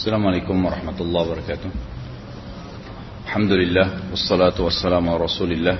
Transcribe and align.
Assalamualaikum 0.00 0.56
warahmatullahi 0.64 1.24
wabarakatuh. 1.28 1.70
Alhamdulillah 3.28 4.08
wassalatu 4.08 4.64
wassalamu 4.64 5.12
ala 5.12 5.28
Rasulillah. 5.28 5.76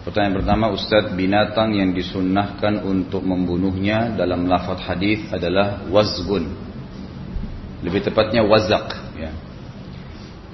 Pertanyaan 0.00 0.40
pertama 0.40 0.72
Ustadz 0.72 1.12
binatang 1.12 1.76
yang 1.76 1.92
disunnahkan 1.92 2.80
untuk 2.88 3.20
membunuhnya 3.20 4.16
dalam 4.16 4.48
lafaz 4.48 4.80
hadis 4.88 5.28
adalah 5.28 5.84
wazgun. 5.92 6.56
Lebih 7.84 8.08
tepatnya 8.08 8.40
wazak 8.40 8.96
ya. 9.20 9.28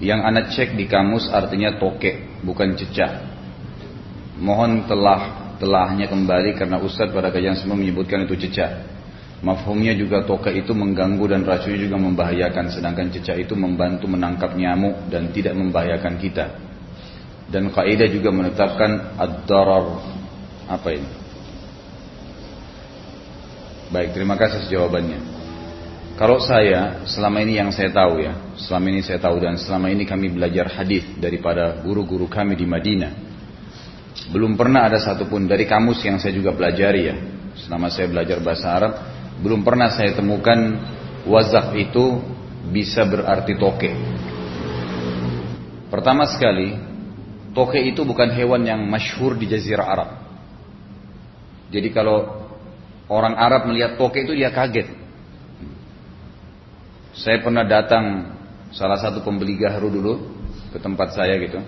Yang 0.03 0.21
anak 0.35 0.45
cek 0.51 0.75
di 0.75 0.91
kamus 0.91 1.31
artinya 1.31 1.79
tokek, 1.79 2.43
bukan 2.43 2.75
cecah. 2.75 3.23
Mohon 4.35 4.91
telah 4.91 5.55
telahnya 5.63 6.11
kembali 6.11 6.59
karena 6.59 6.83
Ustadz 6.83 7.15
pada 7.15 7.31
kajian 7.31 7.55
semua 7.55 7.79
menyebutkan 7.79 8.27
itu 8.27 8.35
cecah. 8.35 9.02
Mafhumnya 9.43 9.91
juga 9.99 10.23
tokek 10.23 10.63
itu 10.63 10.71
mengganggu 10.71 11.27
dan 11.27 11.43
racunnya 11.43 11.83
juga 11.83 11.99
membahayakan 11.99 12.79
sedangkan 12.79 13.11
cecah 13.11 13.35
itu 13.43 13.59
membantu 13.59 14.07
menangkap 14.07 14.55
nyamuk 14.55 15.11
dan 15.11 15.35
tidak 15.35 15.59
membahayakan 15.59 16.15
kita. 16.23 16.47
Dan 17.51 17.75
kaidah 17.75 18.07
juga 18.07 18.31
menetapkan 18.31 19.19
ad-darar 19.19 19.99
apa 20.71 20.89
ini? 20.95 21.11
Baik, 23.91 24.15
terima 24.15 24.39
kasih 24.39 24.71
jawabannya. 24.71 25.21
Kalau 26.17 26.39
saya 26.39 27.03
selama 27.05 27.43
ini 27.43 27.59
yang 27.59 27.75
saya 27.75 27.91
tahu 27.91 28.23
ya, 28.23 28.55
selama 28.57 28.95
ini 28.95 29.03
saya 29.03 29.19
tahu 29.19 29.43
dan 29.43 29.59
selama 29.59 29.91
ini 29.91 30.07
kami 30.07 30.31
belajar 30.31 30.71
hadis 30.71 31.03
daripada 31.19 31.83
guru-guru 31.83 32.31
kami 32.31 32.55
di 32.55 32.63
Madinah. 32.63 33.13
Belum 34.31 34.55
pernah 34.55 34.87
ada 34.87 35.03
satupun 35.03 35.51
dari 35.51 35.67
kamus 35.67 35.99
yang 36.07 36.23
saya 36.23 36.31
juga 36.31 36.55
pelajari 36.55 37.03
ya, 37.11 37.17
selama 37.67 37.91
saya 37.91 38.07
belajar 38.07 38.39
bahasa 38.39 38.67
Arab, 38.71 38.93
belum 39.41 39.65
pernah 39.65 39.89
saya 39.95 40.13
temukan 40.13 40.77
wazak 41.25 41.73
itu 41.79 42.21
bisa 42.69 43.07
berarti 43.09 43.57
toke. 43.57 43.91
Pertama 45.89 46.29
sekali, 46.29 46.77
toke 47.57 47.79
itu 47.81 48.05
bukan 48.05 48.33
hewan 48.33 48.63
yang 48.65 48.81
masyhur 48.85 49.37
di 49.37 49.49
jazirah 49.49 49.87
Arab. 49.87 50.11
Jadi 51.73 51.89
kalau 51.93 52.45
orang 53.09 53.35
Arab 53.37 53.69
melihat 53.69 53.97
toke 53.97 54.21
itu 54.21 54.37
dia 54.37 54.53
kaget. 54.53 54.89
Saya 57.13 57.45
pernah 57.45 57.65
datang 57.65 58.37
salah 58.73 58.97
satu 58.97 59.21
pembeli 59.21 59.61
gahru 59.61 59.93
dulu 59.93 60.13
ke 60.73 60.81
tempat 60.81 61.13
saya 61.13 61.37
gitu. 61.37 61.61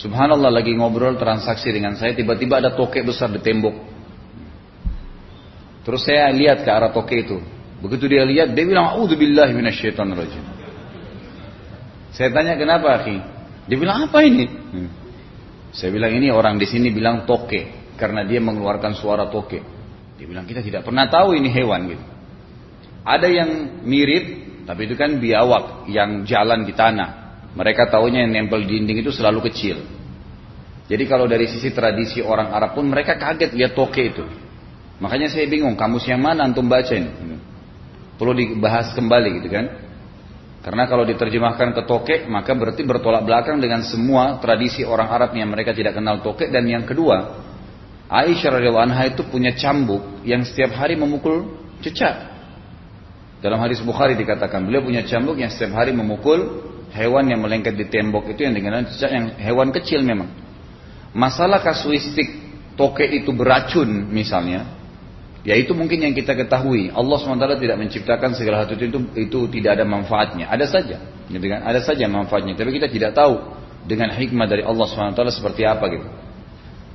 Subhanallah 0.00 0.48
lagi 0.48 0.72
ngobrol 0.72 1.20
transaksi 1.20 1.68
dengan 1.68 1.92
saya 1.98 2.16
tiba-tiba 2.16 2.56
ada 2.56 2.72
toke 2.72 3.04
besar 3.04 3.28
di 3.28 3.42
tembok 3.42 3.99
Terus 5.80 6.04
saya 6.04 6.28
lihat 6.32 6.62
ke 6.62 6.70
arah 6.70 6.92
toke 6.92 7.16
itu. 7.16 7.40
Begitu 7.80 8.04
dia 8.12 8.24
lihat, 8.28 8.52
dia 8.52 8.64
bilang, 8.68 8.92
"A'udzubillahi 8.92 9.52
minasyaitonirrajim." 9.56 10.44
Saya 12.12 12.28
tanya, 12.28 12.60
"Kenapa, 12.60 13.00
akhi?" 13.00 13.16
Dia 13.64 13.76
bilang, 13.80 14.04
"Apa 14.04 14.20
ini?" 14.20 14.44
Hmm. 14.44 14.90
Saya 15.72 15.88
bilang, 15.88 16.12
"Ini 16.12 16.28
orang 16.34 16.60
di 16.60 16.68
sini 16.68 16.92
bilang 16.92 17.24
toke 17.24 17.94
karena 17.96 18.20
dia 18.28 18.42
mengeluarkan 18.44 18.92
suara 18.92 19.32
toke." 19.32 19.60
Dia 20.20 20.26
bilang, 20.28 20.44
"Kita 20.44 20.60
tidak 20.60 20.84
pernah 20.84 21.08
tahu 21.08 21.32
ini 21.32 21.48
hewan 21.48 21.88
gitu." 21.88 22.04
Ada 23.00 23.28
yang 23.32 23.80
mirip, 23.88 24.24
tapi 24.68 24.84
itu 24.84 24.94
kan 25.00 25.16
biawak 25.16 25.88
yang 25.88 26.28
jalan 26.28 26.68
di 26.68 26.76
tanah. 26.76 27.08
Mereka 27.56 27.88
tahunya 27.88 28.28
yang 28.28 28.32
nempel 28.36 28.60
di 28.62 28.76
dinding 28.76 29.00
itu 29.00 29.10
selalu 29.10 29.48
kecil. 29.48 29.80
Jadi 30.90 31.04
kalau 31.08 31.24
dari 31.24 31.48
sisi 31.48 31.72
tradisi 31.72 32.20
orang 32.20 32.52
Arab 32.52 32.76
pun 32.76 32.84
mereka 32.84 33.16
kaget 33.16 33.56
lihat 33.56 33.72
toke 33.72 34.02
itu. 34.02 34.49
Makanya 35.00 35.32
saya 35.32 35.48
bingung, 35.48 35.74
kamus 35.80 36.04
yang 36.04 36.20
mana 36.20 36.44
antum 36.44 36.68
baca 36.68 36.92
ini? 36.92 37.08
Perlu 38.20 38.36
dibahas 38.36 38.92
kembali 38.92 39.40
gitu 39.40 39.48
kan? 39.48 39.66
Karena 40.60 40.84
kalau 40.84 41.08
diterjemahkan 41.08 41.72
ke 41.72 41.82
tokek, 41.88 42.20
maka 42.28 42.52
berarti 42.52 42.84
bertolak 42.84 43.24
belakang 43.24 43.56
dengan 43.64 43.80
semua 43.80 44.36
tradisi 44.44 44.84
orang 44.84 45.08
Arab 45.08 45.32
yang 45.32 45.48
mereka 45.48 45.72
tidak 45.72 45.96
kenal 45.96 46.20
tokek. 46.20 46.52
Dan 46.52 46.68
yang 46.68 46.84
kedua, 46.84 47.40
Aisyah 48.12 48.60
radhiyallahu 48.60 48.86
anha 48.92 49.08
itu 49.08 49.24
punya 49.24 49.56
cambuk 49.56 50.20
yang 50.28 50.44
setiap 50.44 50.76
hari 50.76 51.00
memukul 51.00 51.48
cecak. 51.80 52.28
Dalam 53.40 53.56
hadis 53.56 53.80
Bukhari 53.80 54.12
dikatakan 54.20 54.68
beliau 54.68 54.84
punya 54.84 55.00
cambuk 55.08 55.40
yang 55.40 55.48
setiap 55.48 55.80
hari 55.80 55.96
memukul 55.96 56.60
hewan 56.92 57.24
yang 57.32 57.40
melengket 57.40 57.72
di 57.72 57.88
tembok 57.88 58.28
itu 58.28 58.44
yang 58.44 58.52
dengan 58.52 58.84
cecak 58.84 59.10
yang 59.16 59.26
hewan 59.40 59.72
kecil 59.72 60.04
memang. 60.04 60.28
Masalah 61.16 61.64
kasuistik 61.64 62.28
tokek 62.76 63.24
itu 63.24 63.32
beracun 63.32 64.12
misalnya, 64.12 64.79
Ya 65.40 65.56
itu 65.56 65.72
mungkin 65.72 66.04
yang 66.04 66.12
kita 66.12 66.36
ketahui. 66.36 66.92
Allah 66.92 67.16
SWT 67.16 67.64
tidak 67.64 67.76
menciptakan 67.80 68.36
segala 68.36 68.64
hal 68.64 68.68
itu, 68.76 68.86
itu 69.16 69.38
tidak 69.56 69.80
ada 69.80 69.84
manfaatnya. 69.88 70.52
Ada 70.52 70.68
saja, 70.68 71.00
gitu 71.32 71.46
kan? 71.48 71.64
Ada 71.64 71.80
saja 71.80 72.04
manfaatnya. 72.12 72.52
Tapi 72.52 72.76
kita 72.76 72.92
tidak 72.92 73.16
tahu 73.16 73.40
dengan 73.88 74.12
hikmah 74.12 74.44
dari 74.44 74.60
Allah 74.60 74.84
SWT 74.84 75.20
seperti 75.32 75.64
apa 75.64 75.84
gitu. 75.88 76.08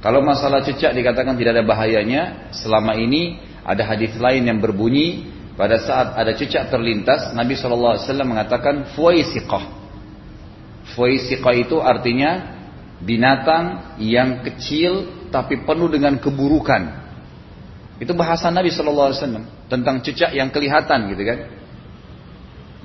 Kalau 0.05 0.21
masalah 0.21 0.61
cecak 0.61 0.93
dikatakan 0.93 1.33
tidak 1.33 1.57
ada 1.57 1.65
bahayanya, 1.65 2.53
selama 2.53 2.93
ini 2.93 3.41
ada 3.65 3.81
hadis 3.81 4.13
lain 4.21 4.45
yang 4.45 4.61
berbunyi 4.61 5.33
pada 5.57 5.81
saat 5.81 6.13
ada 6.13 6.35
cecak 6.37 6.69
terlintas, 6.69 7.33
Nabi 7.33 7.57
SAW 7.57 7.97
mengatakan 8.21 8.93
fuaisiqah. 8.93 9.65
Fuaisiqah 10.93 11.53
itu 11.57 11.81
artinya 11.81 12.53
binatang 13.01 13.97
yang 13.97 14.45
kecil 14.45 15.25
tapi 15.33 15.65
penuh 15.65 15.89
dengan 15.89 16.21
keburukan. 16.21 17.04
Itu 17.95 18.11
bahasa 18.11 18.51
Nabi 18.51 18.75
Shallallahu 18.75 19.07
Alaihi 19.11 19.19
Wasallam 19.23 19.45
tentang 19.71 20.03
cecak 20.03 20.35
yang 20.35 20.51
kelihatan 20.51 21.15
gitu 21.15 21.23
kan. 21.23 21.39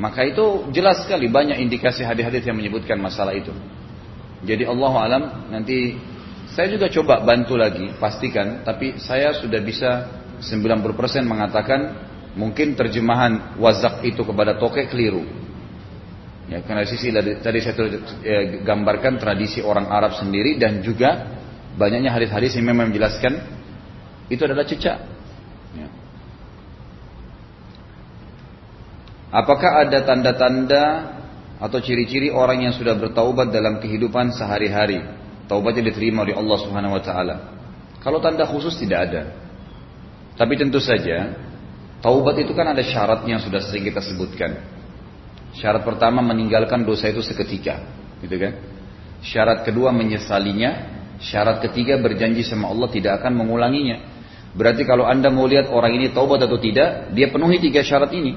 Maka 0.01 0.25
itu 0.25 0.71
jelas 0.73 1.03
sekali 1.03 1.29
banyak 1.29 1.61
indikasi 1.61 2.07
hadis-hadis 2.07 2.47
yang 2.47 2.57
menyebutkan 2.57 2.97
masalah 2.97 3.35
itu. 3.35 3.53
Jadi 4.47 4.65
Allah 4.65 4.93
alam 4.97 5.23
nanti 5.53 5.99
saya 6.57 6.73
juga 6.73 6.89
coba 6.89 7.21
bantu 7.21 7.55
lagi 7.59 7.93
pastikan, 8.01 8.65
tapi 8.65 8.97
saya 8.97 9.37
sudah 9.37 9.61
bisa 9.61 9.91
90% 10.41 10.81
mengatakan 11.29 12.09
mungkin 12.33 12.79
terjemahan 12.79 13.61
wazak 13.61 14.01
itu 14.07 14.25
kepada 14.25 14.57
tokek 14.57 14.89
keliru. 14.89 15.27
Ya, 16.51 16.65
karena 16.67 16.83
sisi 16.83 17.15
tadi 17.15 17.59
saya 17.63 17.75
ya, 18.27 18.41
gambarkan 18.67 19.23
tradisi 19.23 19.63
orang 19.63 19.87
Arab 19.87 20.19
sendiri 20.19 20.59
dan 20.59 20.83
juga 20.83 21.39
banyaknya 21.79 22.11
hadis-hadis 22.11 22.59
yang 22.59 22.75
memang 22.75 22.91
menjelaskan 22.91 23.60
itu 24.31 24.41
adalah 24.47 24.63
cecak. 24.63 24.99
Ya. 25.75 25.89
Apakah 29.31 29.87
ada 29.87 29.99
tanda-tanda 30.07 30.85
atau 31.61 31.79
ciri-ciri 31.83 32.31
orang 32.31 32.65
yang 32.65 32.75
sudah 32.75 32.95
bertaubat 32.95 33.51
dalam 33.51 33.83
kehidupan 33.83 34.33
sehari-hari? 34.35 35.03
Taubatnya 35.51 35.91
diterima 35.91 36.23
oleh 36.23 36.39
Allah 36.39 36.59
Subhanahu 36.63 36.95
wa 36.95 37.03
taala. 37.03 37.37
Kalau 38.01 38.23
tanda 38.23 38.47
khusus 38.47 38.79
tidak 38.79 39.11
ada. 39.11 39.23
Tapi 40.39 40.55
tentu 40.57 40.79
saja 40.79 41.37
taubat 42.01 42.39
itu 42.41 42.55
kan 42.57 42.71
ada 42.71 42.81
syaratnya 42.81 43.37
yang 43.37 43.43
sudah 43.45 43.61
sering 43.61 43.85
kita 43.85 44.01
sebutkan. 44.01 44.57
Syarat 45.59 45.83
pertama 45.83 46.23
meninggalkan 46.23 46.87
dosa 46.87 47.11
itu 47.11 47.21
seketika, 47.21 47.83
gitu 48.23 48.39
kan? 48.39 48.55
Syarat 49.21 49.67
kedua 49.67 49.91
menyesalinya, 49.91 50.87
syarat 51.19 51.61
ketiga 51.61 51.99
berjanji 51.99 52.47
sama 52.47 52.71
Allah 52.71 52.89
tidak 52.89 53.21
akan 53.21 53.35
mengulanginya. 53.35 53.99
Berarti 54.51 54.83
kalau 54.83 55.07
anda 55.07 55.31
mau 55.31 55.47
lihat 55.47 55.71
orang 55.71 55.95
ini 55.95 56.11
taubat 56.11 56.43
atau 56.43 56.59
tidak, 56.59 57.15
dia 57.15 57.31
penuhi 57.31 57.63
tiga 57.63 57.87
syarat 57.87 58.11
ini. 58.11 58.35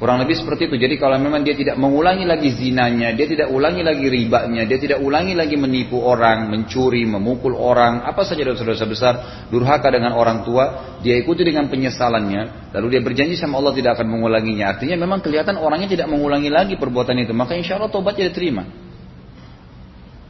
Kurang 0.00 0.16
lebih 0.24 0.32
seperti 0.32 0.64
itu. 0.64 0.80
Jadi 0.80 0.96
kalau 0.96 1.20
memang 1.20 1.44
dia 1.44 1.52
tidak 1.52 1.76
mengulangi 1.76 2.24
lagi 2.24 2.48
zinanya, 2.56 3.12
dia 3.12 3.28
tidak 3.28 3.52
ulangi 3.52 3.84
lagi 3.84 4.08
ribanya, 4.08 4.64
dia 4.64 4.80
tidak 4.80 5.04
ulangi 5.04 5.36
lagi 5.36 5.60
menipu 5.60 6.00
orang, 6.00 6.48
mencuri, 6.48 7.04
memukul 7.04 7.52
orang, 7.52 8.00
apa 8.08 8.24
saja 8.24 8.40
dosa-dosa 8.48 8.88
besar, 8.88 9.14
durhaka 9.52 9.92
dengan 9.92 10.16
orang 10.16 10.40
tua, 10.40 10.96
dia 11.04 11.20
ikuti 11.20 11.44
dengan 11.44 11.68
penyesalannya, 11.68 12.72
lalu 12.72 12.96
dia 12.96 13.04
berjanji 13.04 13.36
sama 13.36 13.60
Allah 13.60 13.76
tidak 13.76 14.00
akan 14.00 14.08
mengulanginya. 14.08 14.72
Artinya 14.72 14.96
memang 14.96 15.20
kelihatan 15.20 15.60
orangnya 15.60 15.92
tidak 15.92 16.08
mengulangi 16.08 16.48
lagi 16.48 16.80
perbuatan 16.80 17.20
itu, 17.20 17.36
maka 17.36 17.52
insya 17.52 17.76
Allah 17.76 17.92
tobatnya 17.92 18.32
diterima. 18.32 18.79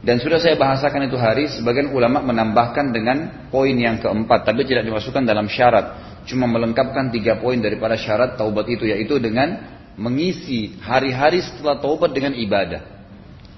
Dan 0.01 0.17
sudah 0.17 0.41
saya 0.41 0.57
bahasakan 0.57 1.05
itu 1.05 1.13
hari, 1.13 1.45
sebagian 1.45 1.93
ulama 1.93 2.25
menambahkan 2.25 2.89
dengan 2.89 3.17
poin 3.53 3.77
yang 3.77 4.01
keempat, 4.01 4.49
tapi 4.49 4.65
tidak 4.65 4.81
dimasukkan 4.81 5.21
dalam 5.21 5.45
syarat. 5.45 6.17
Cuma 6.25 6.49
melengkapkan 6.49 7.13
tiga 7.13 7.37
poin 7.37 7.61
daripada 7.61 7.93
syarat 7.93 8.33
taubat 8.33 8.65
itu, 8.65 8.89
yaitu 8.89 9.21
dengan 9.21 9.61
mengisi 10.01 10.73
hari-hari 10.81 11.45
setelah 11.45 11.77
taubat 11.77 12.17
dengan 12.17 12.33
ibadah. 12.33 12.81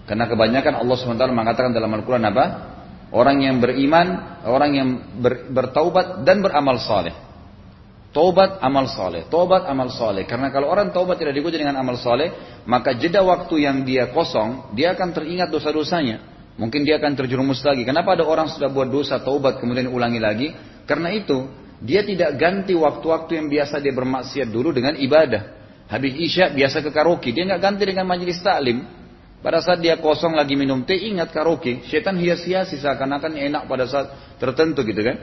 Karena 0.03 0.27
kebanyakan 0.27 0.83
Allah 0.83 0.95
SWT 0.99 1.31
mengatakan 1.31 1.71
dalam 1.71 1.87
Al-Quran 1.95 2.27
apa? 2.27 2.45
Orang 3.15 3.39
yang 3.39 3.63
beriman, 3.63 4.41
orang 4.43 4.71
yang 4.75 4.89
ber, 5.23 5.47
bertaubat 5.47 6.27
dan 6.27 6.43
beramal 6.43 6.75
saleh. 6.75 7.15
Taubat 8.11 8.61
amal 8.61 8.85
saleh, 8.91 9.25
taubat 9.31 9.63
amal 9.65 9.89
saleh. 9.89 10.27
Karena 10.27 10.51
kalau 10.51 10.69
orang 10.69 10.91
taubat 10.91 11.17
tidak 11.17 11.33
diikuti 11.33 11.57
dengan 11.57 11.79
amal 11.79 11.97
saleh, 11.97 12.61
maka 12.67 12.93
jeda 12.93 13.23
waktu 13.25 13.63
yang 13.63 13.81
dia 13.87 14.11
kosong, 14.11 14.75
dia 14.75 14.91
akan 14.93 15.15
teringat 15.15 15.49
dosa-dosanya. 15.49 16.32
Mungkin 16.53 16.85
dia 16.85 17.01
akan 17.01 17.17
terjerumus 17.17 17.65
lagi. 17.65 17.81
Kenapa 17.81 18.13
ada 18.13 18.25
orang 18.29 18.45
sudah 18.45 18.69
buat 18.69 18.85
dosa, 18.89 19.17
taubat, 19.17 19.57
kemudian 19.57 19.89
ulangi 19.89 20.21
lagi? 20.21 20.47
Karena 20.85 21.09
itu, 21.09 21.49
Dia 21.83 21.99
tidak 22.07 22.39
ganti 22.39 22.71
waktu-waktu 22.71 23.43
yang 23.43 23.47
biasa 23.51 23.83
dia 23.83 23.91
bermaksiat 23.91 24.47
dulu 24.47 24.71
dengan 24.71 24.95
ibadah. 24.95 25.51
Habis 25.91 26.15
isya 26.15 26.55
biasa 26.55 26.79
ke 26.79 26.95
karaoke. 26.95 27.35
Dia 27.35 27.43
nggak 27.43 27.59
ganti 27.59 27.83
dengan 27.83 28.07
majelis 28.07 28.39
taklim. 28.39 28.87
Pada 29.43 29.59
saat 29.59 29.83
dia 29.83 29.99
kosong 29.99 30.31
lagi 30.39 30.55
minum 30.55 30.87
teh, 30.87 30.95
ingat 30.95 31.35
karaoke. 31.35 31.83
Setan 31.91 32.15
hias-hiasi 32.15 32.79
seakan-akan 32.79 33.35
enak 33.35 33.67
pada 33.67 33.83
saat 33.83 34.07
tertentu 34.39 34.87
gitu 34.87 35.03
kan. 35.03 35.19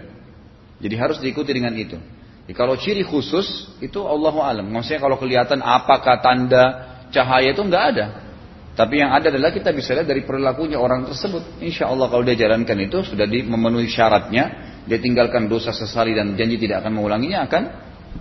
Jadi 0.84 0.94
harus 1.00 1.16
diikuti 1.24 1.56
dengan 1.56 1.72
itu. 1.72 1.96
Jadi 2.44 2.52
kalau 2.52 2.76
ciri 2.76 3.08
khusus 3.08 3.72
itu 3.80 4.04
Allah 4.04 4.36
alam. 4.44 4.68
Maksudnya 4.68 5.00
kalau 5.00 5.16
kelihatan 5.16 5.64
apakah 5.64 6.20
tanda 6.20 6.64
cahaya 7.08 7.56
itu 7.56 7.62
nggak 7.64 7.84
ada. 7.96 8.06
Tapi 8.80 8.96
yang 8.96 9.12
ada 9.12 9.28
adalah 9.28 9.52
kita 9.52 9.76
bisa 9.76 9.92
lihat 9.92 10.08
dari 10.08 10.24
perilakunya 10.24 10.80
orang 10.80 11.04
tersebut. 11.04 11.60
Insya 11.60 11.92
Allah 11.92 12.08
kalau 12.08 12.24
dia 12.24 12.32
jalankan 12.32 12.80
itu 12.80 13.04
sudah 13.04 13.28
memenuhi 13.28 13.92
syaratnya 13.92 14.72
dia 14.88 14.96
tinggalkan 14.96 15.52
dosa 15.52 15.68
sesali 15.68 16.16
dan 16.16 16.32
janji 16.32 16.56
tidak 16.56 16.80
akan 16.80 16.96
mengulanginya 16.96 17.44
akan 17.44 17.62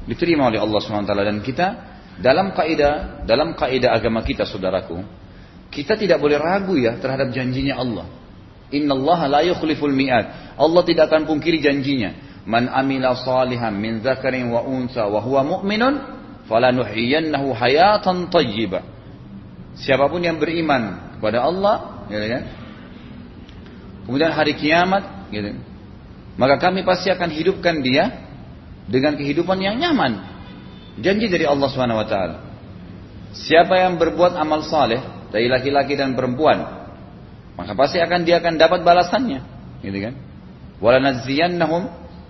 diterima 0.03 0.51
oleh 0.51 0.59
Allah 0.59 0.83
SWT 0.83 1.07
dan 1.15 1.37
kita 1.39 1.67
dalam 2.19 2.51
kaidah 2.51 3.23
dalam 3.23 3.55
kaidah 3.55 3.95
agama 3.95 4.19
kita 4.19 4.43
saudaraku 4.43 4.99
kita 5.71 5.95
tidak 5.95 6.19
boleh 6.19 6.35
ragu 6.35 6.75
ya 6.75 6.99
terhadap 6.99 7.31
janjinya 7.31 7.79
Allah. 7.79 8.11
Inna 8.75 8.99
Allah 8.99 9.39
la 9.39 9.41
yukhliful 9.47 9.95
mi'ad. 9.95 10.59
Allah 10.59 10.81
tidak 10.83 11.07
akan 11.07 11.23
pungkiri 11.23 11.63
janjinya. 11.63 12.43
Man 12.43 12.67
amila 12.67 13.15
salihan 13.15 13.71
min 13.79 14.03
zakarin 14.03 14.51
wa 14.51 14.67
unsa 14.67 15.07
wa 15.07 15.23
huwa 15.23 15.55
mu'minun 15.55 15.95
falanuhyiyannahu 16.51 17.55
hayatan 17.55 18.27
tayyibah 18.27 18.98
Siapa 19.77 20.09
pun 20.09 20.23
yang 20.23 20.41
beriman 20.41 21.13
kepada 21.17 21.45
Allah 21.45 22.07
gitu 22.09 22.25
kan? 22.25 22.43
Kemudian 24.09 24.31
hari 24.33 24.57
kiamat 24.57 25.29
gitu, 25.29 25.53
maka 26.33 26.57
kami 26.57 26.81
pasti 26.81 27.13
akan 27.13 27.29
hidupkan 27.29 27.85
dia 27.85 28.25
dengan 28.89 29.13
kehidupan 29.13 29.61
yang 29.61 29.77
nyaman. 29.77 30.17
Janji 30.97 31.29
dari 31.29 31.45
Allah 31.45 31.69
Subhanahu 31.69 32.01
wa 32.01 32.07
taala. 32.09 32.37
Siapa 33.29 33.77
yang 33.77 34.01
berbuat 34.01 34.33
amal 34.33 34.65
saleh 34.65 34.97
dari 35.29 35.45
laki-laki 35.45 35.93
dan 35.93 36.17
perempuan, 36.17 36.89
maka 37.53 37.77
pasti 37.77 38.01
akan 38.01 38.25
dia 38.25 38.41
akan 38.41 38.57
dapat 38.57 38.81
balasannya, 38.81 39.39
gitu 39.85 39.97
kan? 40.09 40.17
Walanadziyannahum 40.81 41.83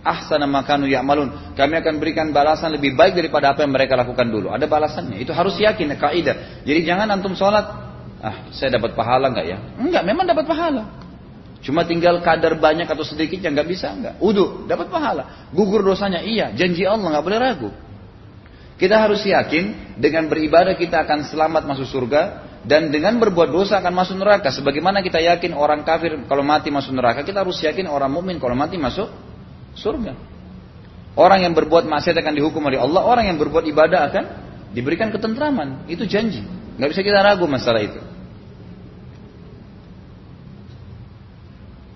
ahsana 0.04 0.48
ma 0.48 0.64
kanu 0.64 0.88
ya'malun. 0.88 1.56
Kami 1.56 1.74
akan 1.80 1.94
berikan 2.00 2.32
balasan 2.32 2.76
lebih 2.76 2.96
baik 2.96 3.16
daripada 3.16 3.52
apa 3.52 3.64
yang 3.64 3.74
mereka 3.76 4.00
lakukan 4.00 4.28
dulu. 4.28 4.52
Ada 4.52 4.66
balasannya. 4.66 5.20
Itu 5.20 5.36
harus 5.36 5.60
yakin 5.60 5.96
kaidah. 6.00 6.64
Jadi 6.64 6.80
jangan 6.88 7.08
antum 7.12 7.36
sholat, 7.36 7.66
ah 8.24 8.48
saya 8.52 8.80
dapat 8.80 8.96
pahala 8.96 9.32
enggak 9.32 9.48
ya? 9.48 9.58
Enggak, 9.80 10.04
memang 10.08 10.26
dapat 10.28 10.46
pahala. 10.48 10.84
Cuma 11.60 11.84
tinggal 11.84 12.24
kadar 12.24 12.56
banyak 12.56 12.88
atau 12.88 13.04
sedikit 13.04 13.44
yang 13.44 13.52
nggak 13.52 13.68
bisa 13.68 13.92
nggak. 13.92 14.16
Udu 14.24 14.64
dapat 14.64 14.88
pahala. 14.88 15.52
Gugur 15.52 15.84
dosanya 15.84 16.24
iya. 16.24 16.56
Janji 16.56 16.88
Allah 16.88 17.20
nggak 17.20 17.26
boleh 17.26 17.40
ragu. 17.40 17.70
Kita 18.80 18.96
harus 18.96 19.20
yakin 19.28 20.00
dengan 20.00 20.32
beribadah 20.32 20.80
kita 20.80 21.04
akan 21.04 21.28
selamat 21.28 21.68
masuk 21.68 21.84
surga 21.84 22.48
dan 22.64 22.88
dengan 22.88 23.20
berbuat 23.20 23.52
dosa 23.52 23.84
akan 23.84 23.92
masuk 23.92 24.16
neraka. 24.24 24.56
Sebagaimana 24.56 25.04
kita 25.04 25.20
yakin 25.20 25.52
orang 25.52 25.84
kafir 25.84 26.16
kalau 26.32 26.48
mati 26.48 26.72
masuk 26.72 26.96
neraka, 26.96 27.28
kita 27.28 27.44
harus 27.44 27.60
yakin 27.60 27.92
orang 27.92 28.08
mukmin 28.08 28.40
kalau 28.40 28.56
mati 28.56 28.80
masuk 28.80 29.12
surga. 29.76 30.14
Orang 31.20 31.44
yang 31.44 31.52
berbuat 31.58 31.84
maksiat 31.90 32.16
akan 32.16 32.34
dihukum 32.38 32.64
oleh 32.70 32.80
Allah, 32.80 33.04
orang 33.04 33.28
yang 33.28 33.38
berbuat 33.42 33.66
ibadah 33.68 34.08
akan 34.08 34.26
diberikan 34.72 35.10
ketentraman. 35.12 35.90
Itu 35.90 36.06
janji. 36.06 36.46
Nggak 36.80 36.90
bisa 36.96 37.02
kita 37.04 37.20
ragu 37.20 37.44
masalah 37.50 37.84
itu. 37.84 38.00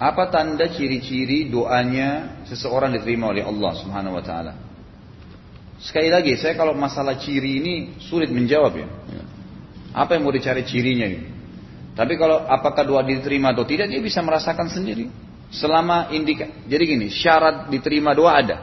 Apa 0.03 0.27
tanda 0.27 0.67
ciri-ciri 0.67 1.47
doanya 1.47 2.43
seseorang 2.43 2.91
diterima 2.91 3.31
oleh 3.31 3.47
Allah 3.47 3.71
Subhanahu 3.79 4.19
wa 4.19 4.23
taala? 4.25 4.53
Sekali 5.79 6.11
lagi, 6.11 6.35
saya 6.35 6.59
kalau 6.59 6.75
masalah 6.75 7.15
ciri 7.15 7.63
ini 7.63 7.75
sulit 8.03 8.27
menjawab 8.27 8.75
ya. 8.75 8.87
Apa 9.95 10.19
yang 10.19 10.27
mau 10.27 10.35
dicari 10.35 10.67
cirinya 10.67 11.07
ini? 11.07 11.21
Tapi 11.93 12.17
kalau 12.17 12.43
apakah 12.43 12.83
doa 12.83 13.05
diterima 13.05 13.53
atau 13.53 13.63
tidak, 13.63 13.87
dia 13.87 14.01
bisa 14.03 14.19
merasakan 14.19 14.67
sendiri. 14.67 15.07
Selama 15.53 16.09
indika, 16.09 16.49
jadi 16.65 16.81
gini, 16.81 17.07
syarat 17.13 17.69
diterima 17.69 18.17
doa 18.17 18.33
ada. 18.33 18.57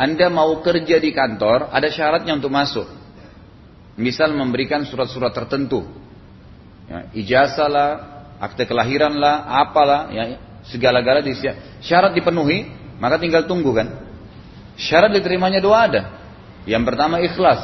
Anda 0.00 0.32
mau 0.32 0.64
kerja 0.64 0.96
di 0.96 1.12
kantor, 1.12 1.68
ada 1.68 1.92
syaratnya 1.92 2.32
untuk 2.32 2.48
masuk. 2.48 2.88
Misal 4.00 4.32
memberikan 4.32 4.88
surat-surat 4.88 5.36
tertentu. 5.36 5.84
Ya, 6.88 7.12
ijazah 7.12 7.68
lah, 7.68 7.90
akte 8.40 8.64
kelahiran 8.64 9.12
lah, 9.20 9.44
apalah, 9.60 10.08
ya, 10.08 10.40
segala-gala 10.64 11.20
di 11.20 11.36
syarat 11.84 12.16
dipenuhi, 12.16 12.64
maka 12.96 13.20
tinggal 13.20 13.44
tunggu 13.44 13.76
kan. 13.76 13.88
Syarat 14.80 15.12
diterimanya 15.12 15.60
doa 15.60 15.84
ada. 15.84 16.02
Yang 16.64 16.88
pertama 16.88 17.20
ikhlas. 17.20 17.60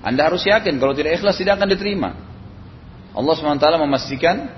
Anda 0.00 0.32
harus 0.32 0.40
yakin 0.48 0.80
kalau 0.80 0.96
tidak 0.96 1.20
ikhlas 1.20 1.36
tidak 1.36 1.60
akan 1.60 1.68
diterima. 1.68 2.16
Allah 3.12 3.34
SWT 3.36 3.68
memastikan 3.76 4.48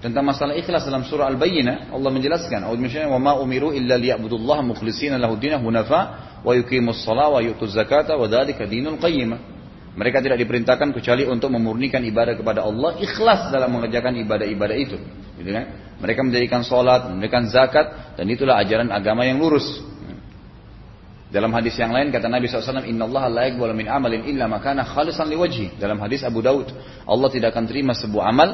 tentang 0.00 0.24
masalah 0.24 0.56
ikhlas 0.56 0.88
dalam 0.88 1.04
surah 1.04 1.28
Al-Bayyinah 1.28 1.92
Allah 1.92 2.10
menjelaskan 2.10 2.64
wa 2.64 3.18
ma 3.20 3.32
umiru 3.36 3.76
illa 3.76 4.00
liya'budullaha 4.00 4.64
mukhlishina 4.64 5.20
lahu 5.20 5.36
dinah 5.36 5.60
hunafa 5.60 6.00
wa 6.40 6.52
yuqimus 6.56 7.04
shalah 7.04 7.28
wa 7.28 7.40
yu'tuz 7.44 7.76
zakata 7.76 8.16
wa 8.16 8.24
dzalika 8.24 8.64
dinul 8.64 8.96
qayyimah 8.96 9.60
mereka 9.90 10.22
tidak 10.22 10.38
diperintahkan 10.38 10.94
kecuali 10.94 11.26
untuk 11.26 11.50
memurnikan 11.50 11.98
ibadah 12.06 12.38
kepada 12.38 12.62
Allah, 12.62 12.94
ikhlas 13.02 13.50
dalam 13.50 13.74
mengerjakan 13.74 14.22
ibadah-ibadah 14.22 14.76
itu. 14.78 14.96
Gitu 15.34 15.50
kan? 15.50 15.66
Mereka 15.98 16.20
mendirikan 16.22 16.62
sholat, 16.62 17.10
mendirikan 17.10 17.50
zakat, 17.50 18.14
dan 18.14 18.24
itulah 18.30 18.54
ajaran 18.62 18.86
agama 18.94 19.26
yang 19.26 19.42
lurus. 19.42 19.66
Dalam 21.30 21.50
hadis 21.54 21.78
yang 21.78 21.94
lain 21.94 22.10
kata 22.10 22.26
Nabi 22.26 22.50
SAW, 22.50 22.86
Inna 22.86 23.06
Allah 23.06 23.24
la 23.30 23.42
yakbal 23.50 23.70
min 23.74 23.86
amalin 23.86 24.26
illa 24.26 24.50
makana 24.50 24.82
khalisan 24.82 25.30
liwajhi. 25.30 25.78
Dalam 25.78 25.98
hadis 26.02 26.22
Abu 26.26 26.42
Daud, 26.42 26.70
Allah 27.06 27.28
tidak 27.30 27.54
akan 27.54 27.66
terima 27.70 27.94
sebuah 27.94 28.30
amal 28.30 28.50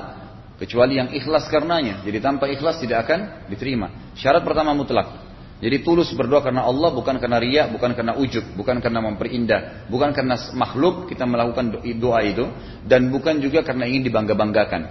kecuali 0.56 0.96
yang 1.00 1.12
ikhlas 1.12 1.48
karenanya. 1.52 2.02
Jadi 2.04 2.18
tanpa 2.20 2.48
ikhlas 2.48 2.80
tidak 2.80 3.08
akan 3.08 3.48
diterima. 3.48 4.12
Syarat 4.16 4.42
pertama 4.44 4.72
mutlak. 4.72 5.24
Jadi 5.56 5.80
tulus 5.80 6.12
berdoa 6.12 6.44
karena 6.44 6.68
Allah 6.68 6.92
bukan 6.92 7.16
karena 7.16 7.40
riak, 7.40 7.72
bukan 7.72 7.96
karena 7.96 8.12
ujub, 8.20 8.44
bukan 8.60 8.76
karena 8.76 9.00
memperindah, 9.00 9.88
bukan 9.88 10.12
karena 10.12 10.36
makhluk 10.52 11.08
kita 11.08 11.24
melakukan 11.24 11.80
doa 11.96 12.20
itu 12.20 12.44
dan 12.84 13.08
bukan 13.08 13.40
juga 13.40 13.64
karena 13.64 13.88
ingin 13.88 14.04
dibangga-banggakan. 14.04 14.82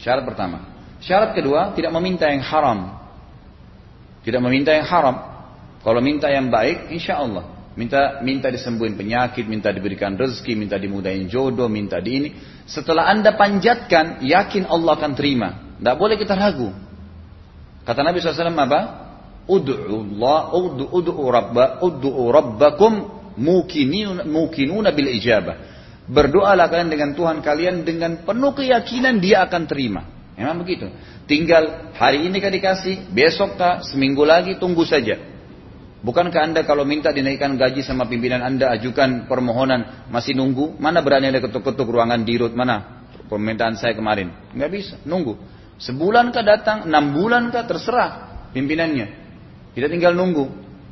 Syarat 0.00 0.24
pertama. 0.24 0.72
Syarat 1.04 1.36
kedua, 1.36 1.76
tidak 1.76 1.92
meminta 1.92 2.32
yang 2.32 2.40
haram. 2.40 2.96
Tidak 4.24 4.40
meminta 4.40 4.72
yang 4.72 4.88
haram. 4.88 5.16
Kalau 5.84 6.00
minta 6.00 6.32
yang 6.32 6.48
baik, 6.48 6.88
insya 6.96 7.20
Allah. 7.20 7.55
Minta 7.76 8.24
minta 8.24 8.48
disembuhin 8.48 8.96
penyakit, 8.96 9.44
minta 9.44 9.68
diberikan 9.68 10.16
rezeki, 10.16 10.56
minta 10.56 10.80
dimudahin 10.80 11.28
jodoh, 11.28 11.68
minta 11.68 12.00
di 12.00 12.10
ini. 12.16 12.28
Setelah 12.64 13.12
anda 13.12 13.36
panjatkan, 13.36 14.24
yakin 14.24 14.64
Allah 14.64 14.96
akan 14.96 15.12
terima. 15.12 15.76
Tidak 15.76 15.96
boleh 16.00 16.16
kita 16.16 16.32
ragu. 16.32 16.72
Kata 17.84 18.00
Nabi 18.00 18.18
SAW 18.18 18.48
apa? 18.56 18.80
ud'u 19.46 19.76
Allah 19.78 20.38
ud'u 20.58 20.84
ud'u 20.90 21.22
rabba 21.30 21.78
ud'u 21.78 22.10
rabbakum 22.34 22.92
mukinun 23.38 24.26
mukinuna 24.26 24.90
bil 24.90 25.12
ijabah. 25.12 25.76
Berdoalah 26.06 26.66
kalian 26.70 26.90
dengan 26.90 27.10
Tuhan 27.14 27.44
kalian 27.44 27.84
dengan 27.84 28.24
penuh 28.24 28.56
keyakinan 28.56 29.20
dia 29.22 29.46
akan 29.46 29.62
terima. 29.68 30.02
Memang 30.38 30.62
begitu. 30.62 30.88
Tinggal 31.26 31.92
hari 31.96 32.28
ini 32.28 32.38
kan 32.38 32.52
dikasih, 32.52 33.10
besok 33.10 33.58
kah, 33.58 33.82
seminggu 33.82 34.22
lagi 34.22 34.60
tunggu 34.60 34.84
saja. 34.86 35.18
Bukankah 36.06 36.38
anda 36.38 36.62
kalau 36.62 36.86
minta 36.86 37.10
dinaikkan 37.10 37.58
gaji 37.58 37.82
sama 37.82 38.06
pimpinan 38.06 38.38
anda 38.38 38.70
ajukan 38.78 39.26
permohonan 39.26 40.06
masih 40.06 40.38
nunggu? 40.38 40.78
Mana 40.78 41.02
berani 41.02 41.34
anda 41.34 41.42
ketuk-ketuk 41.42 41.82
ruangan 41.82 42.22
dirut 42.22 42.54
mana 42.54 43.02
permintaan 43.26 43.74
saya 43.74 43.90
kemarin? 43.98 44.30
Nggak 44.54 44.70
bisa, 44.70 44.94
nunggu. 45.02 45.34
Sebulan 45.82 46.30
kah 46.30 46.46
datang, 46.46 46.86
enam 46.86 47.10
bulan 47.10 47.50
kah 47.50 47.66
terserah 47.66 48.10
pimpinannya. 48.54 49.06
Kita 49.74 49.90
tinggal 49.90 50.14
nunggu. 50.14 50.46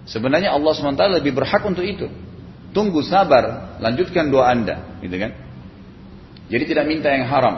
Sebenarnya 0.05 0.51
Allah 0.51 0.75
SWT 0.75 1.23
lebih 1.23 1.31
berhak 1.31 1.63
untuk 1.63 1.87
itu. 1.87 2.11
Tunggu 2.75 3.07
sabar, 3.07 3.79
lanjutkan 3.79 4.35
doa 4.35 4.51
anda, 4.51 4.99
gitu 4.99 5.15
kan? 5.15 5.31
Jadi 6.51 6.65
tidak 6.75 6.91
minta 6.91 7.09
yang 7.15 7.31
haram. 7.31 7.57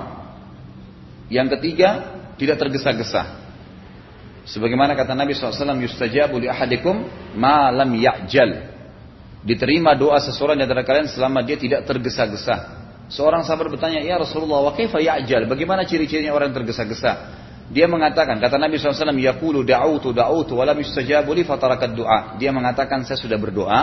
Yang 1.32 1.56
ketiga, 1.56 2.20
tidak 2.36 2.60
tergesa-gesa. 2.60 3.46
Sebagaimana 4.47 4.95
kata 4.95 5.19
Nabi 5.19 5.35
SAW, 5.35 5.75
yustajabu 5.83 6.38
li 6.38 6.47
ahadikum 6.47 7.03
ma 7.35 7.75
lam 7.75 7.91
ya'jal. 7.99 8.79
Diterima 9.43 9.99
doa 9.99 10.23
seseorang 10.23 10.59
antara 10.59 10.87
kalian 10.87 11.11
selama 11.11 11.43
dia 11.43 11.59
tidak 11.59 11.83
tergesa-gesa. 11.87 12.87
Seorang 13.11 13.43
sahabat 13.43 13.75
bertanya, 13.75 14.03
Ya 14.03 14.19
Rasulullah, 14.19 14.71
wa 14.71 14.73
kaifa 14.75 15.03
ya'jal? 15.03 15.50
Bagaimana 15.50 15.83
ciri-cirinya 15.83 16.35
orang 16.35 16.55
tergesa-gesa? 16.55 17.43
Dia 17.67 17.91
mengatakan, 17.91 18.38
kata 18.38 18.59
Nabi 18.62 18.79
SAW, 18.79 19.11
Yaqulu 19.19 19.67
da'utu 19.67 20.15
da'utu 20.15 20.55
walam 20.55 20.79
yustajabu 20.79 21.35
li 21.35 21.43
fatarakat 21.43 21.99
doa. 21.99 22.38
Dia 22.38 22.55
mengatakan, 22.55 23.03
saya 23.03 23.19
sudah 23.19 23.38
berdoa, 23.38 23.81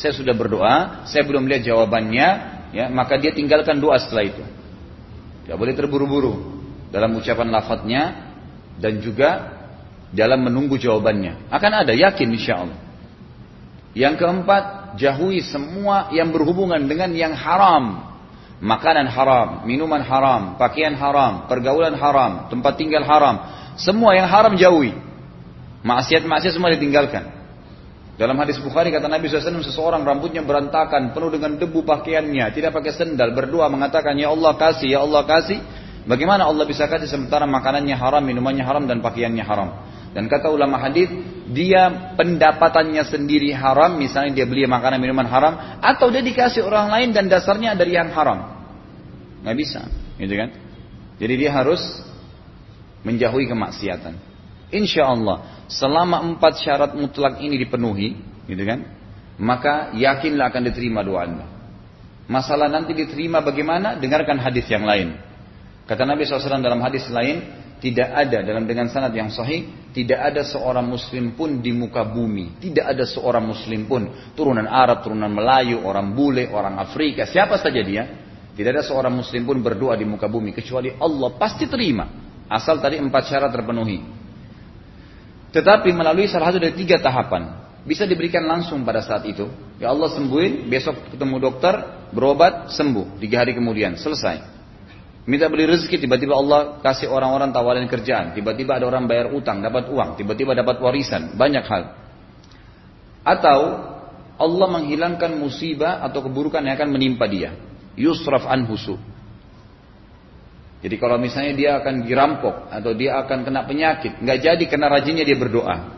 saya 0.00 0.16
sudah 0.16 0.32
berdoa, 0.32 1.04
saya 1.04 1.24
belum 1.28 1.44
lihat 1.44 1.68
jawabannya, 1.68 2.28
ya 2.72 2.88
maka 2.88 3.20
dia 3.20 3.36
tinggalkan 3.36 3.76
doa 3.76 4.00
setelah 4.00 4.24
itu. 4.32 4.44
Tidak 5.44 5.56
boleh 5.56 5.76
terburu-buru 5.76 6.34
dalam 6.88 7.12
ucapan 7.16 7.48
lafadznya 7.52 8.02
dan 8.80 9.00
juga 9.00 9.55
dalam 10.16 10.40
menunggu 10.48 10.80
jawabannya. 10.80 11.52
Akan 11.52 11.70
ada, 11.76 11.92
yakin 11.92 12.28
insya 12.32 12.64
Allah. 12.64 12.78
Yang 13.92 14.24
keempat, 14.24 14.64
jauhi 14.96 15.44
semua 15.44 16.08
yang 16.10 16.32
berhubungan 16.32 16.80
dengan 16.88 17.12
yang 17.12 17.36
haram. 17.36 18.16
Makanan 18.56 19.12
haram, 19.12 19.68
minuman 19.68 20.00
haram, 20.00 20.56
pakaian 20.56 20.96
haram, 20.96 21.44
pergaulan 21.44 21.92
haram, 21.92 22.48
tempat 22.48 22.80
tinggal 22.80 23.04
haram. 23.04 23.44
Semua 23.76 24.16
yang 24.16 24.24
haram 24.24 24.56
jauhi. 24.56 24.96
Maksiat-maksiat 25.84 26.56
semua 26.56 26.72
ditinggalkan. 26.72 27.36
Dalam 28.16 28.32
hadis 28.40 28.56
Bukhari 28.56 28.88
kata 28.88 29.12
Nabi 29.12 29.28
SAW 29.28 29.60
seseorang 29.60 30.00
rambutnya 30.00 30.40
berantakan 30.40 31.12
penuh 31.12 31.36
dengan 31.36 31.60
debu 31.60 31.84
pakaiannya 31.84 32.48
tidak 32.56 32.72
pakai 32.72 32.96
sendal 32.96 33.36
berdoa 33.36 33.68
mengatakan 33.68 34.16
ya 34.16 34.32
Allah 34.32 34.56
kasih 34.56 34.88
ya 34.88 35.04
Allah 35.04 35.28
kasih 35.28 35.60
bagaimana 36.08 36.48
Allah 36.48 36.64
bisa 36.64 36.88
kasih 36.88 37.04
sementara 37.04 37.44
makanannya 37.44 37.92
haram 37.92 38.24
minumannya 38.24 38.64
haram 38.64 38.88
dan 38.88 39.04
pakaiannya 39.04 39.44
haram 39.44 39.68
dan 40.16 40.32
kata 40.32 40.48
ulama 40.48 40.80
hadis 40.80 41.12
dia 41.52 42.16
pendapatannya 42.16 43.04
sendiri 43.04 43.52
haram 43.52 44.00
misalnya 44.00 44.32
dia 44.32 44.46
beli 44.48 44.64
makanan 44.64 44.96
minuman 44.96 45.28
haram 45.28 45.52
atau 45.84 46.08
dia 46.08 46.24
dikasih 46.24 46.64
orang 46.64 46.88
lain 46.88 47.12
dan 47.12 47.28
dasarnya 47.28 47.76
dari 47.76 47.92
yang 47.92 48.08
haram 48.16 48.56
nggak 49.44 49.56
bisa 49.60 49.84
gitu 50.16 50.32
kan 50.32 50.56
jadi 51.20 51.34
dia 51.36 51.50
harus 51.52 51.84
menjauhi 53.04 53.44
kemaksiatan 53.44 54.16
insya 54.72 55.12
Allah 55.12 55.56
selama 55.66 56.22
empat 56.22 56.62
syarat 56.62 56.94
mutlak 56.94 57.42
ini 57.42 57.58
dipenuhi, 57.58 58.08
gitu 58.46 58.62
kan? 58.62 58.86
Maka 59.36 59.92
yakinlah 59.92 60.48
akan 60.48 60.62
diterima 60.72 61.04
doa 61.04 61.28
Anda. 61.28 61.46
Masalah 62.26 62.66
nanti 62.72 62.96
diterima 62.96 63.44
bagaimana? 63.44 64.00
Dengarkan 64.00 64.40
hadis 64.40 64.66
yang 64.66 64.82
lain. 64.82 65.14
Kata 65.86 66.02
Nabi 66.02 66.26
SAW 66.26 66.64
dalam 66.64 66.82
hadis 66.82 67.06
lain, 67.12 67.44
tidak 67.86 68.10
ada 68.10 68.42
dalam 68.42 68.66
dengan 68.66 68.90
sanad 68.90 69.14
yang 69.14 69.30
sahih, 69.30 69.70
tidak 69.94 70.18
ada 70.18 70.42
seorang 70.42 70.82
muslim 70.82 71.38
pun 71.38 71.62
di 71.62 71.70
muka 71.70 72.02
bumi, 72.02 72.58
tidak 72.58 72.98
ada 72.98 73.06
seorang 73.06 73.46
muslim 73.46 73.86
pun 73.86 74.10
turunan 74.34 74.66
Arab, 74.66 75.06
turunan 75.06 75.30
Melayu, 75.30 75.86
orang 75.86 76.10
bule, 76.10 76.50
orang 76.50 76.82
Afrika, 76.82 77.30
siapa 77.30 77.54
saja 77.62 77.78
dia, 77.86 78.02
tidak 78.58 78.74
ada 78.74 78.82
seorang 78.82 79.14
muslim 79.14 79.46
pun 79.46 79.62
berdoa 79.62 79.94
di 79.94 80.02
muka 80.02 80.26
bumi 80.26 80.50
kecuali 80.50 80.90
Allah 80.98 81.30
pasti 81.38 81.70
terima. 81.70 82.10
Asal 82.50 82.82
tadi 82.82 82.98
empat 82.98 83.22
syarat 83.30 83.54
terpenuhi. 83.54 84.02
Tetapi 85.54 85.94
melalui 85.94 86.26
salah 86.26 86.50
satu 86.50 86.58
dari 86.58 86.74
tiga 86.74 86.98
tahapan. 86.98 87.70
Bisa 87.86 88.02
diberikan 88.02 88.42
langsung 88.42 88.82
pada 88.82 88.98
saat 88.98 89.22
itu. 89.30 89.46
Ya 89.78 89.94
Allah 89.94 90.10
sembuhin, 90.10 90.66
besok 90.66 91.14
ketemu 91.14 91.38
dokter, 91.38 91.74
berobat, 92.10 92.74
sembuh. 92.74 93.22
Tiga 93.22 93.46
hari 93.46 93.54
kemudian, 93.54 93.94
selesai. 93.94 94.55
Minta 95.26 95.50
beli 95.50 95.66
rezeki, 95.66 96.06
tiba-tiba 96.06 96.38
Allah 96.38 96.78
kasih 96.78 97.10
orang-orang 97.10 97.50
tawarin 97.50 97.90
kerjaan. 97.90 98.30
Tiba-tiba 98.30 98.78
ada 98.78 98.86
orang 98.86 99.10
bayar 99.10 99.34
utang, 99.34 99.58
dapat 99.58 99.90
uang. 99.90 100.14
Tiba-tiba 100.14 100.54
dapat 100.54 100.78
warisan. 100.78 101.34
Banyak 101.34 101.64
hal. 101.66 101.82
Atau 103.26 103.60
Allah 104.38 104.68
menghilangkan 104.70 105.34
musibah 105.34 105.98
atau 106.06 106.22
keburukan 106.22 106.62
yang 106.62 106.78
akan 106.78 106.94
menimpa 106.94 107.26
dia. 107.26 107.58
Yusraf 107.98 108.46
anhusu. 108.46 108.94
Jadi 110.78 110.94
kalau 111.02 111.18
misalnya 111.18 111.52
dia 111.58 111.70
akan 111.82 112.06
dirampok 112.06 112.70
atau 112.70 112.94
dia 112.94 113.18
akan 113.18 113.42
kena 113.42 113.66
penyakit, 113.66 114.22
nggak 114.22 114.38
jadi 114.38 114.64
kena 114.70 114.86
rajinnya 114.86 115.26
dia 115.26 115.34
berdoa. 115.34 115.96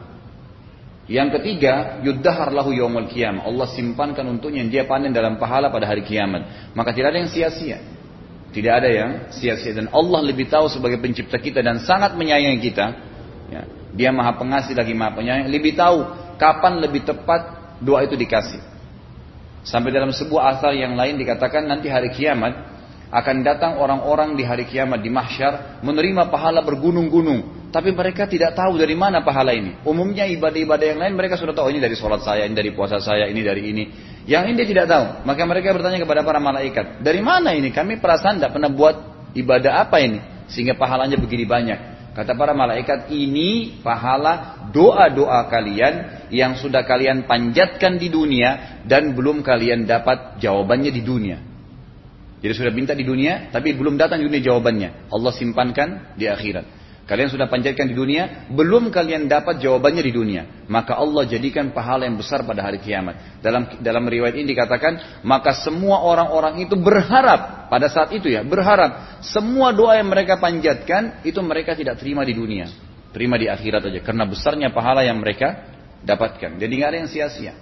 Yang 1.09 1.41
ketiga, 1.41 2.01
yuddahar 2.01 2.49
lahu 2.53 2.73
qiyamah. 2.73 3.45
Allah 3.45 3.69
simpankan 3.77 4.25
untuknya 4.29 4.65
yang 4.65 4.73
dia 4.73 4.85
panen 4.89 5.13
dalam 5.13 5.37
pahala 5.37 5.69
pada 5.69 5.85
hari 5.85 6.01
kiamat. 6.05 6.73
Maka 6.73 6.97
tidak 6.97 7.13
ada 7.13 7.19
yang 7.25 7.33
sia-sia. 7.33 7.98
Tidak 8.49 8.73
ada 8.73 8.89
yang 8.89 9.11
sia-sia 9.29 9.77
dan 9.77 9.93
Allah 9.93 10.25
lebih 10.25 10.49
tahu 10.49 10.73
sebagai 10.73 10.97
pencipta 10.99 11.37
kita 11.37 11.61
dan 11.61 11.85
sangat 11.85 12.17
menyayangi 12.17 12.61
kita. 12.65 12.87
Ya. 13.53 13.63
Dia 13.93 14.11
maha 14.13 14.37
pengasih 14.41 14.73
lagi 14.73 14.97
maha 14.97 15.21
penyayang. 15.21 15.53
Lebih 15.53 15.77
tahu 15.77 16.09
kapan 16.41 16.81
lebih 16.81 17.05
tepat 17.05 17.77
doa 17.85 18.01
itu 18.09 18.17
dikasih. 18.17 18.61
Sampai 19.69 19.93
dalam 19.93 20.09
sebuah 20.15 20.57
asal 20.57 20.73
yang 20.73 20.97
lain 20.97 21.21
dikatakan 21.21 21.69
nanti 21.69 21.93
hari 21.93 22.09
kiamat 22.15 22.79
akan 23.09 23.41
datang 23.41 23.81
orang-orang 23.81 24.37
di 24.37 24.45
hari 24.45 24.69
kiamat 24.69 25.01
di 25.01 25.09
mahsyar 25.09 25.81
menerima 25.81 26.29
pahala 26.29 26.61
bergunung-gunung 26.61 27.73
tapi 27.73 27.93
mereka 27.93 28.29
tidak 28.29 28.53
tahu 28.53 28.77
dari 28.77 28.93
mana 28.93 29.25
pahala 29.25 29.57
ini 29.57 29.81
umumnya 29.85 30.29
ibadah-ibadah 30.29 30.87
yang 30.93 31.01
lain 31.01 31.15
mereka 31.17 31.41
sudah 31.41 31.57
tahu 31.57 31.73
ini 31.73 31.81
dari 31.81 31.97
sholat 31.97 32.21
saya 32.21 32.45
ini 32.45 32.53
dari 32.53 32.77
puasa 32.77 33.01
saya 33.01 33.25
ini 33.33 33.41
dari 33.41 33.63
ini 33.65 33.85
yang 34.29 34.45
ini 34.45 34.61
dia 34.61 34.69
tidak 34.69 34.87
tahu. 34.93 35.05
Maka 35.25 35.43
mereka 35.49 35.73
bertanya 35.73 36.05
kepada 36.05 36.21
para 36.21 36.37
malaikat 36.37 37.01
dari 37.01 37.25
mana 37.25 37.57
ini? 37.57 37.73
Kami 37.73 37.97
perasaan 37.97 38.37
tidak 38.37 38.53
pernah 38.53 38.69
buat 38.69 38.97
ibadah 39.33 39.89
apa 39.89 40.05
ini? 40.05 40.21
Sehingga 40.53 40.77
pahalanya 40.77 41.17
begini 41.17 41.49
banyak. 41.49 42.13
Kata 42.13 42.37
para 42.37 42.53
malaikat 42.53 43.09
ini 43.09 43.81
pahala 43.81 44.69
doa-doa 44.69 45.49
kalian 45.49 46.29
yang 46.29 46.61
sudah 46.61 46.85
kalian 46.85 47.25
panjatkan 47.25 47.97
di 47.97 48.13
dunia 48.13 48.85
dan 48.85 49.17
belum 49.17 49.41
kalian 49.41 49.89
dapat 49.89 50.37
jawabannya 50.45 50.93
di 50.93 51.01
dunia. 51.01 51.39
Jadi 52.39 52.53
sudah 52.53 52.71
minta 52.71 52.93
di 52.93 53.03
dunia, 53.03 53.51
tapi 53.51 53.75
belum 53.75 53.97
datang 53.97 54.23
di 54.23 54.31
dunia 54.31 54.45
jawabannya. 54.45 55.11
Allah 55.11 55.33
simpankan 55.35 56.15
di 56.15 56.29
akhirat. 56.31 56.78
Kalian 57.09 57.33
sudah 57.33 57.49
panjatkan 57.49 57.89
di 57.89 57.97
dunia, 57.97 58.45
belum 58.53 58.93
kalian 58.93 59.33
dapat 59.33 59.65
jawabannya 59.65 60.05
di 60.05 60.13
dunia. 60.13 60.43
Maka 60.69 60.93
Allah 60.93 61.25
jadikan 61.25 61.73
pahala 61.73 62.05
yang 62.05 62.21
besar 62.21 62.45
pada 62.45 62.61
hari 62.61 62.85
kiamat. 62.85 63.41
Dalam 63.41 63.81
dalam 63.81 64.05
riwayat 64.05 64.37
ini 64.37 64.53
dikatakan, 64.53 65.25
maka 65.25 65.57
semua 65.57 66.05
orang-orang 66.05 66.69
itu 66.69 66.77
berharap 66.77 67.73
pada 67.73 67.89
saat 67.89 68.13
itu 68.13 68.29
ya, 68.29 68.45
berharap 68.45 69.25
semua 69.25 69.73
doa 69.73 69.97
yang 69.97 70.13
mereka 70.13 70.37
panjatkan 70.37 71.25
itu 71.25 71.41
mereka 71.41 71.73
tidak 71.73 71.97
terima 71.97 72.29
di 72.29 72.37
dunia, 72.37 72.69
terima 73.17 73.41
di 73.41 73.49
akhirat 73.49 73.89
aja. 73.89 74.05
Karena 74.05 74.29
besarnya 74.29 74.69
pahala 74.69 75.01
yang 75.01 75.17
mereka 75.17 75.65
dapatkan. 76.05 76.61
Jadi 76.61 76.73
nggak 76.77 76.91
ada 76.93 76.99
yang 77.01 77.09
sia-sia. 77.09 77.57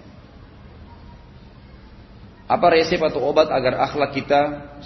Apa 2.51 2.67
resep 2.75 2.99
atau 2.99 3.23
obat 3.31 3.47
agar 3.47 3.79
akhlak 3.79 4.11
kita 4.11 4.41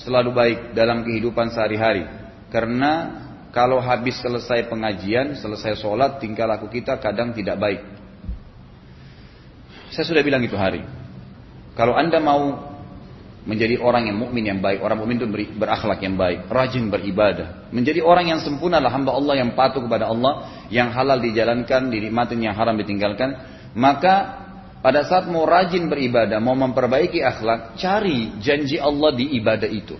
selalu 0.04 0.36
baik 0.36 0.58
dalam 0.76 1.00
kehidupan 1.00 1.48
sehari-hari? 1.48 2.04
Karena 2.52 3.24
kalau 3.50 3.82
habis 3.82 4.18
selesai 4.22 4.70
pengajian, 4.70 5.34
selesai 5.34 5.74
sholat, 5.78 6.22
tingkah 6.22 6.46
laku 6.46 6.70
kita 6.70 6.98
kadang 7.02 7.34
tidak 7.34 7.58
baik. 7.58 7.82
Saya 9.90 10.06
sudah 10.06 10.22
bilang 10.22 10.42
itu 10.46 10.54
hari. 10.54 10.86
Kalau 11.74 11.98
anda 11.98 12.22
mau 12.22 12.70
menjadi 13.42 13.80
orang 13.80 14.06
yang 14.06 14.18
mukmin 14.20 14.44
yang 14.46 14.60
baik, 14.62 14.84
orang 14.84 15.00
mukmin 15.00 15.18
itu 15.18 15.26
berakhlak 15.56 15.98
yang 16.04 16.14
baik, 16.14 16.46
rajin 16.46 16.92
beribadah, 16.92 17.72
menjadi 17.74 18.04
orang 18.04 18.30
yang 18.36 18.40
sempurna 18.44 18.78
lah 18.78 18.92
hamba 18.92 19.16
Allah 19.16 19.34
yang 19.40 19.56
patuh 19.56 19.80
kepada 19.82 20.06
Allah, 20.06 20.66
yang 20.68 20.92
halal 20.92 21.18
dijalankan, 21.18 21.88
dinikmatin, 21.88 22.38
yang 22.44 22.54
haram 22.54 22.76
ditinggalkan, 22.78 23.34
maka 23.74 24.44
pada 24.84 25.04
saat 25.08 25.26
mau 25.26 25.48
rajin 25.48 25.88
beribadah, 25.88 26.38
mau 26.38 26.54
memperbaiki 26.54 27.24
akhlak, 27.24 27.80
cari 27.80 28.38
janji 28.38 28.76
Allah 28.76 29.10
di 29.16 29.36
ibadah 29.40 29.68
itu. 29.68 29.96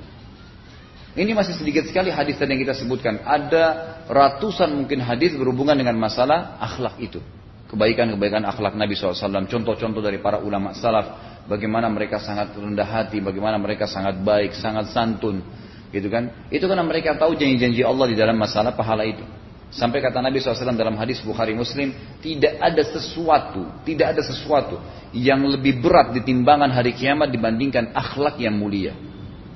Ini 1.11 1.35
masih 1.35 1.59
sedikit 1.59 1.91
sekali 1.91 2.15
hadis 2.15 2.39
yang 2.39 2.55
kita 2.55 2.75
sebutkan. 2.79 3.27
Ada 3.27 3.99
ratusan 4.07 4.71
mungkin 4.71 5.03
hadis 5.03 5.35
berhubungan 5.35 5.75
dengan 5.75 5.99
masalah 5.99 6.55
akhlak 6.63 7.03
itu. 7.03 7.19
Kebaikan-kebaikan 7.67 8.47
akhlak 8.47 8.79
Nabi 8.79 8.95
SAW. 8.95 9.47
Contoh-contoh 9.51 9.99
dari 9.99 10.23
para 10.23 10.39
ulama 10.39 10.71
salaf. 10.71 11.43
Bagaimana 11.51 11.91
mereka 11.91 12.23
sangat 12.23 12.55
rendah 12.55 12.87
hati. 12.87 13.19
Bagaimana 13.19 13.59
mereka 13.59 13.91
sangat 13.91 14.23
baik, 14.23 14.55
sangat 14.55 14.95
santun. 14.95 15.43
Gitu 15.91 16.07
kan? 16.07 16.47
Itu 16.47 16.71
karena 16.71 16.87
mereka 16.87 17.19
tahu 17.19 17.35
janji-janji 17.35 17.83
Allah 17.83 18.07
di 18.07 18.15
dalam 18.15 18.39
masalah 18.39 18.79
pahala 18.79 19.03
itu. 19.03 19.27
Sampai 19.71 20.03
kata 20.03 20.19
Nabi 20.19 20.43
SAW 20.43 20.75
dalam 20.75 20.99
hadis 20.99 21.23
Bukhari 21.23 21.55
Muslim, 21.55 21.95
tidak 22.19 22.59
ada 22.59 22.83
sesuatu, 22.83 23.83
tidak 23.87 24.19
ada 24.19 24.23
sesuatu 24.23 24.83
yang 25.15 25.43
lebih 25.47 25.79
berat 25.79 26.11
di 26.11 26.27
timbangan 26.27 26.71
hari 26.75 26.91
kiamat 26.95 27.31
dibandingkan 27.31 27.95
akhlak 27.95 28.39
yang 28.43 28.59
mulia. 28.59 29.10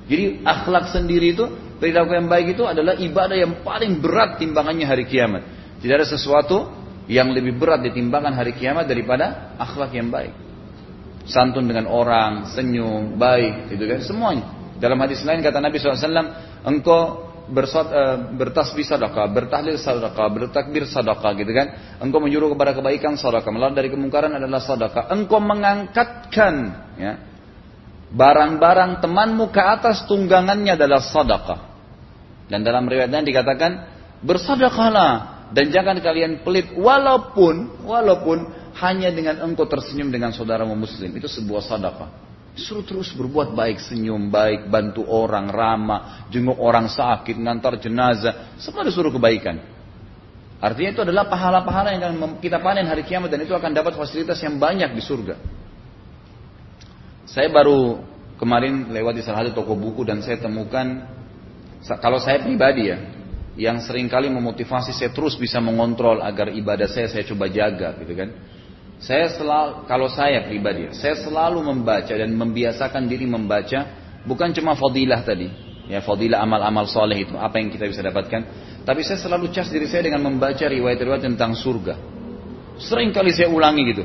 Jadi 0.05 0.45
akhlak 0.45 0.93
sendiri 0.93 1.33
itu, 1.33 1.45
perilaku 1.81 2.13
yang 2.13 2.29
baik 2.29 2.53
itu 2.53 2.63
adalah 2.65 2.93
ibadah 2.93 3.37
yang 3.37 3.65
paling 3.65 3.97
berat 3.97 4.37
timbangannya 4.37 4.85
hari 4.85 5.09
kiamat. 5.09 5.41
Tidak 5.81 5.95
ada 5.97 6.07
sesuatu 6.07 6.69
yang 7.05 7.33
lebih 7.33 7.57
berat 7.57 7.85
di 7.85 7.93
timbangan 7.93 8.33
hari 8.33 8.53
kiamat 8.53 8.85
daripada 8.85 9.57
akhlak 9.57 9.93
yang 9.93 10.09
baik. 10.09 10.33
Santun 11.25 11.65
dengan 11.65 11.89
orang, 11.89 12.53
senyum, 12.53 13.17
baik, 13.17 13.73
itu 13.73 13.81
kan 13.81 13.99
semuanya. 14.05 14.45
Dalam 14.77 15.01
hadis 15.01 15.25
lain 15.25 15.41
kata 15.41 15.57
Nabi 15.57 15.81
SAW, 15.81 16.05
engkau 16.61 17.01
bersod, 17.49 17.89
uh, 17.89 18.29
bertasbih 18.33 18.85
sadaqah, 18.85 19.29
bertahlil 19.29 19.77
sadaqah, 19.77 20.25
bertakbir 20.29 20.85
sadaqah 20.85 21.31
gitu 21.37 21.49
kan. 21.53 21.97
Engkau 22.01 22.21
menyuruh 22.21 22.53
kepada 22.53 22.77
kebaikan 22.77 23.17
sadaqah, 23.17 23.49
melarang 23.49 23.77
dari 23.77 23.89
kemungkaran 23.89 24.33
adalah 24.37 24.61
sadaqah. 24.61 25.09
Engkau 25.13 25.41
mengangkatkan 25.41 26.53
ya, 26.97 27.13
barang-barang 28.15 29.03
temanmu 29.03 29.51
ke 29.51 29.59
atas 29.59 30.07
tunggangannya 30.07 30.79
adalah 30.79 31.03
sadaqah. 31.03 31.59
Dan 32.47 32.63
dalam 32.63 32.87
riwayat 32.87 33.11
lain 33.11 33.27
dikatakan 33.27 33.71
bersadaqahlah 34.23 35.11
dan 35.51 35.65
jangan 35.69 35.99
kalian 35.99 36.41
pelit 36.41 36.71
walaupun 36.73 37.83
walaupun 37.83 38.49
hanya 38.79 39.11
dengan 39.11 39.43
engkau 39.43 39.67
tersenyum 39.67 40.09
dengan 40.09 40.31
saudaramu 40.31 40.73
muslim 40.73 41.11
itu 41.11 41.27
sebuah 41.27 41.61
sadaqah. 41.61 42.09
Suruh 42.55 42.87
terus 42.87 43.11
berbuat 43.11 43.51
baik, 43.51 43.83
senyum 43.83 44.31
baik, 44.31 44.71
bantu 44.71 45.03
orang, 45.03 45.51
ramah, 45.51 46.31
jenguk 46.31 46.55
orang 46.55 46.87
sakit, 46.87 47.35
ngantar 47.35 47.75
jenazah. 47.83 48.55
Semua 48.55 48.87
disuruh 48.87 49.11
kebaikan. 49.11 49.59
Artinya 50.63 50.95
itu 50.95 51.01
adalah 51.03 51.27
pahala-pahala 51.27 51.91
yang 51.99 52.15
kita 52.39 52.63
panen 52.63 52.87
hari 52.87 53.03
kiamat 53.03 53.27
dan 53.27 53.43
itu 53.43 53.51
akan 53.51 53.75
dapat 53.75 53.99
fasilitas 53.99 54.39
yang 54.39 54.55
banyak 54.55 54.87
di 54.95 55.03
surga. 55.03 55.35
Saya 57.25 57.49
baru 57.49 58.05
kemarin 58.37 58.93
lewat 58.93 59.17
di 59.17 59.21
salah 59.25 59.41
satu 59.45 59.65
toko 59.65 59.73
buku 59.73 60.05
dan 60.05 60.21
saya 60.21 60.37
temukan 60.37 61.09
kalau 62.01 62.17
saya 62.17 62.41
pribadi 62.41 62.89
ya, 62.89 62.97
yang 63.57 63.77
sering 63.81 64.09
kali 64.09 64.29
memotivasi 64.29 64.93
saya 64.93 65.13
terus 65.13 65.37
bisa 65.37 65.61
mengontrol 65.61 66.21
agar 66.21 66.49
ibadah 66.53 66.89
saya 66.89 67.09
saya 67.09 67.25
coba 67.25 67.49
jaga 67.49 67.97
gitu 68.01 68.13
kan. 68.13 68.29
Saya 68.95 69.27
selalu 69.33 69.85
kalau 69.85 70.07
saya 70.07 70.47
pribadi, 70.47 70.89
saya 70.95 71.19
selalu 71.19 71.61
membaca 71.61 72.13
dan 72.15 72.31
membiasakan 72.31 73.05
diri 73.11 73.27
membaca 73.27 73.85
bukan 74.23 74.55
cuma 74.55 74.73
fadilah 74.73 75.21
tadi, 75.21 75.51
ya 75.91 75.99
fadilah 76.01 76.41
amal-amal 76.41 76.87
soleh 76.87 77.27
itu 77.27 77.35
apa 77.35 77.59
yang 77.59 77.69
kita 77.69 77.85
bisa 77.85 78.01
dapatkan, 78.01 78.41
tapi 78.87 79.01
saya 79.03 79.19
selalu 79.19 79.51
cas 79.51 79.67
diri 79.67 79.85
saya 79.85 80.07
dengan 80.07 80.23
membaca 80.25 80.63
riwayat-riwayat 80.63 81.21
tentang 81.21 81.53
surga. 81.53 81.97
Sering 82.81 83.11
kali 83.11 83.35
saya 83.35 83.51
ulangi 83.51 83.83
gitu. 83.93 84.03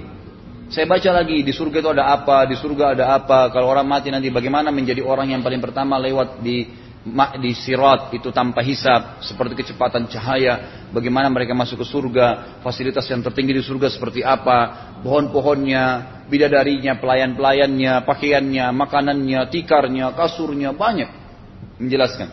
Saya 0.70 0.86
baca 0.86 1.10
lagi 1.10 1.42
di 1.42 1.50
surga 1.50 1.82
itu 1.82 1.90
ada 1.90 2.14
apa, 2.14 2.46
di 2.46 2.54
surga 2.54 2.94
ada 2.94 3.18
apa. 3.18 3.50
Kalau 3.50 3.66
orang 3.66 3.90
mati 3.90 4.06
nanti 4.06 4.30
bagaimana 4.30 4.70
menjadi 4.70 5.02
orang 5.02 5.34
yang 5.34 5.42
paling 5.42 5.58
pertama 5.58 5.98
lewat 5.98 6.38
di 6.38 6.70
di 7.40 7.52
sirat 7.56 8.12
itu 8.12 8.28
tanpa 8.28 8.60
hisap 8.60 9.24
seperti 9.24 9.56
kecepatan 9.56 10.04
cahaya 10.12 10.84
bagaimana 10.92 11.32
mereka 11.32 11.56
masuk 11.56 11.80
ke 11.80 11.86
surga 11.88 12.60
fasilitas 12.60 13.08
yang 13.08 13.24
tertinggi 13.24 13.56
di 13.56 13.64
surga 13.64 13.88
seperti 13.88 14.20
apa 14.20 15.00
pohon-pohonnya 15.00 15.84
bidadarinya 16.28 17.00
pelayan-pelayannya 17.00 18.04
pakaiannya 18.04 18.68
makanannya 18.76 19.40
tikarnya 19.48 20.12
kasurnya 20.12 20.76
banyak 20.76 21.08
menjelaskan 21.80 22.28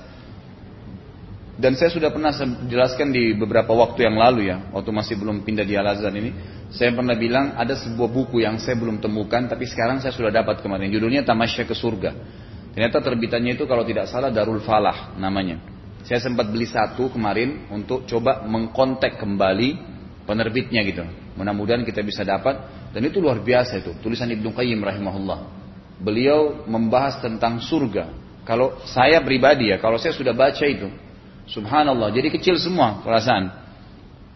dan 1.57 1.73
saya 1.73 1.89
sudah 1.89 2.13
pernah 2.13 2.29
jelaskan 2.69 3.09
di 3.09 3.33
beberapa 3.33 3.73
waktu 3.73 4.05
yang 4.05 4.17
lalu 4.17 4.49
ya 4.49 4.69
waktu 4.69 4.93
masih 4.93 5.17
belum 5.17 5.41
pindah 5.41 5.65
di 5.65 5.73
Al 5.73 5.89
Azhar 5.89 6.13
ini 6.13 6.31
saya 6.69 6.93
pernah 6.93 7.17
bilang 7.17 7.57
ada 7.57 7.73
sebuah 7.73 8.09
buku 8.13 8.45
yang 8.45 8.61
saya 8.61 8.77
belum 8.77 9.01
temukan 9.01 9.49
tapi 9.49 9.65
sekarang 9.65 9.97
saya 9.97 10.13
sudah 10.13 10.29
dapat 10.29 10.61
kemarin 10.61 10.93
judulnya 10.93 11.25
Tamasya 11.25 11.65
ke 11.65 11.73
Surga 11.73 12.11
Ternyata 12.77 13.01
terbitannya 13.01 13.57
itu 13.57 13.65
kalau 13.65 13.81
tidak 13.81 14.05
salah 14.05 14.29
Darul 14.29 14.61
Falah 14.61 15.17
namanya. 15.17 15.57
Saya 16.05 16.21
sempat 16.21 16.45
beli 16.53 16.69
satu 16.69 17.09
kemarin 17.09 17.65
untuk 17.73 18.05
coba 18.05 18.45
mengkontak 18.45 19.17
kembali 19.17 19.81
penerbitnya 20.29 20.85
gitu. 20.85 21.01
Mudah-mudahan 21.41 21.81
kita 21.81 22.05
bisa 22.05 22.21
dapat. 22.21 22.53
Dan 22.93 23.09
itu 23.09 23.17
luar 23.17 23.41
biasa 23.41 23.81
itu. 23.81 23.97
Tulisan 23.97 24.29
Ibnu 24.29 24.53
Qayyim 24.53 24.77
rahimahullah. 24.77 25.39
Beliau 26.05 26.69
membahas 26.69 27.17
tentang 27.17 27.57
surga. 27.65 28.13
Kalau 28.45 28.77
saya 28.85 29.25
pribadi 29.25 29.73
ya, 29.73 29.81
kalau 29.81 29.97
saya 29.97 30.13
sudah 30.13 30.37
baca 30.37 30.61
itu. 30.61 30.85
Subhanallah, 31.47 32.11
jadi 32.11 32.27
kecil 32.27 32.59
semua 32.59 32.99
perasaan. 32.99 33.67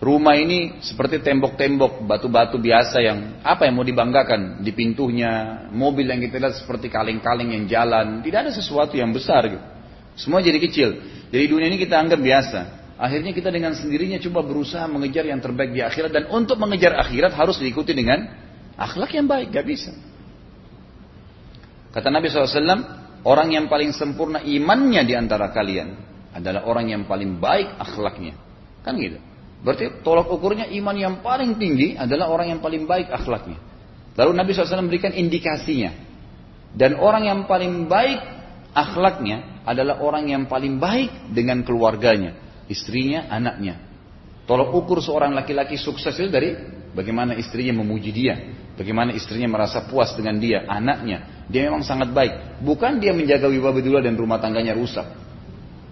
Rumah 0.02 0.34
ini 0.34 0.82
seperti 0.82 1.22
tembok-tembok 1.22 2.08
batu-batu 2.10 2.58
biasa 2.58 2.98
yang 3.06 3.38
apa 3.46 3.70
yang 3.70 3.78
mau 3.78 3.86
dibanggakan 3.86 4.66
di 4.66 4.74
pintunya, 4.74 5.68
mobil 5.70 6.10
yang 6.10 6.18
kita 6.18 6.42
lihat 6.42 6.58
seperti 6.58 6.90
kaleng-kaleng 6.90 7.54
yang 7.54 7.70
jalan, 7.70 8.26
tidak 8.26 8.50
ada 8.50 8.52
sesuatu 8.56 8.98
yang 8.98 9.14
besar 9.14 9.46
gitu. 9.46 9.62
Semua 10.18 10.42
jadi 10.42 10.58
kecil. 10.58 10.90
Jadi 11.30 11.46
dunia 11.46 11.70
ini 11.70 11.78
kita 11.78 12.02
anggap 12.02 12.18
biasa. 12.18 12.60
Akhirnya 12.98 13.30
kita 13.30 13.54
dengan 13.54 13.78
sendirinya 13.78 14.18
coba 14.26 14.42
berusaha 14.42 14.86
mengejar 14.90 15.26
yang 15.26 15.38
terbaik 15.38 15.70
di 15.70 15.86
akhirat 15.86 16.10
dan 16.10 16.24
untuk 16.34 16.58
mengejar 16.58 16.98
akhirat 16.98 17.38
harus 17.38 17.62
diikuti 17.62 17.94
dengan 17.94 18.26
akhlak 18.74 19.14
yang 19.14 19.30
baik, 19.30 19.54
gak 19.54 19.66
bisa. 19.70 19.94
Kata 21.94 22.08
Nabi 22.10 22.26
SAW, 22.26 22.58
orang 23.22 23.54
yang 23.54 23.70
paling 23.70 23.94
sempurna 23.94 24.42
imannya 24.42 25.06
di 25.06 25.14
antara 25.14 25.54
kalian 25.54 26.11
adalah 26.32 26.64
orang 26.68 26.92
yang 26.92 27.04
paling 27.08 27.38
baik 27.38 27.76
akhlaknya. 27.80 28.36
Kan 28.82 28.98
gitu. 28.98 29.20
Berarti 29.62 30.02
tolak 30.02 30.32
ukurnya 30.32 30.66
iman 30.82 30.96
yang 30.98 31.16
paling 31.22 31.60
tinggi 31.62 31.94
adalah 31.94 32.34
orang 32.34 32.58
yang 32.58 32.60
paling 32.64 32.90
baik 32.90 33.14
akhlaknya. 33.14 33.62
Lalu 34.18 34.32
Nabi 34.34 34.50
SAW 34.52 34.84
memberikan 34.84 35.14
indikasinya. 35.14 35.94
Dan 36.72 36.98
orang 36.98 37.28
yang 37.28 37.40
paling 37.46 37.86
baik 37.86 38.20
akhlaknya 38.74 39.62
adalah 39.68 40.02
orang 40.02 40.32
yang 40.32 40.44
paling 40.50 40.82
baik 40.82 41.30
dengan 41.30 41.62
keluarganya. 41.62 42.36
Istrinya, 42.72 43.28
anaknya. 43.28 43.78
Tolak 44.50 44.74
ukur 44.74 45.04
seorang 45.04 45.36
laki-laki 45.38 45.78
sukses 45.78 46.16
itu 46.18 46.32
dari 46.32 46.56
bagaimana 46.96 47.38
istrinya 47.38 47.84
memuji 47.84 48.10
dia. 48.10 48.36
Bagaimana 48.74 49.14
istrinya 49.14 49.52
merasa 49.52 49.86
puas 49.86 50.16
dengan 50.18 50.42
dia, 50.42 50.66
anaknya. 50.66 51.46
Dia 51.52 51.70
memang 51.70 51.86
sangat 51.86 52.10
baik. 52.16 52.64
Bukan 52.64 52.98
dia 52.98 53.14
menjaga 53.14 53.46
wibawa 53.52 53.78
dan 54.02 54.16
rumah 54.18 54.42
tangganya 54.42 54.74
rusak. 54.74 55.06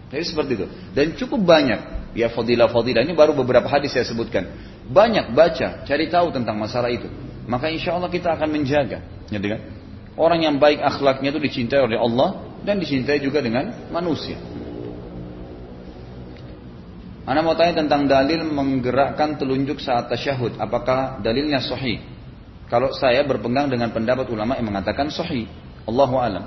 Jadi 0.10 0.24
seperti 0.26 0.52
itu. 0.58 0.66
Dan 0.94 1.14
cukup 1.14 1.46
banyak 1.46 2.12
ya 2.18 2.34
fadilah-fadilah 2.34 3.06
ini 3.06 3.14
baru 3.14 3.38
beberapa 3.38 3.70
hadis 3.70 3.94
saya 3.94 4.06
sebutkan. 4.06 4.50
Banyak 4.90 5.38
baca, 5.38 5.86
cari 5.86 6.10
tahu 6.10 6.34
tentang 6.34 6.58
masalah 6.58 6.90
itu. 6.90 7.06
Maka 7.46 7.70
insya 7.70 7.94
Allah 7.94 8.10
kita 8.10 8.34
akan 8.34 8.50
menjaga. 8.50 9.06
Gitu 9.30 9.46
kan? 9.46 9.62
Orang 10.18 10.42
yang 10.42 10.58
baik 10.58 10.82
akhlaknya 10.82 11.30
itu 11.30 11.40
dicintai 11.40 11.80
oleh 11.80 11.98
Allah 11.98 12.42
dan 12.66 12.82
dicintai 12.82 13.22
juga 13.22 13.40
dengan 13.40 13.70
manusia. 13.94 14.36
Anda 17.30 17.46
mau 17.46 17.54
tanya 17.54 17.86
tentang 17.86 18.10
dalil 18.10 18.42
menggerakkan 18.42 19.38
telunjuk 19.38 19.78
saat 19.78 20.10
tasyahud. 20.10 20.58
Apakah 20.58 21.22
dalilnya 21.22 21.62
sahih? 21.62 22.02
Kalau 22.66 22.90
saya 22.90 23.22
berpegang 23.22 23.70
dengan 23.70 23.94
pendapat 23.94 24.26
ulama 24.34 24.58
yang 24.58 24.74
mengatakan 24.74 25.14
sahih. 25.14 25.46
Allahu 25.86 26.18
alam. 26.18 26.46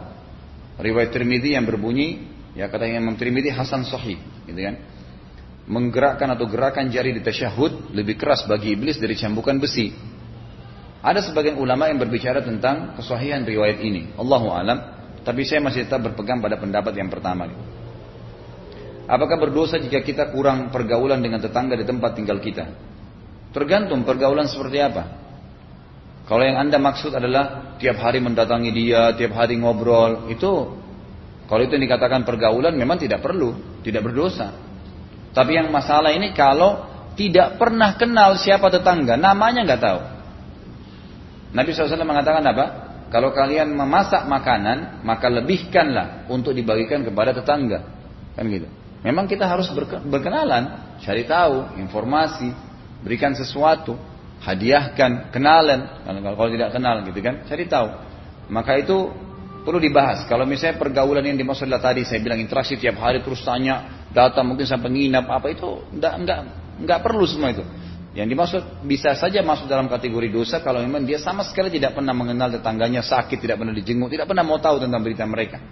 Riwayat 0.83 1.15
Tirmidzi 1.15 1.55
yang 1.55 1.63
berbunyi 1.63 2.32
ya 2.53 2.69
kata 2.69 2.85
Imam 2.89 3.17
Tirmidzi 3.17 3.53
hasan 3.53 3.85
sahih, 3.85 4.21
gitu 4.49 4.61
kan? 4.61 4.77
menggerakkan 5.63 6.27
atau 6.35 6.51
gerakan 6.51 6.91
jari 6.91 7.15
di 7.15 7.23
tasyahud 7.23 7.95
lebih 7.95 8.19
keras 8.19 8.43
bagi 8.51 8.75
iblis 8.75 8.99
dari 8.99 9.15
cambukan 9.15 9.63
besi. 9.63 9.95
Ada 11.03 11.23
sebagian 11.23 11.59
ulama 11.59 11.91
yang 11.91 11.99
berbicara 11.99 12.43
tentang 12.43 12.95
kesahihan 12.99 13.43
riwayat 13.43 13.79
ini. 13.83 14.15
Allahu 14.15 14.55
alam, 14.55 14.79
tapi 15.27 15.43
saya 15.43 15.63
masih 15.63 15.87
tetap 15.87 16.03
berpegang 16.03 16.39
pada 16.39 16.59
pendapat 16.59 16.95
yang 16.95 17.11
pertama. 17.11 17.51
Apakah 19.07 19.35
berdosa 19.39 19.83
jika 19.83 19.99
kita 19.99 20.31
kurang 20.31 20.71
pergaulan 20.71 21.19
dengan 21.19 21.43
tetangga 21.43 21.75
di 21.75 21.83
tempat 21.83 22.15
tinggal 22.15 22.39
kita? 22.39 22.71
Tergantung 23.51 24.07
pergaulan 24.07 24.47
seperti 24.47 24.79
apa. 24.79 25.21
Kalau 26.23 26.43
yang 26.47 26.55
anda 26.63 26.79
maksud 26.79 27.11
adalah 27.11 27.75
tiap 27.83 27.99
hari 27.99 28.23
mendatangi 28.23 28.71
dia, 28.71 29.11
tiap 29.19 29.35
hari 29.35 29.59
ngobrol, 29.59 30.31
itu 30.31 30.82
kalau 31.53 31.69
itu 31.69 31.77
yang 31.77 31.85
dikatakan 31.85 32.25
pergaulan 32.25 32.73
memang 32.73 32.97
tidak 32.97 33.21
perlu, 33.21 33.53
tidak 33.85 34.09
berdosa. 34.09 34.57
Tapi 35.37 35.53
yang 35.53 35.69
masalah 35.69 36.09
ini 36.17 36.33
kalau 36.33 36.89
tidak 37.13 37.61
pernah 37.61 37.93
kenal 38.01 38.41
siapa 38.41 38.73
tetangga, 38.73 39.21
namanya 39.21 39.61
nggak 39.69 39.83
tahu. 39.85 40.01
Nabi 41.53 41.69
SAW 41.77 42.09
mengatakan 42.09 42.41
apa? 42.49 42.65
Kalau 43.13 43.37
kalian 43.37 43.69
memasak 43.69 44.25
makanan, 44.25 45.05
maka 45.05 45.29
lebihkanlah 45.29 46.25
untuk 46.33 46.57
dibagikan 46.57 47.05
kepada 47.05 47.37
tetangga. 47.37 47.85
Kan 48.33 48.49
gitu. 48.49 48.65
Memang 49.05 49.29
kita 49.29 49.45
harus 49.45 49.69
berkenalan, 50.09 50.97
cari 51.05 51.29
tahu, 51.29 51.77
informasi, 51.85 52.49
berikan 53.05 53.37
sesuatu, 53.37 54.01
hadiahkan, 54.41 55.29
kenalan. 55.29 56.01
Kalau 56.09 56.49
tidak 56.49 56.73
kenal 56.73 57.05
gitu 57.05 57.21
kan, 57.21 57.45
cari 57.45 57.69
tahu. 57.69 57.93
Maka 58.49 58.81
itu 58.81 59.13
perlu 59.63 59.79
dibahas. 59.79 60.27
Kalau 60.27 60.45
misalnya 60.45 60.79
pergaulan 60.79 61.23
yang 61.23 61.39
dimaksud 61.39 61.71
tadi, 61.79 62.03
saya 62.03 62.19
bilang 62.19 62.43
interaksi 62.43 62.75
tiap 62.77 62.99
hari 62.99 63.23
terus 63.23 63.43
tanya, 63.47 64.07
datang 64.11 64.51
mungkin 64.51 64.67
sampai 64.67 64.91
nginap 64.91 65.31
apa 65.31 65.47
itu 65.51 65.87
enggak 65.95 66.15
enggak 66.19 66.39
enggak 66.83 66.99
perlu 67.01 67.25
semua 67.25 67.55
itu. 67.55 67.65
Yang 68.13 68.29
dimaksud 68.37 68.63
bisa 68.85 69.17
saja 69.17 69.41
masuk 69.41 69.65
dalam 69.65 69.89
kategori 69.89 70.29
dosa 70.29 70.61
kalau 70.61 70.85
memang 70.85 71.09
dia 71.09 71.17
sama 71.17 71.49
sekali 71.49 71.73
tidak 71.73 71.97
pernah 71.97 72.13
mengenal 72.13 72.53
tetangganya 72.53 73.01
sakit, 73.01 73.41
tidak 73.41 73.57
pernah 73.57 73.73
dijenguk, 73.73 74.13
tidak 74.13 74.29
pernah 74.29 74.45
mau 74.45 74.61
tahu 74.61 74.85
tentang 74.85 75.01
berita 75.01 75.25
mereka. 75.25 75.65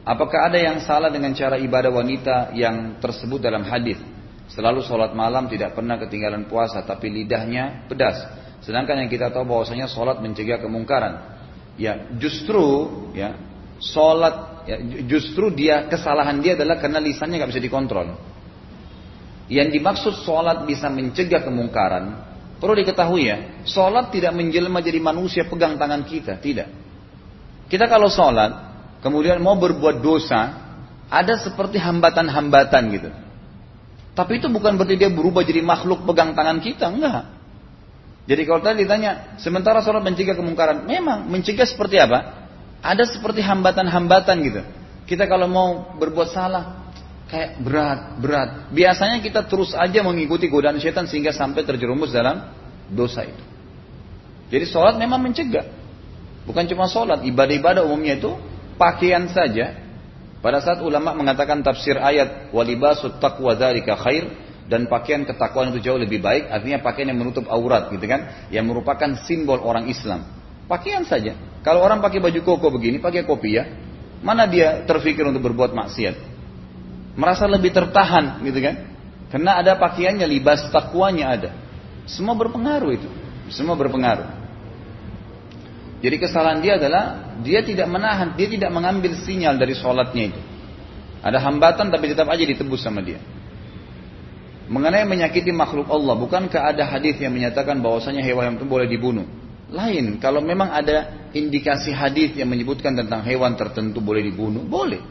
Apakah 0.00 0.48
ada 0.48 0.56
yang 0.56 0.80
salah 0.80 1.12
dengan 1.12 1.36
cara 1.36 1.60
ibadah 1.60 1.92
wanita 1.92 2.56
yang 2.56 2.96
tersebut 3.04 3.36
dalam 3.36 3.68
hadis? 3.68 4.00
Selalu 4.48 4.80
sholat 4.82 5.12
malam 5.12 5.46
tidak 5.46 5.76
pernah 5.76 6.00
ketinggalan 6.00 6.48
puasa 6.48 6.82
tapi 6.82 7.12
lidahnya 7.12 7.84
pedas. 7.86 8.18
Sedangkan 8.64 8.96
yang 8.96 9.10
kita 9.12 9.28
tahu 9.28 9.44
bahwasanya 9.44 9.86
sholat 9.86 10.18
mencegah 10.24 10.58
kemungkaran. 10.58 11.39
Ya 11.78 12.10
justru 12.18 12.88
ya 13.14 13.36
sholat 13.80 14.66
ya, 14.68 14.76
justru 15.08 15.48
dia 15.50 15.88
kesalahan 15.88 16.38
dia 16.44 16.54
adalah 16.54 16.78
karena 16.78 17.00
lisannya 17.00 17.40
nggak 17.40 17.50
bisa 17.56 17.62
dikontrol. 17.62 18.14
Yang 19.50 19.68
dimaksud 19.80 20.14
sholat 20.22 20.62
bisa 20.62 20.86
mencegah 20.86 21.42
kemungkaran, 21.42 22.22
perlu 22.62 22.78
diketahui 22.78 23.26
ya, 23.26 23.66
sholat 23.66 24.14
tidak 24.14 24.30
menjelma 24.30 24.78
jadi 24.78 25.02
manusia 25.02 25.42
pegang 25.48 25.74
tangan 25.74 26.06
kita, 26.06 26.38
tidak. 26.38 26.70
Kita 27.66 27.90
kalau 27.90 28.06
sholat, 28.06 28.50
kemudian 29.02 29.42
mau 29.42 29.58
berbuat 29.58 29.98
dosa, 29.98 30.70
ada 31.10 31.34
seperti 31.42 31.82
hambatan-hambatan 31.82 32.82
gitu. 32.94 33.10
Tapi 34.14 34.38
itu 34.38 34.46
bukan 34.46 34.78
berarti 34.78 34.94
dia 34.94 35.10
berubah 35.10 35.42
jadi 35.42 35.62
makhluk 35.64 36.06
pegang 36.06 36.36
tangan 36.38 36.62
kita, 36.62 36.86
enggak. 36.86 37.39
Jadi 38.30 38.46
kalau 38.46 38.62
tadi 38.62 38.86
ditanya, 38.86 39.34
sementara 39.42 39.82
sholat 39.82 40.06
mencegah 40.06 40.38
kemungkaran, 40.38 40.86
memang 40.86 41.26
mencegah 41.26 41.66
seperti 41.66 41.98
apa? 41.98 42.46
Ada 42.78 43.10
seperti 43.10 43.42
hambatan-hambatan 43.42 44.36
gitu. 44.46 44.62
Kita 45.02 45.26
kalau 45.26 45.50
mau 45.50 45.98
berbuat 45.98 46.30
salah, 46.30 46.94
kayak 47.26 47.58
berat, 47.58 48.00
berat. 48.22 48.50
Biasanya 48.70 49.18
kita 49.18 49.50
terus 49.50 49.74
aja 49.74 50.06
mengikuti 50.06 50.46
godaan 50.46 50.78
setan 50.78 51.10
sehingga 51.10 51.34
sampai 51.34 51.66
terjerumus 51.66 52.14
dalam 52.14 52.54
dosa 52.94 53.26
itu. 53.26 53.42
Jadi 54.54 54.64
sholat 54.70 54.94
memang 54.94 55.18
mencegah. 55.26 55.66
Bukan 56.46 56.70
cuma 56.70 56.86
sholat, 56.86 57.26
ibadah-ibadah 57.26 57.82
umumnya 57.82 58.14
itu 58.14 58.38
pakaian 58.78 59.26
saja. 59.26 59.74
Pada 60.38 60.62
saat 60.62 60.78
ulama 60.86 61.18
mengatakan 61.18 61.66
tafsir 61.66 61.98
ayat 61.98 62.54
walibasut 62.54 63.18
taqwa 63.18 63.58
dzalika 63.58 63.98
khair 63.98 64.30
dan 64.70 64.86
pakaian 64.86 65.26
ketakwaan 65.26 65.74
itu 65.74 65.90
jauh 65.90 65.98
lebih 65.98 66.22
baik, 66.22 66.46
artinya 66.46 66.78
pakaian 66.78 67.10
yang 67.10 67.18
menutup 67.18 67.50
aurat 67.50 67.90
gitu 67.90 68.06
kan, 68.06 68.46
yang 68.54 68.70
merupakan 68.70 69.18
simbol 69.26 69.58
orang 69.58 69.90
Islam. 69.90 70.22
Pakaian 70.70 71.02
saja. 71.02 71.34
Kalau 71.66 71.82
orang 71.82 71.98
pakai 71.98 72.22
baju 72.22 72.38
koko 72.46 72.70
begini, 72.70 73.02
pakai 73.02 73.26
ya, 73.50 73.66
mana 74.22 74.46
dia 74.46 74.86
terfikir 74.86 75.26
untuk 75.26 75.42
berbuat 75.50 75.74
maksiat? 75.74 76.16
Merasa 77.18 77.50
lebih 77.50 77.74
tertahan 77.74 78.38
gitu 78.46 78.62
kan? 78.62 78.74
Karena 79.34 79.58
ada 79.58 79.74
pakaiannya, 79.74 80.30
libas 80.30 80.62
takwanya 80.70 81.34
ada. 81.34 81.50
Semua 82.06 82.38
berpengaruh 82.38 82.94
itu. 82.94 83.10
Semua 83.50 83.74
berpengaruh. 83.74 84.38
Jadi 86.00 86.16
kesalahan 86.16 86.62
dia 86.62 86.78
adalah 86.78 87.34
dia 87.42 87.60
tidak 87.66 87.90
menahan, 87.90 88.38
dia 88.38 88.46
tidak 88.46 88.70
mengambil 88.70 89.18
sinyal 89.18 89.58
dari 89.58 89.74
sholatnya 89.74 90.32
itu. 90.32 90.40
Ada 91.20 91.42
hambatan 91.42 91.92
tapi 91.92 92.08
tetap 92.08 92.30
aja 92.30 92.40
ditebus 92.46 92.80
sama 92.80 93.04
dia. 93.04 93.20
Mengenai 94.70 95.02
menyakiti 95.02 95.50
makhluk 95.50 95.90
Allah, 95.90 96.14
bukankah 96.14 96.70
ada 96.70 96.86
hadis 96.86 97.18
yang 97.18 97.34
menyatakan 97.34 97.82
bahwasanya 97.82 98.22
hewan 98.22 98.54
itu 98.54 98.62
boleh 98.62 98.86
dibunuh? 98.86 99.26
Lain, 99.66 100.22
kalau 100.22 100.38
memang 100.38 100.70
ada 100.70 101.26
indikasi 101.34 101.90
hadis 101.90 102.38
yang 102.38 102.46
menyebutkan 102.46 102.94
tentang 102.94 103.26
hewan 103.26 103.58
tertentu 103.58 103.98
boleh 103.98 104.22
dibunuh, 104.22 104.62
boleh. 104.62 105.02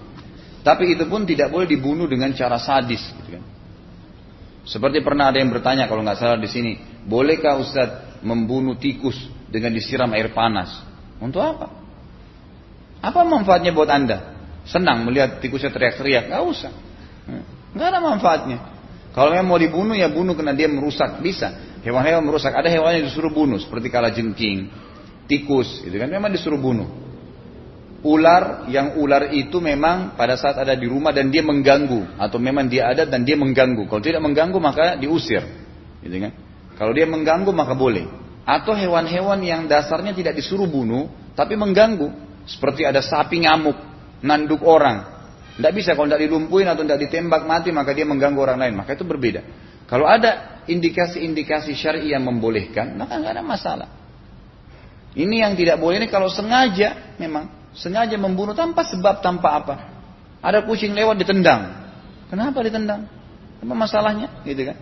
Tapi 0.63 0.95
itu 0.95 1.03
pun 1.11 1.27
tidak 1.27 1.51
boleh 1.51 1.67
dibunuh 1.67 2.07
dengan 2.07 2.31
cara 2.31 2.55
sadis, 2.55 3.03
gitu 3.03 3.35
kan. 3.35 3.43
Seperti 4.63 5.03
pernah 5.03 5.27
ada 5.27 5.43
yang 5.43 5.51
bertanya 5.51 5.91
kalau 5.91 6.07
nggak 6.07 6.19
salah 6.19 6.39
di 6.39 6.47
sini, 6.47 6.79
bolehkah 7.03 7.59
Ustadz 7.59 8.23
membunuh 8.23 8.79
tikus 8.79 9.15
dengan 9.51 9.75
disiram 9.75 10.07
air 10.15 10.31
panas. 10.31 10.71
Untuk 11.19 11.43
apa? 11.43 11.67
Apa 13.03 13.27
manfaatnya 13.27 13.75
buat 13.75 13.91
anda? 13.91 14.39
Senang 14.63 15.03
melihat 15.03 15.43
tikusnya 15.43 15.71
teriak-teriak? 15.71 16.31
Gak 16.31 16.43
usah. 16.47 16.71
Gak 17.75 17.87
ada 17.91 17.99
manfaatnya. 17.99 18.78
Kalau 19.19 19.35
memang 19.35 19.51
mau 19.51 19.59
dibunuh 19.59 19.99
ya 19.99 20.07
bunuh 20.07 20.31
karena 20.31 20.55
dia 20.55 20.71
merusak. 20.71 21.19
Bisa. 21.19 21.51
Hewan-hewan 21.83 22.23
merusak. 22.23 22.55
Ada 22.55 22.71
hewan 22.71 23.03
yang 23.03 23.11
disuruh 23.11 23.35
bunuh. 23.35 23.59
Seperti 23.59 23.91
kala 23.91 24.15
jengking, 24.15 24.71
tikus. 25.27 25.83
Itu 25.83 25.99
kan 25.99 26.07
memang 26.07 26.31
disuruh 26.31 26.55
bunuh. 26.55 26.87
Ular 27.99 28.71
yang 28.71 28.95
ular 28.95 29.35
itu 29.35 29.59
memang 29.59 30.15
pada 30.15 30.39
saat 30.39 30.55
ada 30.55 30.71
di 30.71 30.87
rumah 30.87 31.11
dan 31.11 31.27
dia 31.27 31.43
mengganggu 31.43 32.15
atau 32.15 32.39
memang 32.39 32.71
dia 32.71 32.95
ada 32.95 33.03
dan 33.03 33.27
dia 33.27 33.35
mengganggu. 33.35 33.91
Kalau 33.91 33.99
tidak 33.99 34.23
mengganggu 34.23 34.55
maka 34.55 34.95
diusir, 34.95 35.43
gitu 35.99 36.15
kan? 36.15 36.31
Kalau 36.79 36.95
dia 36.95 37.03
mengganggu 37.03 37.51
maka 37.51 37.75
boleh 37.75 38.07
atau 38.47 38.71
hewan-hewan 38.71 39.43
yang 39.43 39.67
dasarnya 39.67 40.15
tidak 40.15 40.39
disuruh 40.39 40.65
bunuh 40.65 41.11
tapi 41.35 41.59
mengganggu 41.59 42.07
seperti 42.47 42.81
ada 42.87 43.03
sapi 43.03 43.45
ngamuk 43.45 43.77
nanduk 44.25 44.63
orang 44.65 45.18
tidak 45.59 45.75
bisa 45.75 45.91
kalau 45.91 46.07
tidak 46.07 46.23
dilumpuhin 46.23 46.71
atau 46.71 46.87
tidak 46.87 47.03
ditembak 47.03 47.43
mati 47.43 47.75
maka 47.75 47.91
dia 47.91 48.07
mengganggu 48.07 48.39
orang 48.39 48.63
lain. 48.63 48.79
Maka 48.79 48.95
itu 48.95 49.03
berbeda. 49.03 49.43
Kalau 49.91 50.07
ada 50.07 50.63
indikasi-indikasi 50.71 51.75
syari 51.75 52.07
yang 52.07 52.23
membolehkan 52.23 52.95
maka 52.95 53.19
nggak 53.19 53.33
ada 53.35 53.43
masalah. 53.43 53.89
Ini 55.19 55.43
yang 55.43 55.59
tidak 55.59 55.83
boleh 55.83 55.99
ini 55.99 56.07
kalau 56.07 56.31
sengaja 56.31 57.19
memang 57.19 57.75
sengaja 57.75 58.15
membunuh 58.15 58.55
tanpa 58.55 58.87
sebab 58.87 59.19
tanpa 59.19 59.59
apa. 59.59 59.75
Ada 60.39 60.63
kucing 60.63 60.95
lewat 60.95 61.19
ditendang. 61.19 61.91
Kenapa 62.31 62.63
ditendang? 62.63 63.11
Apa 63.59 63.73
masalahnya? 63.75 64.31
Gitu 64.47 64.63
kan? 64.63 64.79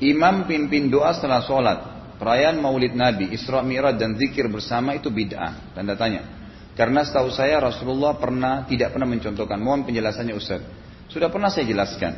Imam 0.00 0.48
pimpin 0.48 0.88
doa 0.88 1.12
setelah 1.12 1.44
sholat. 1.44 1.78
Perayaan 2.16 2.56
maulid 2.64 2.96
Nabi, 2.96 3.28
Isra 3.28 3.60
Mi'raj 3.60 4.00
dan 4.00 4.16
zikir 4.16 4.48
bersama 4.48 4.96
itu 4.96 5.12
bid'ah. 5.12 5.76
Tanda 5.76 6.00
tanya. 6.00 6.39
Karena 6.80 7.04
setahu 7.04 7.28
saya 7.28 7.60
Rasulullah 7.60 8.16
pernah 8.16 8.64
tidak 8.64 8.96
pernah 8.96 9.04
mencontohkan. 9.04 9.60
Mohon 9.60 9.84
penjelasannya 9.84 10.32
Ustaz. 10.32 10.64
Sudah 11.12 11.28
pernah 11.28 11.52
saya 11.52 11.68
jelaskan. 11.68 12.16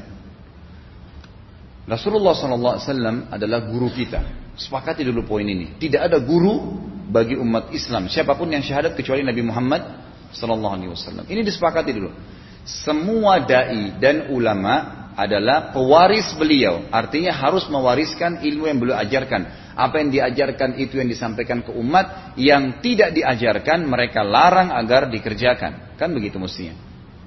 Rasulullah 1.82 2.30
SAW 2.30 3.26
adalah 3.26 3.66
guru 3.66 3.90
kita. 3.90 4.22
Sepakati 4.54 5.02
dulu 5.02 5.26
poin 5.26 5.42
ini. 5.42 5.74
Tidak 5.82 5.98
ada 5.98 6.22
guru 6.22 6.78
bagi 7.10 7.34
umat 7.34 7.74
Islam. 7.74 8.06
Siapa 8.06 8.38
pun 8.38 8.54
yang 8.54 8.62
syahadat 8.62 8.94
kecuali 8.94 9.26
Nabi 9.26 9.42
Muhammad 9.42 9.82
SAW. 10.30 11.26
Ini 11.26 11.42
disepakati 11.42 11.90
dulu. 11.90 12.14
Semua 12.62 13.42
dai 13.42 13.98
dan 13.98 14.30
ulama 14.30 15.10
adalah 15.18 15.74
pewaris 15.74 16.38
beliau. 16.38 16.86
Artinya 16.94 17.34
harus 17.34 17.66
mewariskan 17.66 18.46
ilmu 18.46 18.70
yang 18.70 18.78
beliau 18.78 18.94
ajarkan. 19.02 19.61
Apa 19.72 20.04
yang 20.04 20.12
diajarkan 20.12 20.76
itu 20.76 21.00
yang 21.00 21.08
disampaikan 21.08 21.64
ke 21.64 21.72
umat. 21.72 22.36
Yang 22.36 22.84
tidak 22.84 23.16
diajarkan 23.16 23.84
mereka 23.88 24.20
larang 24.20 24.72
agar 24.72 25.08
dikerjakan. 25.08 25.96
Kan 25.96 26.12
begitu 26.12 26.36
mestinya. 26.36 26.76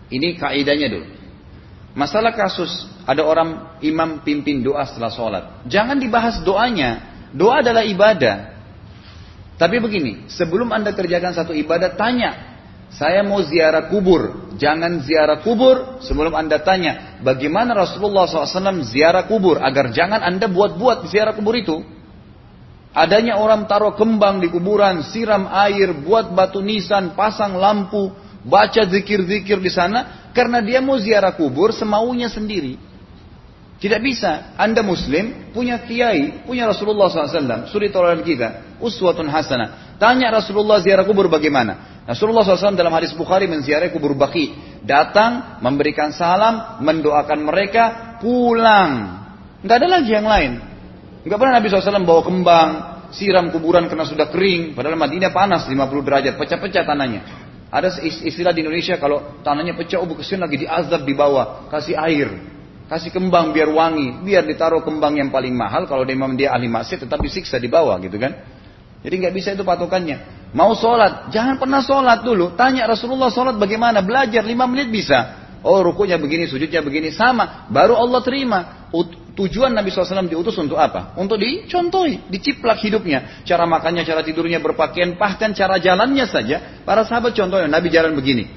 Ini 0.10 0.38
kaidahnya 0.38 0.88
dulu. 0.90 1.08
Masalah 1.96 2.36
kasus 2.36 2.70
ada 3.08 3.24
orang 3.24 3.80
imam 3.80 4.20
pimpin 4.22 4.60
doa 4.60 4.84
setelah 4.84 5.12
sholat. 5.14 5.44
Jangan 5.66 5.96
dibahas 5.96 6.44
doanya. 6.44 7.16
Doa 7.32 7.64
adalah 7.64 7.88
ibadah. 7.88 8.56
Tapi 9.56 9.80
begini, 9.80 10.28
sebelum 10.28 10.68
anda 10.76 10.92
kerjakan 10.92 11.32
satu 11.32 11.56
ibadah, 11.56 11.96
tanya 11.96 12.56
saya 12.92 13.24
mau 13.24 13.40
ziarah 13.44 13.88
kubur. 13.88 14.54
Jangan 14.56 15.04
ziarah 15.04 15.40
kubur 15.44 16.00
sebelum 16.04 16.32
anda 16.36 16.60
tanya. 16.64 17.20
Bagaimana 17.20 17.76
Rasulullah 17.76 18.28
SAW 18.28 18.84
ziarah 18.88 19.28
kubur. 19.28 19.60
Agar 19.60 19.92
jangan 19.92 20.24
anda 20.24 20.48
buat-buat 20.48 21.08
ziarah 21.12 21.36
kubur 21.36 21.56
itu. 21.60 21.84
Adanya 22.96 23.36
orang 23.36 23.68
taruh 23.68 23.92
kembang 23.92 24.40
di 24.40 24.48
kuburan, 24.48 25.04
siram 25.12 25.52
air, 25.52 25.92
buat 25.92 26.32
batu 26.32 26.64
nisan, 26.64 27.12
pasang 27.12 27.60
lampu, 27.60 28.08
baca 28.48 28.88
zikir-zikir 28.88 29.60
di 29.60 29.68
sana. 29.68 30.32
Karena 30.32 30.64
dia 30.64 30.80
mau 30.80 30.96
ziarah 30.96 31.36
kubur 31.36 31.76
semaunya 31.76 32.32
sendiri. 32.32 32.80
Tidak 33.84 34.00
bisa. 34.00 34.56
Anda 34.56 34.80
muslim, 34.80 35.52
punya 35.52 35.84
kiai, 35.84 36.48
punya 36.48 36.72
Rasulullah 36.72 37.12
SAW. 37.12 37.68
Suri 37.68 37.92
tolaran 37.92 38.24
kita. 38.24 38.80
Uswatun 38.80 39.28
hasanah. 39.28 40.00
Tanya 40.00 40.32
Rasulullah 40.32 40.80
ziarah 40.80 41.04
kubur 41.04 41.28
bagaimana. 41.28 42.04
Rasulullah 42.08 42.48
SAW 42.48 42.80
dalam 42.80 42.96
hadis 42.96 43.12
Bukhari 43.12 43.52
menziarahi 43.52 43.92
kubur 43.92 44.16
Baki. 44.16 44.56
Datang, 44.88 45.60
memberikan 45.60 46.16
salam, 46.16 46.80
mendoakan 46.80 47.40
mereka, 47.44 47.84
pulang. 48.24 49.20
Nggak 49.60 49.78
ada 49.84 49.88
lagi 50.00 50.12
yang 50.16 50.28
lain. 50.28 50.75
Nggak 51.26 51.38
pernah 51.42 51.54
Nabi 51.58 51.66
SAW 51.74 52.06
bawa 52.06 52.22
kembang, 52.22 52.70
siram 53.10 53.50
kuburan 53.50 53.90
karena 53.90 54.06
sudah 54.06 54.30
kering. 54.30 54.78
Padahal 54.78 54.94
Madinah 54.94 55.34
panas 55.34 55.66
50 55.66 55.74
derajat, 56.06 56.34
pecah-pecah 56.38 56.86
tanahnya. 56.86 57.22
Ada 57.74 57.98
istilah 58.06 58.54
di 58.54 58.62
Indonesia 58.62 58.96
kalau 59.02 59.42
tanahnya 59.42 59.74
pecah, 59.74 59.98
oh 59.98 60.08
kesin 60.14 60.38
lagi 60.38 60.64
diazab 60.64 61.02
di 61.02 61.18
bawah, 61.18 61.66
kasih 61.74 61.98
air, 61.98 62.30
kasih 62.86 63.10
kembang 63.10 63.52
biar 63.52 63.74
wangi, 63.74 64.22
biar 64.22 64.46
ditaruh 64.46 64.86
kembang 64.86 65.18
yang 65.18 65.34
paling 65.34 65.52
mahal. 65.52 65.90
Kalau 65.90 66.06
dia 66.06 66.14
memang 66.14 66.38
dia 66.38 66.54
ahli 66.54 66.70
maksiat, 66.70 67.10
tetap 67.10 67.18
disiksa 67.18 67.58
di 67.58 67.68
bawah 67.68 67.98
gitu 68.00 68.22
kan. 68.22 68.32
Jadi 69.02 69.16
nggak 69.26 69.34
bisa 69.34 69.58
itu 69.58 69.66
patokannya. 69.66 70.50
Mau 70.54 70.78
sholat, 70.78 71.34
jangan 71.34 71.58
pernah 71.58 71.82
sholat 71.82 72.22
dulu. 72.22 72.54
Tanya 72.54 72.86
Rasulullah 72.86 73.34
sholat 73.34 73.58
bagaimana, 73.58 74.06
belajar 74.06 74.46
lima 74.46 74.70
menit 74.70 74.94
bisa. 74.94 75.42
Oh 75.66 75.82
rukunya 75.82 76.22
begini, 76.22 76.46
sujudnya 76.46 76.86
begini, 76.86 77.10
sama. 77.10 77.66
Baru 77.74 77.98
Allah 77.98 78.22
terima. 78.22 78.88
Tujuan 79.36 79.76
Nabi 79.76 79.92
SAW 79.92 80.32
diutus 80.32 80.56
untuk 80.56 80.80
apa? 80.80 81.12
Untuk 81.20 81.36
dicontohi, 81.36 82.32
diciplak 82.32 82.80
hidupnya. 82.80 83.44
Cara 83.44 83.68
makannya, 83.68 84.08
cara 84.08 84.24
tidurnya, 84.24 84.64
berpakaian, 84.64 85.20
bahkan 85.20 85.52
cara 85.52 85.76
jalannya 85.76 86.24
saja. 86.24 86.82
Para 86.88 87.04
sahabat 87.04 87.36
contohnya, 87.36 87.68
Nabi 87.68 87.92
jalan 87.92 88.16
begini. 88.16 88.48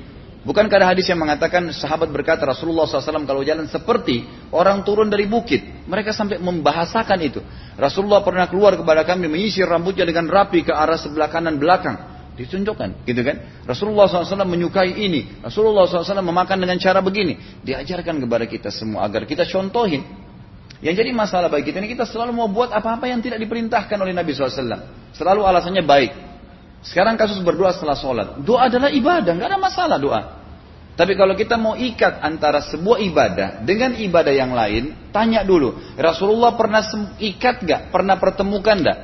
Bukan 0.47 0.71
ada 0.71 0.87
hadis 0.87 1.11
yang 1.11 1.19
mengatakan 1.19 1.75
sahabat 1.75 2.15
berkata 2.15 2.47
Rasulullah 2.47 2.87
SAW 2.87 3.27
kalau 3.27 3.43
jalan 3.43 3.67
seperti 3.67 4.23
orang 4.55 4.87
turun 4.87 5.11
dari 5.11 5.27
bukit. 5.27 5.61
Mereka 5.91 6.15
sampai 6.15 6.39
membahasakan 6.39 7.19
itu. 7.27 7.43
Rasulullah 7.75 8.23
pernah 8.23 8.47
keluar 8.47 8.79
kepada 8.79 9.03
kami 9.03 9.27
menyisir 9.27 9.67
rambutnya 9.67 10.07
dengan 10.07 10.31
rapi 10.31 10.63
ke 10.63 10.71
arah 10.71 10.95
sebelah 10.95 11.27
kanan 11.27 11.59
belakang. 11.59 12.17
Ditunjukkan, 12.39 13.03
gitu 13.03 13.19
kan? 13.27 13.67
Rasulullah 13.67 14.07
SAW 14.07 14.47
menyukai 14.47 14.95
ini. 14.95 15.43
Rasulullah 15.43 15.91
SAW 15.91 16.23
memakan 16.23 16.63
dengan 16.63 16.79
cara 16.79 17.03
begini. 17.03 17.35
Diajarkan 17.67 18.23
kepada 18.23 18.47
kita 18.47 18.71
semua 18.71 19.11
agar 19.11 19.27
kita 19.27 19.43
contohin. 19.43 20.28
Yang 20.79 20.95
jadi 21.03 21.11
masalah 21.11 21.51
bagi 21.51 21.71
kita 21.71 21.83
ini 21.83 21.91
kita 21.91 22.07
selalu 22.07 22.31
mau 22.31 22.47
buat 22.47 22.71
apa-apa 22.71 23.11
yang 23.11 23.19
tidak 23.19 23.43
diperintahkan 23.43 23.99
oleh 23.99 24.15
Nabi 24.15 24.31
SAW. 24.31 25.11
Selalu 25.11 25.41
alasannya 25.43 25.83
baik. 25.83 26.13
Sekarang 26.87 27.19
kasus 27.19 27.43
berdoa 27.43 27.75
setelah 27.75 27.99
sholat. 27.99 28.29
Doa 28.47 28.71
adalah 28.71 28.87
ibadah, 28.95 29.35
nggak 29.35 29.51
ada 29.51 29.59
masalah 29.59 29.99
doa. 29.99 30.39
Tapi 30.99 31.15
kalau 31.15 31.39
kita 31.39 31.55
mau 31.55 31.79
ikat 31.79 32.23
antara 32.27 32.59
sebuah 32.59 32.99
ibadah 33.07 33.49
dengan 33.63 33.95
ibadah 33.95 34.35
yang 34.35 34.51
lain, 34.51 35.11
tanya 35.15 35.47
dulu. 35.47 35.95
Rasulullah 35.95 36.59
pernah 36.59 36.83
ikat 37.23 37.63
gak? 37.63 37.95
Pernah 37.95 38.19
pertemukan 38.19 38.83
gak? 38.83 38.99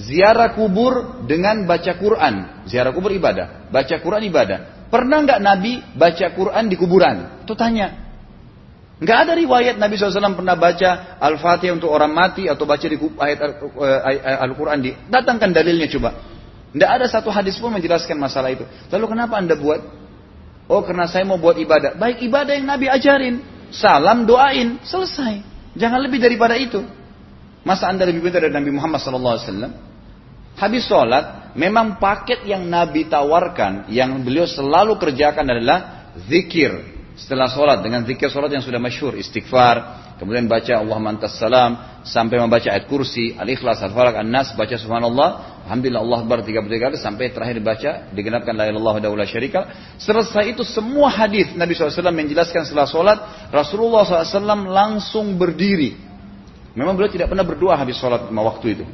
Ziarah 0.00 0.56
kubur 0.56 1.24
dengan 1.28 1.68
baca 1.68 2.00
Quran. 2.00 2.64
Ziarah 2.64 2.96
kubur 2.96 3.12
ibadah. 3.12 3.68
Baca 3.68 3.96
Quran 4.00 4.24
ibadah. 4.24 4.88
Pernah 4.88 5.20
nggak 5.20 5.40
Nabi 5.44 5.72
baca 5.92 6.26
Quran 6.32 6.64
di 6.66 6.76
kuburan? 6.80 7.44
Itu 7.44 7.52
tanya. 7.52 8.03
Nggak 8.94 9.18
ada 9.26 9.32
riwayat 9.34 9.74
Nabi 9.74 9.98
SAW 9.98 10.38
pernah 10.38 10.54
baca 10.54 11.18
Al-Fatihah 11.18 11.74
untuk 11.74 11.90
orang 11.90 12.14
mati 12.14 12.46
atau 12.46 12.62
baca 12.62 12.86
di 12.86 12.94
ayat 12.94 13.38
Al-Quran 14.38 14.78
di 14.78 14.90
datangkan 15.10 15.50
dalilnya 15.50 15.90
coba. 15.90 16.14
Nggak 16.74 16.90
ada 16.90 17.06
satu 17.10 17.30
hadis 17.34 17.58
pun 17.58 17.74
menjelaskan 17.74 18.14
masalah 18.14 18.54
itu. 18.54 18.62
Lalu 18.94 19.06
kenapa 19.18 19.34
anda 19.38 19.58
buat? 19.58 19.82
Oh 20.70 20.80
karena 20.86 21.10
saya 21.10 21.26
mau 21.26 21.42
buat 21.42 21.58
ibadah. 21.58 21.98
Baik 21.98 22.22
ibadah 22.22 22.54
yang 22.54 22.70
Nabi 22.70 22.86
ajarin. 22.86 23.42
Salam 23.74 24.30
doain 24.30 24.78
selesai. 24.86 25.42
Jangan 25.74 25.98
lebih 25.98 26.22
daripada 26.22 26.54
itu. 26.54 26.86
Masa 27.66 27.90
anda 27.90 28.06
lebih 28.06 28.22
pintar 28.22 28.46
dari 28.46 28.54
Nabi 28.54 28.70
Muhammad 28.70 29.02
SAW? 29.02 29.74
Habis 30.54 30.86
sholat, 30.86 31.56
memang 31.58 31.98
paket 31.98 32.46
yang 32.46 32.62
Nabi 32.70 33.10
tawarkan, 33.10 33.90
yang 33.90 34.22
beliau 34.22 34.46
selalu 34.46 34.94
kerjakan 35.02 35.50
adalah 35.50 36.06
zikir 36.30 36.93
setelah 37.14 37.46
sholat 37.46 37.78
dengan 37.78 38.02
zikir 38.02 38.26
sholat 38.26 38.50
yang 38.50 38.62
sudah 38.62 38.82
masyhur 38.82 39.14
istighfar 39.14 40.02
kemudian 40.18 40.50
baca 40.50 40.82
Allah 40.82 40.98
mantas 40.98 41.38
salam 41.38 42.02
sampai 42.02 42.42
membaca 42.42 42.66
ayat 42.66 42.90
kursi 42.90 43.38
al-ikhlas 43.38 43.78
al-falak 43.86 44.18
an-nas 44.18 44.50
baca 44.58 44.74
subhanallah 44.74 45.62
alhamdulillah 45.70 46.02
Allah 46.02 46.18
akbar 46.26 46.38
33 46.42 46.66
kali 46.74 46.96
sampai 46.98 47.30
terakhir 47.30 47.62
baca 47.62 47.90
digenapkan 48.10 48.52
la 48.52 48.66
ilaha 48.68 48.98
illallah 48.98 49.26
syarika. 49.30 49.60
Selesai 49.96 50.52
itu 50.52 50.66
semua 50.66 51.08
hadis 51.08 51.54
Nabi 51.56 51.72
SAW 51.72 52.12
menjelaskan 52.12 52.68
setelah 52.68 52.84
sholat 52.84 53.18
Rasulullah 53.48 54.04
SAW 54.04 54.68
langsung 54.68 55.40
berdiri. 55.40 55.96
Memang 56.74 56.98
beliau 56.98 57.08
tidak 57.08 57.30
pernah 57.30 57.46
berdoa 57.46 57.78
habis 57.78 57.96
sholat 57.96 58.28
waktu 58.28 58.66
itu 58.74 58.84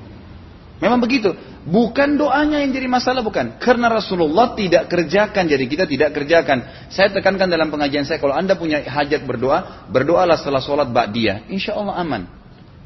Memang 0.80 0.96
begitu. 0.96 1.36
Bukan 1.60 2.16
doanya 2.16 2.64
yang 2.64 2.72
jadi 2.72 2.88
masalah, 2.88 3.20
bukan. 3.20 3.60
Karena 3.60 3.92
Rasulullah 3.92 4.56
tidak 4.56 4.88
kerjakan, 4.88 5.44
jadi 5.44 5.64
kita 5.68 5.84
tidak 5.84 6.16
kerjakan. 6.16 6.88
Saya 6.88 7.12
tekankan 7.12 7.52
dalam 7.52 7.68
pengajian 7.68 8.08
saya, 8.08 8.16
kalau 8.16 8.32
anda 8.32 8.56
punya 8.56 8.80
hajat 8.80 9.28
berdoa, 9.28 9.86
berdoalah 9.92 10.40
setelah 10.40 10.64
sholat 10.64 10.88
ba'diyah. 10.88 11.52
Insya 11.52 11.76
Allah 11.76 12.00
aman. 12.00 12.22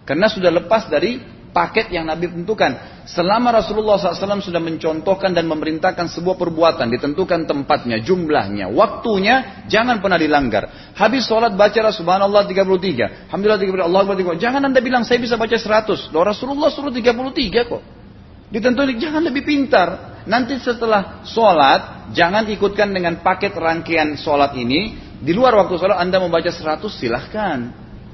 Karena 0.02 0.26
sudah 0.26 0.50
lepas 0.50 0.90
dari 0.90 1.22
paket 1.54 1.94
yang 1.94 2.10
Nabi 2.10 2.26
tentukan. 2.26 2.74
Selama 3.06 3.54
Rasulullah 3.54 3.94
SAW 3.94 4.42
sudah 4.42 4.58
mencontohkan 4.58 5.30
dan 5.30 5.46
memerintahkan 5.46 6.10
sebuah 6.10 6.34
perbuatan, 6.34 6.90
ditentukan 6.90 7.46
tempatnya, 7.46 8.02
jumlahnya, 8.02 8.74
waktunya, 8.74 9.64
jangan 9.70 10.02
pernah 10.02 10.18
dilanggar. 10.18 10.92
Habis 10.98 11.30
sholat 11.30 11.54
bacalah 11.54 11.94
subhanallah 11.94 12.44
33. 12.50 13.30
Alhamdulillah 13.30 13.60
33, 13.62 13.86
Allah 13.86 14.02
33. 14.34 14.42
Jangan 14.42 14.62
anda 14.66 14.80
bilang 14.82 15.06
saya 15.06 15.22
bisa 15.22 15.38
baca 15.38 15.54
100. 15.54 16.10
Loh 16.10 16.26
Rasulullah 16.26 16.68
suruh 16.74 16.90
33 16.90 17.70
kok. 17.70 17.82
Ditentukan 18.50 18.98
jangan 18.98 19.22
lebih 19.22 19.46
pintar. 19.46 19.88
Nanti 20.26 20.56
setelah 20.58 21.22
sholat, 21.28 22.10
jangan 22.16 22.48
ikutkan 22.48 22.90
dengan 22.90 23.22
paket 23.22 23.54
rangkaian 23.54 24.18
sholat 24.18 24.56
ini. 24.58 24.96
Di 25.24 25.32
luar 25.32 25.56
waktu 25.56 25.76
sholat 25.76 26.00
anda 26.00 26.18
membaca 26.20 26.48
100 26.48 26.80
silahkan. 26.90 27.58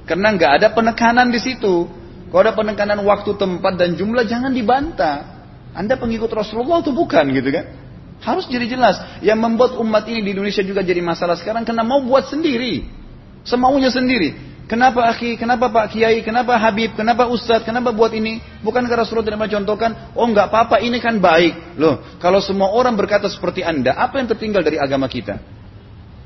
Karena 0.04 0.34
nggak 0.34 0.52
ada 0.58 0.68
penekanan 0.74 1.30
di 1.30 1.38
situ. 1.38 1.99
Kalau 2.30 2.40
ada 2.46 2.54
penekanan 2.54 3.02
waktu, 3.02 3.34
tempat, 3.34 3.74
dan 3.74 3.98
jumlah, 3.98 4.22
jangan 4.24 4.54
dibantah. 4.54 5.42
Anda 5.74 5.98
pengikut 5.98 6.30
Rasulullah 6.30 6.78
itu 6.78 6.94
bukan 6.94 7.26
gitu 7.34 7.50
kan? 7.50 7.66
Harus 8.22 8.46
jadi 8.46 8.70
jelas. 8.70 9.02
Yang 9.18 9.38
membuat 9.42 9.74
umat 9.82 10.06
ini 10.06 10.22
di 10.22 10.30
Indonesia 10.38 10.62
juga 10.62 10.86
jadi 10.86 11.02
masalah 11.02 11.34
sekarang 11.34 11.66
karena 11.66 11.82
mau 11.82 12.02
buat 12.06 12.30
sendiri. 12.30 12.86
Semaunya 13.42 13.90
sendiri. 13.90 14.50
Kenapa 14.70 15.10
akhi, 15.10 15.34
kenapa 15.34 15.66
Pak 15.66 15.90
Kiai, 15.90 16.22
kenapa 16.22 16.54
Habib, 16.54 16.94
kenapa 16.94 17.26
Ustadz, 17.26 17.66
kenapa 17.66 17.90
buat 17.90 18.14
ini? 18.14 18.38
Bukan 18.62 18.86
karena 18.86 19.02
Rasulullah 19.02 19.26
tidak 19.26 19.42
mencontohkan, 19.50 20.14
oh 20.14 20.30
enggak 20.30 20.46
apa-apa, 20.46 20.78
ini 20.78 21.02
kan 21.02 21.18
baik. 21.18 21.74
Loh, 21.74 21.98
kalau 22.22 22.38
semua 22.38 22.70
orang 22.70 22.94
berkata 22.94 23.26
seperti 23.26 23.66
Anda, 23.66 23.98
apa 23.98 24.22
yang 24.22 24.30
tertinggal 24.30 24.62
dari 24.62 24.78
agama 24.78 25.10
kita? 25.10 25.42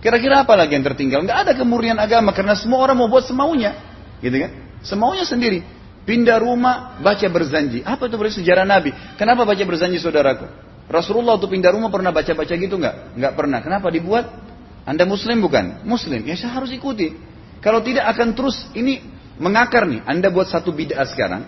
Kira-kira 0.05 0.45
apa 0.45 0.53
lagi 0.61 0.77
yang 0.77 0.85
tertinggal? 0.85 1.25
Enggak 1.25 1.49
ada 1.49 1.53
kemurnian 1.57 1.97
agama 1.97 2.37
karena 2.37 2.53
semua 2.53 2.85
orang 2.85 3.01
mau 3.01 3.09
buat 3.09 3.25
semaunya. 3.25 3.81
Gitu 4.21 4.37
kan? 4.37 4.53
Semaunya 4.85 5.25
sendiri. 5.25 5.65
Pindah 6.05 6.37
rumah, 6.37 7.01
baca 7.01 7.25
berzanji. 7.33 7.81
Apa 7.81 8.13
itu 8.13 8.21
berarti 8.21 8.45
sejarah 8.45 8.69
Nabi? 8.69 8.93
Kenapa 9.17 9.49
baca 9.49 9.63
berzanji 9.65 9.97
saudaraku? 9.97 10.45
Rasulullah 10.85 11.41
waktu 11.41 11.49
pindah 11.49 11.73
rumah 11.73 11.89
pernah 11.89 12.13
baca-baca 12.13 12.53
gitu 12.53 12.77
nggak? 12.77 13.17
Nggak 13.17 13.33
pernah. 13.33 13.59
Kenapa 13.65 13.89
dibuat? 13.89 14.29
Anda 14.85 15.09
muslim 15.09 15.41
bukan? 15.41 15.81
Muslim. 15.89 16.29
Ya 16.29 16.37
saya 16.37 16.61
harus 16.61 16.69
ikuti. 16.77 17.17
Kalau 17.65 17.81
tidak 17.81 18.05
akan 18.13 18.37
terus 18.37 18.69
ini 18.77 19.01
mengakar 19.41 19.89
nih. 19.89 20.05
Anda 20.05 20.29
buat 20.29 20.53
satu 20.53 20.77
bid'ah 20.77 21.09
sekarang. 21.09 21.43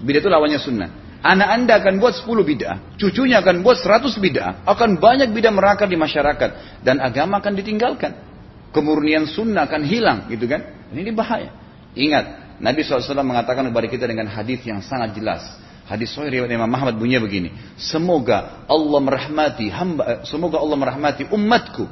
Bid'ah 0.00 0.20
itu 0.24 0.30
lawannya 0.32 0.56
sunnah. 0.56 0.90
Anak 1.18 1.48
anda 1.50 1.72
akan 1.82 1.98
buat 1.98 2.14
10 2.14 2.46
bid'ah. 2.46 2.94
Cucunya 2.94 3.42
akan 3.42 3.60
buat 3.60 3.76
100 3.82 4.16
bid'ah. 4.22 4.64
Akan 4.64 4.96
banyak 4.96 5.34
bid'ah 5.34 5.52
merakar 5.52 5.90
di 5.90 5.98
masyarakat. 5.98 6.80
Dan 6.80 7.02
agama 7.02 7.42
akan 7.42 7.58
ditinggalkan. 7.58 8.16
Kemurnian 8.72 9.28
sunnah 9.28 9.66
akan 9.66 9.82
hilang 9.84 10.30
gitu 10.32 10.46
kan. 10.46 10.64
Ini 10.94 11.12
bahaya. 11.12 11.52
Ingat, 11.98 12.47
Nabi 12.58 12.82
SAW 12.82 13.22
mengatakan 13.22 13.62
kepada 13.70 13.86
kita 13.86 14.04
dengan 14.10 14.26
hadis 14.26 14.62
yang 14.66 14.82
sangat 14.82 15.14
jelas. 15.14 15.46
Hadis 15.88 16.12
Sahih 16.12 16.28
riwayat 16.42 16.52
Imam 16.52 16.68
Muhammad 16.68 17.00
bunyinya 17.00 17.24
begini. 17.24 17.48
Semoga 17.80 18.66
Allah 18.68 19.00
merahmati 19.00 19.72
hamba, 19.72 20.26
semoga 20.28 20.60
Allah 20.60 20.76
merahmati 20.76 21.24
umatku 21.32 21.88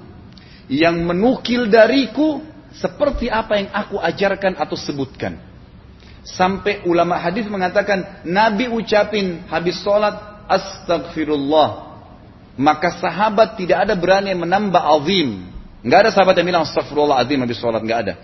yang 0.68 1.00
menukil 1.06 1.70
dariku 1.72 2.44
seperti 2.76 3.32
apa 3.32 3.56
yang 3.56 3.68
aku 3.72 3.96
ajarkan 3.96 4.60
atau 4.60 4.76
sebutkan. 4.76 5.40
Sampai 6.26 6.84
ulama 6.84 7.16
hadis 7.16 7.48
mengatakan 7.48 8.26
Nabi 8.26 8.68
ucapin 8.68 9.46
habis 9.48 9.80
sholat 9.80 10.44
astagfirullah. 10.50 11.96
Maka 12.60 13.00
sahabat 13.00 13.56
tidak 13.56 13.88
ada 13.88 13.94
berani 13.96 14.34
menambah 14.36 14.82
azim. 15.00 15.46
Nggak 15.86 15.98
ada 16.04 16.10
sahabat 16.12 16.34
yang 16.36 16.46
bilang 16.52 16.64
astagfirullah 16.68 17.22
azim 17.22 17.40
habis 17.40 17.56
sholat. 17.56 17.80
Nggak 17.80 18.00
ada. 18.04 18.14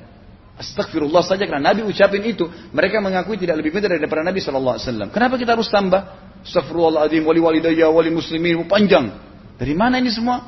Astagfirullah 0.53 1.25
saja 1.25 1.49
karena 1.49 1.73
Nabi 1.73 1.89
ucapin 1.89 2.21
itu. 2.29 2.45
Mereka 2.47 3.01
mengakui 3.01 3.41
tidak 3.41 3.65
lebih 3.65 3.73
pintar 3.73 3.97
daripada 3.97 4.21
Nabi 4.21 4.39
SAW. 4.39 5.09
Kenapa 5.09 5.35
kita 5.41 5.57
harus 5.57 5.73
tambah? 5.73 6.01
Astagfirullahaladzim, 6.45 7.25
wali 7.25 7.41
walidayah, 7.41 7.89
wali 7.89 8.13
muslimin, 8.13 8.69
panjang. 8.69 9.09
Dari 9.57 9.73
mana 9.73 9.97
ini 9.97 10.13
semua? 10.13 10.43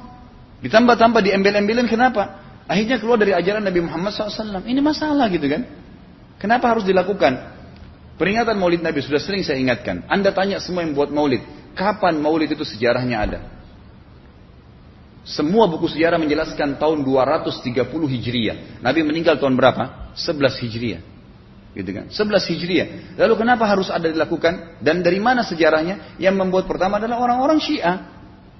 Ditambah-tambah 0.60 1.20
di 1.24 1.30
embel-embelin 1.32 1.88
kenapa? 1.88 2.42
Akhirnya 2.64 2.96
keluar 2.96 3.20
dari 3.20 3.36
ajaran 3.36 3.64
Nabi 3.64 3.80
Muhammad 3.84 4.12
SAW. 4.12 4.64
Ini 4.64 4.80
masalah 4.80 5.28
gitu 5.32 5.44
kan? 5.48 5.62
Kenapa 6.40 6.72
harus 6.72 6.84
dilakukan? 6.84 7.54
Peringatan 8.14 8.56
maulid 8.60 8.84
Nabi 8.84 9.00
sudah 9.00 9.18
sering 9.18 9.42
saya 9.42 9.58
ingatkan. 9.58 10.04
Anda 10.06 10.30
tanya 10.30 10.60
semua 10.60 10.84
yang 10.86 10.92
buat 10.92 11.10
maulid. 11.10 11.42
Kapan 11.74 12.20
maulid 12.20 12.52
itu 12.52 12.62
sejarahnya 12.62 13.16
ada? 13.18 13.38
Semua 15.24 15.64
buku 15.64 15.88
sejarah 15.88 16.20
menjelaskan 16.20 16.76
tahun 16.76 17.00
230 17.00 17.88
Hijriah. 17.88 18.84
Nabi 18.84 19.00
meninggal 19.00 19.40
tahun 19.40 19.56
berapa? 19.56 20.12
11 20.12 20.60
Hijriah. 20.60 21.00
Gitu 21.72 21.90
kan? 21.90 22.12
11 22.12 22.50
Hijriah. 22.52 22.86
Lalu 23.16 23.34
kenapa 23.40 23.64
harus 23.64 23.88
ada 23.88 24.04
dilakukan? 24.04 24.78
Dan 24.84 25.00
dari 25.00 25.16
mana 25.18 25.40
sejarahnya? 25.40 26.20
Yang 26.20 26.34
membuat 26.36 26.68
pertama 26.68 27.00
adalah 27.00 27.18
orang-orang 27.24 27.56
Syiah. 27.56 28.14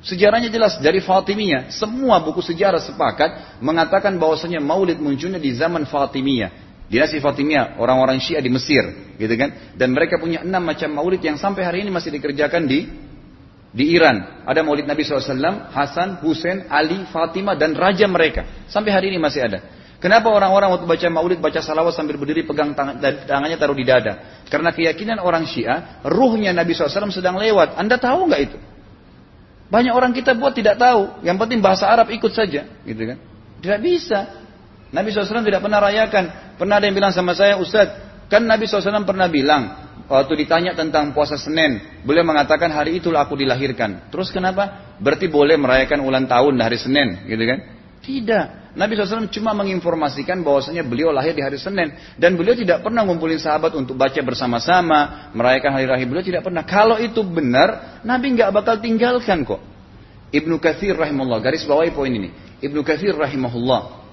Sejarahnya 0.04 0.48
jelas 0.48 0.80
dari 0.80 1.04
Fatimiyah. 1.04 1.68
Semua 1.68 2.20
buku 2.24 2.40
sejarah 2.40 2.80
sepakat 2.80 3.60
mengatakan 3.60 4.16
bahwasanya 4.16 4.60
Maulid 4.60 5.00
munculnya 5.00 5.40
di 5.40 5.52
zaman 5.52 5.84
Fatimiyah. 5.84 6.64
Dinasti 6.88 7.20
Fatimiyah, 7.20 7.80
orang-orang 7.80 8.20
Syiah 8.20 8.44
di 8.44 8.52
Mesir, 8.52 8.84
gitu 9.16 9.34
kan? 9.40 9.72
Dan 9.72 9.96
mereka 9.96 10.20
punya 10.20 10.44
enam 10.44 10.60
macam 10.60 10.92
Maulid 10.92 11.24
yang 11.24 11.40
sampai 11.40 11.64
hari 11.64 11.78
ini 11.80 11.88
masih 11.88 12.12
dikerjakan 12.12 12.68
di 12.68 12.84
di 13.74 13.90
Iran. 13.90 14.46
Ada 14.46 14.62
maulid 14.62 14.86
Nabi 14.86 15.02
SAW, 15.02 15.74
Hasan, 15.74 16.22
Hussein, 16.22 16.70
Ali, 16.70 17.02
Fatimah, 17.10 17.58
dan 17.58 17.74
raja 17.74 18.06
mereka. 18.06 18.46
Sampai 18.70 18.94
hari 18.94 19.10
ini 19.10 19.18
masih 19.18 19.42
ada. 19.42 19.58
Kenapa 19.98 20.30
orang-orang 20.30 20.70
waktu 20.78 20.86
baca 20.86 21.06
maulid, 21.10 21.40
baca 21.42 21.58
salawat 21.58 21.96
sambil 21.96 22.14
berdiri 22.20 22.46
pegang 22.46 22.76
tangan, 22.76 23.02
tangannya 23.02 23.56
taruh 23.58 23.74
di 23.74 23.82
dada? 23.82 24.44
Karena 24.46 24.70
keyakinan 24.70 25.18
orang 25.18 25.48
Syiah, 25.48 26.04
ruhnya 26.06 26.54
Nabi 26.54 26.76
SAW 26.76 27.10
sedang 27.10 27.34
lewat. 27.40 27.74
Anda 27.74 27.98
tahu 27.98 28.30
nggak 28.30 28.42
itu? 28.46 28.58
Banyak 29.72 29.90
orang 29.96 30.12
kita 30.14 30.36
buat 30.36 30.54
tidak 30.54 30.78
tahu. 30.78 31.24
Yang 31.26 31.36
penting 31.40 31.58
bahasa 31.64 31.88
Arab 31.90 32.12
ikut 32.12 32.30
saja, 32.30 32.68
gitu 32.84 33.02
kan? 33.10 33.18
Tidak 33.64 33.80
bisa. 33.80 34.44
Nabi 34.94 35.10
SAW 35.10 35.42
tidak 35.42 35.64
pernah 35.64 35.80
rayakan. 35.82 36.24
Pernah 36.60 36.78
ada 36.78 36.84
yang 36.86 36.94
bilang 36.94 37.10
sama 37.10 37.34
saya, 37.34 37.58
Ustaz, 37.58 37.90
kan 38.30 38.44
Nabi 38.44 38.68
SAW 38.68 39.08
pernah 39.08 39.26
bilang, 39.26 39.83
waktu 40.08 40.32
ditanya 40.44 40.76
tentang 40.76 41.12
puasa 41.16 41.40
Senin, 41.40 41.80
beliau 42.04 42.24
mengatakan 42.26 42.68
hari 42.72 43.00
itulah 43.00 43.24
aku 43.24 43.38
dilahirkan. 43.38 44.10
Terus 44.12 44.28
kenapa? 44.30 44.96
Berarti 45.00 45.26
boleh 45.26 45.56
merayakan 45.56 46.04
ulang 46.04 46.28
tahun 46.28 46.60
hari 46.60 46.78
Senin, 46.78 47.24
gitu 47.26 47.44
kan? 47.44 47.58
Tidak. 48.04 48.46
Nabi 48.74 48.98
SAW 48.98 49.30
cuma 49.30 49.54
menginformasikan 49.54 50.42
bahwasanya 50.42 50.82
beliau 50.82 51.14
lahir 51.14 51.30
di 51.30 51.40
hari 51.40 51.54
Senin 51.62 51.94
dan 52.18 52.34
beliau 52.34 52.58
tidak 52.58 52.82
pernah 52.82 53.06
ngumpulin 53.06 53.38
sahabat 53.38 53.70
untuk 53.78 53.94
baca 53.94 54.18
bersama-sama 54.18 55.30
merayakan 55.30 55.78
hari 55.78 55.86
raya 55.86 56.02
beliau 56.02 56.26
tidak 56.26 56.42
pernah. 56.42 56.66
Kalau 56.66 56.98
itu 56.98 57.22
benar, 57.22 58.02
Nabi 58.02 58.34
nggak 58.34 58.50
bakal 58.50 58.82
tinggalkan 58.82 59.46
kok. 59.46 59.62
Ibnu 60.34 60.58
Katsir 60.58 60.98
rahimahullah 60.98 61.38
garis 61.38 61.62
bawahi 61.62 61.94
poin 61.94 62.10
ini. 62.10 62.34
Ibnu 62.58 62.82
Katsir 62.82 63.14
rahimahullah 63.14 64.03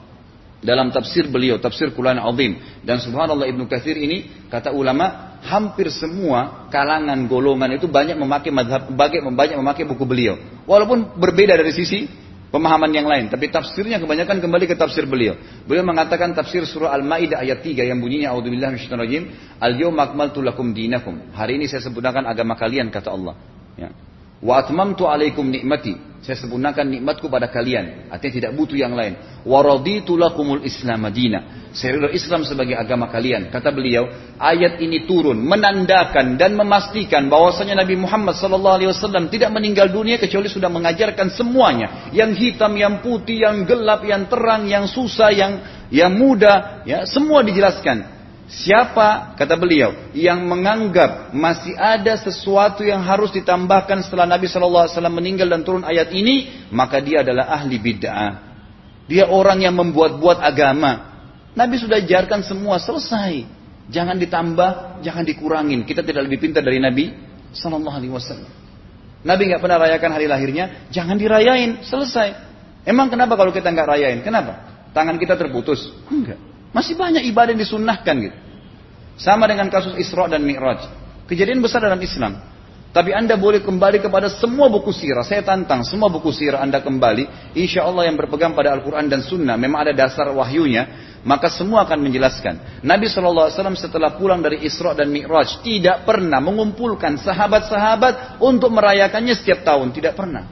dalam 0.62 0.94
tafsir 0.94 1.26
beliau, 1.28 1.58
tafsir 1.58 1.90
Quran 1.92 2.22
Azim. 2.22 2.62
Dan 2.86 3.02
subhanallah 3.02 3.50
Ibnu 3.50 3.66
Katsir 3.66 3.98
ini, 3.98 4.48
kata 4.48 4.70
ulama, 4.70 5.38
hampir 5.42 5.90
semua 5.90 6.70
kalangan 6.70 7.18
golongan 7.26 7.76
itu 7.76 7.90
banyak 7.90 8.14
memakai 8.14 8.54
madhab, 8.54 8.88
banyak, 8.94 9.58
memakai 9.58 9.84
buku 9.90 10.06
beliau. 10.06 10.38
Walaupun 10.70 11.18
berbeda 11.18 11.58
dari 11.58 11.74
sisi 11.74 12.06
pemahaman 12.54 12.92
yang 12.94 13.08
lain. 13.08 13.32
Tapi 13.32 13.50
tafsirnya 13.50 13.98
kebanyakan 13.98 14.44
kembali 14.44 14.70
ke 14.70 14.76
tafsir 14.78 15.08
beliau. 15.08 15.34
Beliau 15.66 15.88
mengatakan 15.88 16.36
tafsir 16.36 16.68
surah 16.68 16.94
Al-Ma'idah 16.94 17.42
ayat 17.42 17.64
3 17.64 17.88
yang 17.88 17.98
bunyinya 17.98 18.36
A'udzubillah 18.36 18.76
minasyaitonir 18.76 19.58
Al-yawma 19.58 20.12
akmaltu 20.12 20.44
lakum 20.44 20.76
dinakum. 20.76 21.32
Hari 21.34 21.58
ini 21.58 21.66
saya 21.66 21.82
sempurnakan 21.82 22.28
agama 22.28 22.54
kalian 22.60 22.92
kata 22.92 23.10
Allah. 23.10 23.34
Ya. 23.80 23.90
Wa 24.44 24.62
atmamtu 24.62 25.08
alaikum 25.08 25.48
nikmati. 25.48 26.11
Saya 26.22 26.38
sempurnakan 26.38 26.86
nikmatku 26.86 27.26
pada 27.34 27.50
kalian. 27.50 28.06
Artinya 28.14 28.34
tidak 28.38 28.52
butuh 28.54 28.78
yang 28.78 28.94
lain. 28.94 29.18
Wa 29.42 29.66
raditu 29.66 30.14
lakumul 30.14 30.62
Islam 30.62 31.10
Madinah. 31.10 31.74
Saya 31.74 31.98
ridho 31.98 32.14
Islam 32.14 32.46
sebagai 32.46 32.78
agama 32.78 33.10
kalian. 33.10 33.50
Kata 33.50 33.74
beliau, 33.74 34.06
ayat 34.38 34.78
ini 34.86 35.10
turun 35.10 35.42
menandakan 35.42 36.38
dan 36.38 36.54
memastikan 36.54 37.26
bahwasanya 37.26 37.82
Nabi 37.82 37.98
Muhammad 37.98 38.38
SAW 38.38 39.34
tidak 39.34 39.50
meninggal 39.50 39.90
dunia 39.90 40.22
kecuali 40.22 40.46
sudah 40.46 40.70
mengajarkan 40.70 41.34
semuanya. 41.34 42.14
Yang 42.14 42.32
hitam, 42.38 42.78
yang 42.78 43.02
putih, 43.02 43.42
yang 43.42 43.66
gelap, 43.66 44.06
yang 44.06 44.30
terang, 44.30 44.70
yang 44.70 44.86
susah, 44.86 45.34
yang 45.34 45.58
yang 45.90 46.14
muda, 46.14 46.86
ya 46.86 47.02
semua 47.10 47.42
dijelaskan. 47.42 48.21
Siapa, 48.52 49.40
kata 49.40 49.56
beliau, 49.56 50.12
yang 50.12 50.44
menganggap 50.44 51.32
masih 51.32 51.72
ada 51.80 52.20
sesuatu 52.20 52.84
yang 52.84 53.00
harus 53.00 53.32
ditambahkan 53.32 54.04
setelah 54.04 54.28
Nabi 54.28 54.52
SAW 54.52 54.92
meninggal 55.08 55.48
dan 55.48 55.64
turun 55.64 55.88
ayat 55.88 56.12
ini, 56.12 56.68
maka 56.68 57.00
dia 57.00 57.24
adalah 57.24 57.48
ahli 57.48 57.80
bid'ah. 57.80 58.52
Dia 59.08 59.32
orang 59.32 59.64
yang 59.64 59.72
membuat-buat 59.80 60.44
agama. 60.44 61.16
Nabi 61.56 61.80
sudah 61.80 62.04
ajarkan 62.04 62.44
semua, 62.44 62.76
selesai. 62.76 63.48
Jangan 63.88 64.20
ditambah, 64.20 65.00
jangan 65.00 65.24
dikurangin. 65.24 65.88
Kita 65.88 66.04
tidak 66.04 66.28
lebih 66.28 66.44
pintar 66.44 66.60
dari 66.60 66.84
Nabi 66.84 67.08
Wasallam. 67.56 68.52
Nabi 69.24 69.42
nggak 69.48 69.62
pernah 69.64 69.80
rayakan 69.80 70.12
hari 70.12 70.28
lahirnya, 70.28 70.92
jangan 70.92 71.16
dirayain, 71.16 71.88
selesai. 71.88 72.36
Emang 72.84 73.08
kenapa 73.08 73.40
kalau 73.40 73.56
kita 73.56 73.72
nggak 73.72 73.88
rayain? 73.96 74.20
Kenapa? 74.28 74.84
Tangan 74.92 75.16
kita 75.16 75.40
terputus? 75.40 75.88
Enggak. 76.12 76.51
Masih 76.72 76.96
banyak 76.96 77.28
ibadah 77.28 77.52
yang 77.52 77.62
disunnahkan 77.62 78.16
gitu. 78.20 78.38
Sama 79.20 79.46
dengan 79.46 79.68
kasus 79.68 79.94
Isra 80.00 80.32
dan 80.32 80.42
Mi'raj. 80.42 80.88
Kejadian 81.28 81.60
besar 81.60 81.84
dalam 81.84 82.00
Islam. 82.00 82.52
Tapi 82.92 83.16
anda 83.16 83.40
boleh 83.40 83.64
kembali 83.64 84.04
kepada 84.04 84.28
semua 84.28 84.68
buku 84.68 84.92
sirah. 84.92 85.24
Saya 85.24 85.40
tantang 85.48 85.88
semua 85.88 86.12
buku 86.12 86.28
sirah 86.36 86.60
anda 86.60 86.84
kembali. 86.84 87.56
Insya 87.56 87.88
Allah 87.88 88.12
yang 88.12 88.20
berpegang 88.20 88.52
pada 88.52 88.76
Al-Quran 88.76 89.08
dan 89.08 89.24
Sunnah. 89.24 89.56
Memang 89.56 89.88
ada 89.88 89.96
dasar 89.96 90.28
wahyunya. 90.36 91.16
Maka 91.24 91.48
semua 91.48 91.88
akan 91.88 92.04
menjelaskan. 92.04 92.84
Nabi 92.84 93.08
SAW 93.08 93.48
setelah 93.80 94.20
pulang 94.20 94.44
dari 94.44 94.68
Isra 94.68 94.92
dan 94.92 95.08
Mi'raj. 95.08 95.64
Tidak 95.64 96.04
pernah 96.04 96.44
mengumpulkan 96.44 97.16
sahabat-sahabat 97.16 98.44
untuk 98.44 98.76
merayakannya 98.76 99.40
setiap 99.40 99.64
tahun. 99.64 99.96
Tidak 99.96 100.12
pernah. 100.12 100.44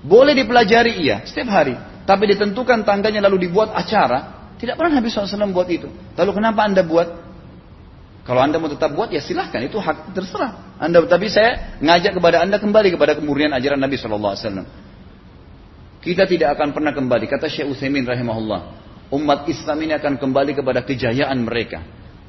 Boleh 0.00 0.32
dipelajari 0.32 0.96
iya. 1.04 1.28
Setiap 1.28 1.48
hari. 1.52 1.76
Tapi 2.08 2.24
ditentukan 2.32 2.88
tanggalnya 2.88 3.20
lalu 3.20 3.52
dibuat 3.52 3.76
acara. 3.76 4.33
Tidak 4.58 4.74
pernah 4.78 5.02
Nabi 5.02 5.08
SAW 5.10 5.50
buat 5.50 5.68
itu. 5.68 5.88
Lalu 6.14 6.30
kenapa 6.34 6.66
anda 6.66 6.82
buat? 6.86 7.08
Kalau 8.24 8.40
anda 8.40 8.56
mau 8.56 8.72
tetap 8.72 8.96
buat 8.96 9.12
ya 9.12 9.20
silahkan 9.20 9.60
itu 9.60 9.76
hak 9.76 10.16
terserah. 10.16 10.76
Anda 10.80 11.04
tapi 11.04 11.28
saya 11.28 11.76
ngajak 11.84 12.16
kepada 12.16 12.40
anda 12.40 12.56
kembali 12.56 12.96
kepada 12.96 13.18
kemurnian 13.20 13.52
ajaran 13.52 13.76
Nabi 13.76 14.00
SAW. 14.00 14.64
Kita 16.00 16.24
tidak 16.28 16.56
akan 16.56 16.72
pernah 16.72 16.92
kembali 16.92 17.28
kata 17.28 17.48
Syekh 17.48 17.76
Utsaimin 17.76 18.04
rahimahullah. 18.08 18.82
Umat 19.12 19.44
Islam 19.48 19.76
ini 19.84 19.92
akan 19.92 20.16
kembali 20.16 20.56
kepada 20.56 20.80
kejayaan 20.84 21.36
mereka 21.44 21.84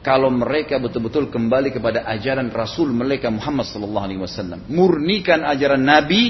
kalau 0.06 0.30
mereka 0.30 0.78
betul-betul 0.78 1.34
kembali 1.34 1.74
kepada 1.74 2.06
ajaran 2.06 2.54
Rasul 2.54 2.94
mereka 2.94 3.34
Muhammad 3.34 3.66
sallallahu 3.66 4.06
alaihi 4.06 4.22
wasallam. 4.22 4.62
Murnikan 4.70 5.42
ajaran 5.42 5.82
Nabi 5.82 6.30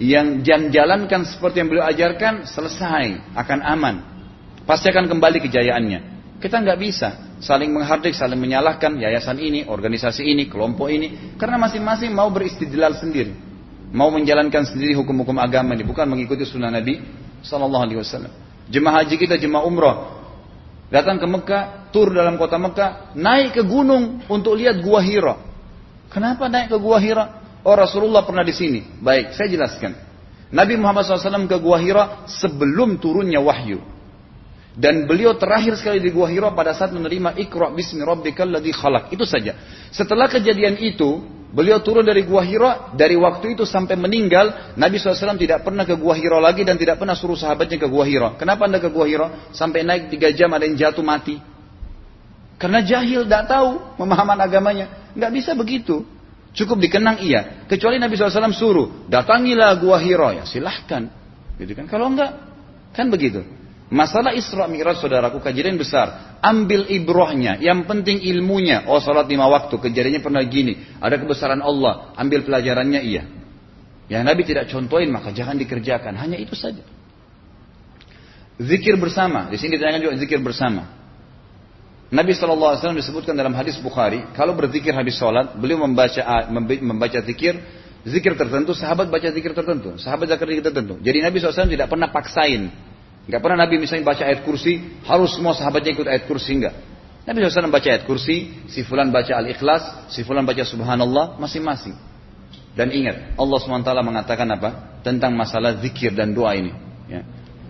yang 0.00 0.40
jalankan 0.72 1.28
seperti 1.28 1.60
yang 1.60 1.68
beliau 1.68 1.84
ajarkan 1.92 2.48
selesai 2.48 3.36
akan 3.36 3.58
aman. 3.60 3.96
Pasti 4.62 4.86
akan 4.90 5.10
kembali 5.10 5.38
kejayaannya. 5.42 6.00
Kita 6.42 6.58
nggak 6.58 6.78
bisa 6.78 7.08
saling 7.42 7.70
menghardik, 7.74 8.14
saling 8.14 8.38
menyalahkan 8.38 8.98
yayasan 8.98 9.38
ini, 9.42 9.66
organisasi 9.66 10.22
ini, 10.26 10.46
kelompok 10.46 10.90
ini, 10.90 11.34
karena 11.38 11.58
masing-masing 11.58 12.14
mau 12.14 12.30
beristidlal 12.30 12.94
sendiri, 12.98 13.34
mau 13.90 14.10
menjalankan 14.14 14.62
sendiri 14.66 14.94
hukum-hukum 14.98 15.38
agama 15.42 15.74
ini, 15.74 15.82
bukan 15.86 16.06
mengikuti 16.06 16.46
sunnah 16.46 16.70
Nabi 16.70 17.02
Wasallam. 17.42 18.30
Jemaah 18.70 19.02
haji 19.02 19.14
kita, 19.18 19.38
jemaah 19.38 19.66
umrah, 19.66 19.96
datang 20.90 21.18
ke 21.18 21.26
Mekah, 21.26 21.90
tur 21.90 22.14
dalam 22.14 22.38
kota 22.38 22.58
Mekah, 22.58 23.14
naik 23.18 23.58
ke 23.58 23.62
gunung 23.66 24.22
untuk 24.30 24.54
lihat 24.54 24.78
gua 24.78 25.02
Hira. 25.02 25.34
Kenapa 26.10 26.46
naik 26.46 26.70
ke 26.70 26.78
gua 26.78 27.02
Hira? 27.02 27.24
Oh 27.62 27.74
Rasulullah 27.74 28.22
pernah 28.22 28.42
di 28.42 28.54
sini. 28.54 28.82
Baik, 29.02 29.34
saya 29.34 29.46
jelaskan. 29.50 29.94
Nabi 30.50 30.74
Muhammad 30.78 31.06
SAW 31.06 31.46
ke 31.50 31.58
gua 31.58 31.78
Hira 31.82 32.26
sebelum 32.26 32.98
turunnya 33.02 33.42
wahyu. 33.42 33.82
Dan 34.72 35.04
beliau 35.04 35.36
terakhir 35.36 35.76
sekali 35.76 36.00
di 36.00 36.08
Gua 36.08 36.32
Hira 36.32 36.48
pada 36.56 36.72
saat 36.72 36.96
menerima 36.96 37.36
Iqra 37.36 37.68
bismi 37.76 38.00
rabbikal 38.00 38.48
ladzi 38.48 38.72
khalaq. 38.72 39.12
Itu 39.12 39.28
saja. 39.28 39.52
Setelah 39.92 40.32
kejadian 40.32 40.80
itu, 40.80 41.20
beliau 41.52 41.84
turun 41.84 42.00
dari 42.00 42.24
Gua 42.24 42.40
Hira, 42.40 42.96
dari 42.96 43.12
waktu 43.20 43.52
itu 43.52 43.68
sampai 43.68 44.00
meninggal, 44.00 44.72
Nabi 44.80 44.96
SAW 44.96 45.36
tidak 45.36 45.68
pernah 45.68 45.84
ke 45.84 45.92
Gua 46.00 46.16
Hira 46.16 46.40
lagi 46.40 46.64
dan 46.64 46.80
tidak 46.80 46.96
pernah 46.96 47.12
suruh 47.12 47.36
sahabatnya 47.36 47.76
ke 47.76 47.84
Gua 47.84 48.08
Hira. 48.08 48.32
Kenapa 48.40 48.64
anda 48.64 48.80
ke 48.80 48.88
Gua 48.88 49.04
Hira? 49.04 49.52
Sampai 49.52 49.84
naik 49.84 50.08
tiga 50.08 50.32
jam 50.32 50.48
ada 50.56 50.64
yang 50.64 50.80
jatuh 50.80 51.04
mati. 51.04 51.36
Karena 52.56 52.80
jahil, 52.80 53.28
tidak 53.28 53.52
tahu 53.52 54.00
pemahaman 54.00 54.40
agamanya. 54.40 55.12
Nggak 55.12 55.32
bisa 55.36 55.52
begitu. 55.52 56.08
Cukup 56.56 56.80
dikenang 56.80 57.20
iya. 57.20 57.64
Kecuali 57.68 58.00
Nabi 58.00 58.16
SAW 58.16 58.56
suruh, 58.56 59.04
datangilah 59.12 59.76
Gua 59.76 60.00
Hira. 60.00 60.40
Ya 60.40 60.44
silahkan. 60.48 61.12
Gitu 61.60 61.76
kan? 61.76 61.84
Kalau 61.92 62.08
enggak, 62.08 62.40
kan 62.96 63.12
begitu. 63.12 63.44
Masalah 63.92 64.32
Isra 64.32 64.64
Mi'raj 64.72 65.04
saudaraku 65.04 65.44
kejadian 65.44 65.76
besar. 65.76 66.40
Ambil 66.40 66.88
ibrohnya. 66.88 67.60
Yang 67.60 67.84
penting 67.84 68.24
ilmunya. 68.24 68.88
Oh 68.88 68.96
salat 69.04 69.28
lima 69.28 69.44
waktu. 69.52 69.76
Kejadiannya 69.76 70.24
pernah 70.24 70.40
gini. 70.48 70.96
Ada 70.96 71.20
kebesaran 71.20 71.60
Allah. 71.60 72.16
Ambil 72.16 72.40
pelajarannya 72.40 73.04
iya. 73.04 73.28
Yang 74.08 74.22
Nabi 74.24 74.42
tidak 74.48 74.64
contohin 74.72 75.12
maka 75.12 75.36
jangan 75.36 75.60
dikerjakan. 75.60 76.16
Hanya 76.16 76.40
itu 76.40 76.56
saja. 76.56 76.80
Zikir 78.56 78.96
bersama. 78.96 79.52
Di 79.52 79.60
sini 79.60 79.76
ditanyakan 79.76 80.00
juga 80.00 80.14
zikir 80.16 80.40
bersama. 80.40 80.88
Nabi 82.08 82.32
SAW 82.32 82.96
disebutkan 82.96 83.36
dalam 83.36 83.52
hadis 83.52 83.76
Bukhari. 83.76 84.24
Kalau 84.32 84.56
berzikir 84.56 84.96
habis 84.96 85.20
sholat. 85.20 85.52
Beliau 85.60 85.84
membaca 85.84 86.48
membaca 86.80 87.20
zikir. 87.20 87.60
Zikir 88.08 88.40
tertentu. 88.40 88.72
Sahabat 88.72 89.12
baca 89.12 89.28
zikir 89.28 89.52
tertentu. 89.52 90.00
Sahabat 90.00 90.32
zikir 90.32 90.64
tertentu. 90.64 90.96
Jadi 91.04 91.18
Nabi 91.20 91.44
SAW 91.44 91.68
tidak 91.68 91.92
pernah 91.92 92.08
paksain 92.08 92.91
Gak 93.22 93.38
pernah 93.38 93.62
Nabi 93.62 93.78
misalnya 93.78 94.02
baca 94.02 94.22
ayat 94.26 94.42
kursi, 94.42 94.82
harus 95.06 95.30
semua 95.38 95.54
sahabatnya 95.54 95.94
ikut 95.94 96.06
ayat 96.10 96.26
kursi, 96.26 96.58
enggak. 96.58 96.74
Nabi 97.22 97.38
SAW 97.46 97.70
baca 97.70 97.86
ayat 97.86 98.02
kursi, 98.02 98.66
si 98.66 98.82
fulan 98.82 99.14
baca 99.14 99.38
al-ikhlas, 99.38 100.10
si 100.10 100.26
fulan 100.26 100.42
baca 100.42 100.66
subhanallah, 100.66 101.38
masing-masing. 101.38 101.94
Dan 102.74 102.90
ingat, 102.90 103.38
Allah 103.38 103.58
SWT 103.62 103.90
mengatakan 104.02 104.48
apa? 104.50 104.98
Tentang 105.06 105.30
masalah 105.38 105.78
zikir 105.78 106.10
dan 106.18 106.34
doa 106.34 106.56
ini. 106.58 106.74
Ya. 107.06 107.22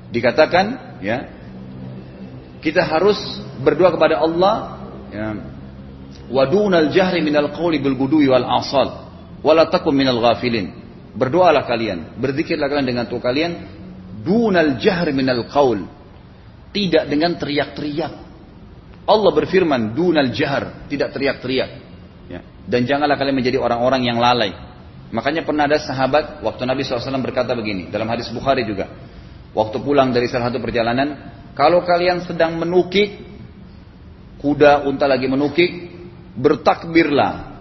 Dikatakan, 0.08 0.96
ya, 1.04 1.28
kita 2.64 2.80
harus 2.86 3.18
berdoa 3.60 3.92
kepada 3.92 4.24
Allah, 4.24 4.54
ya, 5.12 5.36
wadunal 6.32 6.88
jahri 6.88 7.20
minal 7.20 7.52
qawli 7.52 7.76
bil 7.76 7.98
gudui 7.98 8.30
wal 8.32 8.46
asal, 8.56 9.12
walatakum 9.44 9.92
minal 9.92 10.22
ghafilin. 10.22 10.80
Berdoalah 11.12 11.68
kalian, 11.68 12.16
berzikirlah 12.16 12.72
kalian 12.72 12.88
dengan 12.88 13.04
tuh 13.04 13.20
kalian 13.20 13.81
dunal 14.22 14.78
jahr 14.78 15.10
minal 15.10 15.44
qaul. 15.50 15.84
Tidak 16.72 17.04
dengan 17.04 17.36
teriak-teriak. 17.36 18.12
Allah 19.02 19.32
berfirman 19.34 19.92
dunal 19.92 20.30
jahr 20.32 20.88
tidak 20.88 21.12
teriak-teriak. 21.12 21.70
Ya. 22.30 22.40
dan 22.64 22.86
janganlah 22.86 23.18
kalian 23.18 23.34
menjadi 23.34 23.58
orang-orang 23.58 24.06
yang 24.06 24.16
lalai. 24.22 24.54
Makanya 25.12 25.44
pernah 25.44 25.68
ada 25.68 25.76
sahabat 25.76 26.40
waktu 26.40 26.64
Nabi 26.64 26.86
SAW 26.86 27.20
berkata 27.20 27.52
begini 27.52 27.92
dalam 27.92 28.08
hadis 28.08 28.30
Bukhari 28.32 28.64
juga. 28.64 28.88
Waktu 29.52 29.84
pulang 29.84 30.14
dari 30.16 30.32
salah 30.32 30.48
satu 30.48 30.62
perjalanan 30.62 31.12
kalau 31.52 31.84
kalian 31.84 32.24
sedang 32.24 32.56
menukik 32.56 33.20
kuda 34.40 34.88
unta 34.88 35.04
lagi 35.04 35.28
menukik 35.28 35.92
bertakbirlah. 36.38 37.52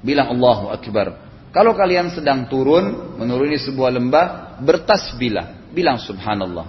Bilang 0.00 0.32
Allahu 0.38 0.70
Akbar. 0.70 1.28
Kalau 1.50 1.74
kalian 1.74 2.14
sedang 2.14 2.46
turun 2.46 3.18
menuruni 3.18 3.58
sebuah 3.58 3.90
lembah 3.90 4.26
bertasbihlah 4.62 5.59
bilang 5.72 5.98
subhanallah. 5.98 6.66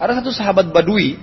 Ada 0.00 0.20
satu 0.20 0.34
sahabat 0.34 0.74
badui, 0.74 1.14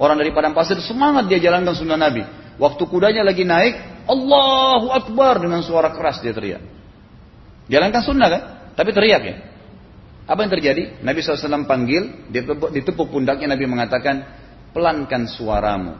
orang 0.00 0.18
dari 0.18 0.34
padang 0.34 0.56
pasir, 0.56 0.80
semangat 0.82 1.30
dia 1.30 1.38
jalankan 1.38 1.76
sunnah 1.76 2.00
Nabi. 2.00 2.26
Waktu 2.56 2.82
kudanya 2.88 3.22
lagi 3.22 3.44
naik, 3.44 4.06
Allahu 4.08 4.90
Akbar 4.90 5.38
dengan 5.38 5.60
suara 5.60 5.92
keras 5.92 6.24
dia 6.24 6.32
teriak. 6.32 6.64
Jalankan 7.68 8.02
sunnah 8.02 8.28
kan? 8.32 8.42
Tapi 8.74 8.90
teriak 8.90 9.22
ya. 9.22 9.36
Apa 10.26 10.42
yang 10.42 10.52
terjadi? 10.58 10.82
Nabi 11.06 11.22
SAW 11.22 11.70
panggil, 11.70 12.26
ditepuk 12.74 13.14
pundaknya 13.14 13.54
Nabi 13.54 13.64
mengatakan, 13.70 14.26
pelankan 14.74 15.30
suaramu. 15.30 15.94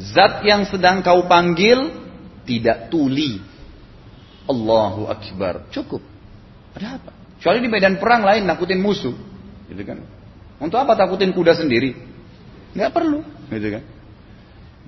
Zat 0.00 0.42
yang 0.42 0.66
sedang 0.66 1.06
kau 1.06 1.30
panggil, 1.30 1.92
tidak 2.42 2.90
tuli. 2.90 3.38
Allahu 4.50 5.06
Akbar. 5.06 5.70
Cukup. 5.70 6.02
Ada 6.74 6.98
apa? 6.98 7.10
Kecuali 7.38 7.58
di 7.62 7.70
medan 7.70 8.02
perang 8.02 8.26
lain 8.26 8.42
nakutin 8.42 8.82
musuh. 8.82 9.14
Gitu 9.70 9.82
kan? 9.86 10.02
Untuk 10.58 10.76
apa 10.76 10.98
takutin 10.98 11.30
kuda 11.30 11.54
sendiri? 11.54 11.94
Nggak 12.74 12.90
perlu, 12.90 13.22
gitu 13.54 13.68
kan? 13.78 13.82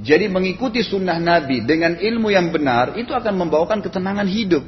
Jadi 0.03 0.27
mengikuti 0.27 0.83
sunnah 0.83 1.23
Nabi 1.23 1.63
dengan 1.63 1.95
ilmu 1.95 2.33
yang 2.35 2.51
benar 2.51 2.99
itu 2.99 3.15
akan 3.15 3.39
membawakan 3.39 3.79
ketenangan 3.79 4.27
hidup. 4.27 4.67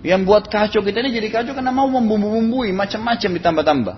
Yang 0.00 0.20
buat 0.24 0.44
kacau 0.48 0.80
kita 0.80 1.04
ini 1.04 1.12
jadi 1.12 1.28
kacau 1.28 1.52
karena 1.52 1.68
mau 1.68 1.84
membumbu-bumbui 1.84 2.72
macam-macam 2.72 3.30
ditambah-tambah. 3.36 3.96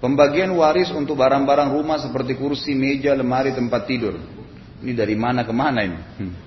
Pembagian 0.00 0.52
waris 0.52 0.92
untuk 0.92 1.16
barang-barang 1.16 1.72
rumah 1.72 1.96
seperti 1.96 2.36
kursi, 2.36 2.76
meja, 2.76 3.16
lemari, 3.16 3.56
tempat 3.56 3.88
tidur. 3.88 4.20
Ini 4.84 4.92
dari 4.92 5.16
mana 5.16 5.48
ke 5.48 5.52
mana 5.52 5.80
ini? 5.80 5.96
Hmm. 5.96 6.43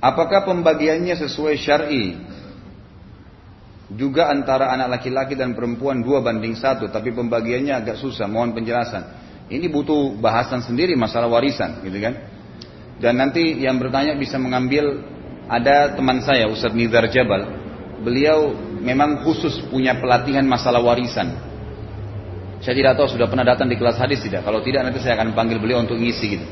Apakah 0.00 0.48
pembagiannya 0.48 1.12
sesuai 1.12 1.54
syar'i? 1.60 2.16
Juga 3.92 4.32
antara 4.32 4.72
anak 4.72 5.00
laki-laki 5.00 5.36
dan 5.36 5.52
perempuan 5.52 6.00
dua 6.00 6.24
banding 6.24 6.56
satu, 6.56 6.88
tapi 6.88 7.12
pembagiannya 7.12 7.76
agak 7.76 8.00
susah. 8.00 8.24
Mohon 8.24 8.56
penjelasan. 8.56 9.02
Ini 9.50 9.66
butuh 9.68 10.16
bahasan 10.16 10.64
sendiri 10.64 10.96
masalah 10.96 11.28
warisan, 11.28 11.84
gitu 11.84 11.98
kan? 12.00 12.14
Dan 13.02 13.18
nanti 13.18 13.60
yang 13.60 13.76
bertanya 13.76 14.16
bisa 14.16 14.40
mengambil 14.40 15.04
ada 15.50 15.92
teman 15.98 16.22
saya 16.22 16.46
Ustadz 16.48 16.78
Nizar 16.78 17.04
Jabal. 17.10 17.60
Beliau 18.00 18.54
memang 18.80 19.26
khusus 19.26 19.58
punya 19.68 19.98
pelatihan 19.98 20.46
masalah 20.46 20.80
warisan. 20.80 21.34
Saya 22.62 22.76
tidak 22.76 23.00
tahu 23.00 23.16
sudah 23.16 23.26
pernah 23.26 23.44
datang 23.44 23.68
di 23.68 23.76
kelas 23.76 23.98
hadis 23.98 24.22
tidak. 24.22 24.46
Kalau 24.46 24.62
tidak 24.64 24.86
nanti 24.86 25.00
saya 25.02 25.18
akan 25.18 25.32
panggil 25.32 25.58
beliau 25.58 25.82
untuk 25.82 25.96
ngisi 25.98 26.26
gitu. 26.38 26.46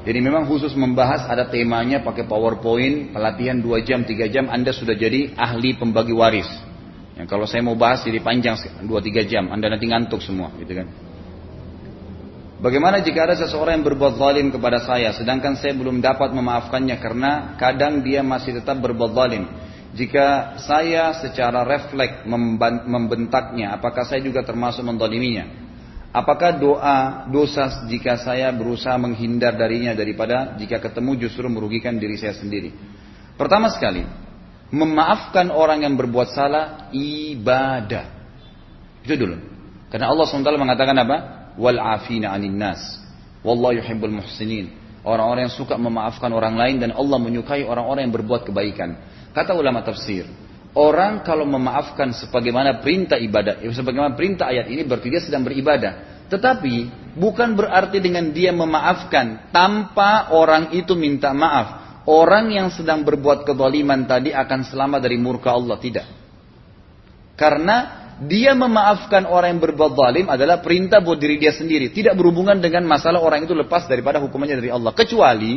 Jadi 0.00 0.18
memang 0.24 0.48
khusus 0.48 0.72
membahas 0.72 1.28
ada 1.28 1.44
temanya 1.52 2.00
pakai 2.00 2.24
powerpoint, 2.24 3.12
pelatihan 3.12 3.60
2 3.60 3.84
jam, 3.84 4.00
3 4.00 4.32
jam, 4.32 4.48
Anda 4.48 4.72
sudah 4.72 4.96
jadi 4.96 5.36
ahli 5.36 5.76
pembagi 5.76 6.16
waris. 6.16 6.48
Yang 7.20 7.28
kalau 7.28 7.44
saya 7.44 7.60
mau 7.60 7.76
bahas 7.76 8.00
jadi 8.00 8.16
panjang 8.24 8.56
2-3 8.80 9.28
jam, 9.28 9.52
Anda 9.52 9.68
nanti 9.68 9.84
ngantuk 9.84 10.24
semua 10.24 10.48
gitu 10.56 10.72
kan. 10.72 10.88
Bagaimana 12.60 13.00
jika 13.00 13.24
ada 13.28 13.36
seseorang 13.40 13.80
yang 13.80 13.86
berbuat 13.92 14.20
zalim 14.20 14.48
kepada 14.52 14.84
saya, 14.84 15.12
sedangkan 15.16 15.56
saya 15.56 15.72
belum 15.76 16.00
dapat 16.04 16.32
memaafkannya 16.32 16.96
karena 17.00 17.30
kadang 17.56 18.00
dia 18.00 18.20
masih 18.24 18.56
tetap 18.60 18.80
berbuat 18.80 19.12
zalim. 19.16 19.48
Jika 19.96 20.56
saya 20.64 21.12
secara 21.16 21.64
refleks 21.64 22.24
membentaknya, 22.88 23.76
apakah 23.76 24.04
saya 24.04 24.24
juga 24.24 24.40
termasuk 24.44 24.84
mendoliminya? 24.84 25.69
Apakah 26.10 26.58
doa 26.58 27.30
dosa 27.30 27.86
jika 27.86 28.18
saya 28.18 28.50
berusaha 28.50 28.98
menghindar 28.98 29.54
darinya 29.54 29.94
daripada 29.94 30.58
jika 30.58 30.82
ketemu 30.82 31.26
justru 31.26 31.46
merugikan 31.46 31.94
diri 32.02 32.18
saya 32.18 32.34
sendiri? 32.34 32.74
Pertama 33.38 33.70
sekali, 33.70 34.02
memaafkan 34.74 35.54
orang 35.54 35.86
yang 35.86 35.94
berbuat 35.94 36.34
salah 36.34 36.90
ibadah. 36.90 38.10
Itu 39.06 39.14
dulu. 39.14 39.38
Karena 39.90 40.10
Allah 40.10 40.26
SWT 40.26 40.50
mengatakan 40.58 40.98
apa? 40.98 41.16
Wal 41.54 41.78
afina 41.78 42.34
anin 42.34 42.58
nas. 42.58 42.78
Wallahu 43.46 43.78
yuhibbul 43.78 44.10
muhsinin. 44.10 44.70
Orang-orang 45.06 45.48
yang 45.48 45.54
suka 45.54 45.78
memaafkan 45.80 46.28
orang 46.34 46.58
lain 46.58 46.76
dan 46.82 46.90
Allah 46.92 47.16
menyukai 47.22 47.64
orang-orang 47.64 48.10
yang 48.10 48.14
berbuat 48.14 48.44
kebaikan. 48.50 48.98
Kata 49.30 49.54
ulama 49.56 49.80
tafsir, 49.80 50.26
orang 50.74 51.26
kalau 51.26 51.46
memaafkan 51.46 52.14
sebagaimana 52.14 52.78
perintah 52.78 53.18
ibadah, 53.18 53.58
eh, 53.62 53.72
sebagaimana 53.74 54.14
perintah 54.14 54.50
ayat 54.50 54.70
ini 54.70 54.86
berarti 54.86 55.08
dia 55.10 55.22
sedang 55.22 55.42
beribadah. 55.42 56.26
Tetapi 56.30 56.74
bukan 57.18 57.58
berarti 57.58 57.98
dengan 57.98 58.30
dia 58.30 58.54
memaafkan 58.54 59.50
tanpa 59.50 60.30
orang 60.30 60.70
itu 60.74 60.94
minta 60.94 61.34
maaf. 61.34 62.02
Orang 62.06 62.54
yang 62.54 62.70
sedang 62.72 63.04
berbuat 63.04 63.44
kezaliman 63.44 64.06
tadi 64.06 64.30
akan 64.32 64.66
selamat 64.66 65.00
dari 65.04 65.18
murka 65.20 65.52
Allah 65.52 65.76
tidak. 65.76 66.06
Karena 67.34 68.00
dia 68.20 68.52
memaafkan 68.52 69.24
orang 69.24 69.56
yang 69.56 69.62
berbuat 69.64 69.92
zalim 69.96 70.26
adalah 70.28 70.60
perintah 70.60 71.00
buat 71.00 71.16
diri 71.16 71.40
dia 71.40 71.56
sendiri, 71.56 71.88
tidak 71.88 72.12
berhubungan 72.20 72.60
dengan 72.60 72.84
masalah 72.84 73.16
orang 73.16 73.48
itu 73.48 73.56
lepas 73.56 73.88
daripada 73.88 74.20
hukumannya 74.20 74.60
dari 74.60 74.70
Allah. 74.70 74.92
Kecuali 74.92 75.56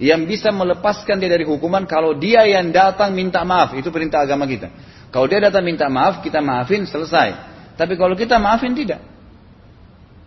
yang 0.00 0.24
bisa 0.24 0.48
melepaskan 0.48 1.20
dia 1.20 1.28
dari 1.28 1.44
hukuman 1.44 1.84
kalau 1.84 2.16
dia 2.16 2.48
yang 2.48 2.72
datang 2.72 3.12
minta 3.12 3.44
maaf. 3.44 3.76
Itu 3.76 3.92
perintah 3.92 4.24
agama 4.24 4.48
kita. 4.48 4.72
Kalau 5.12 5.28
dia 5.28 5.44
datang 5.44 5.60
minta 5.60 5.86
maaf, 5.92 6.24
kita 6.24 6.40
maafin, 6.40 6.88
selesai. 6.88 7.36
Tapi 7.76 8.00
kalau 8.00 8.16
kita 8.16 8.40
maafin, 8.40 8.72
tidak. 8.72 9.04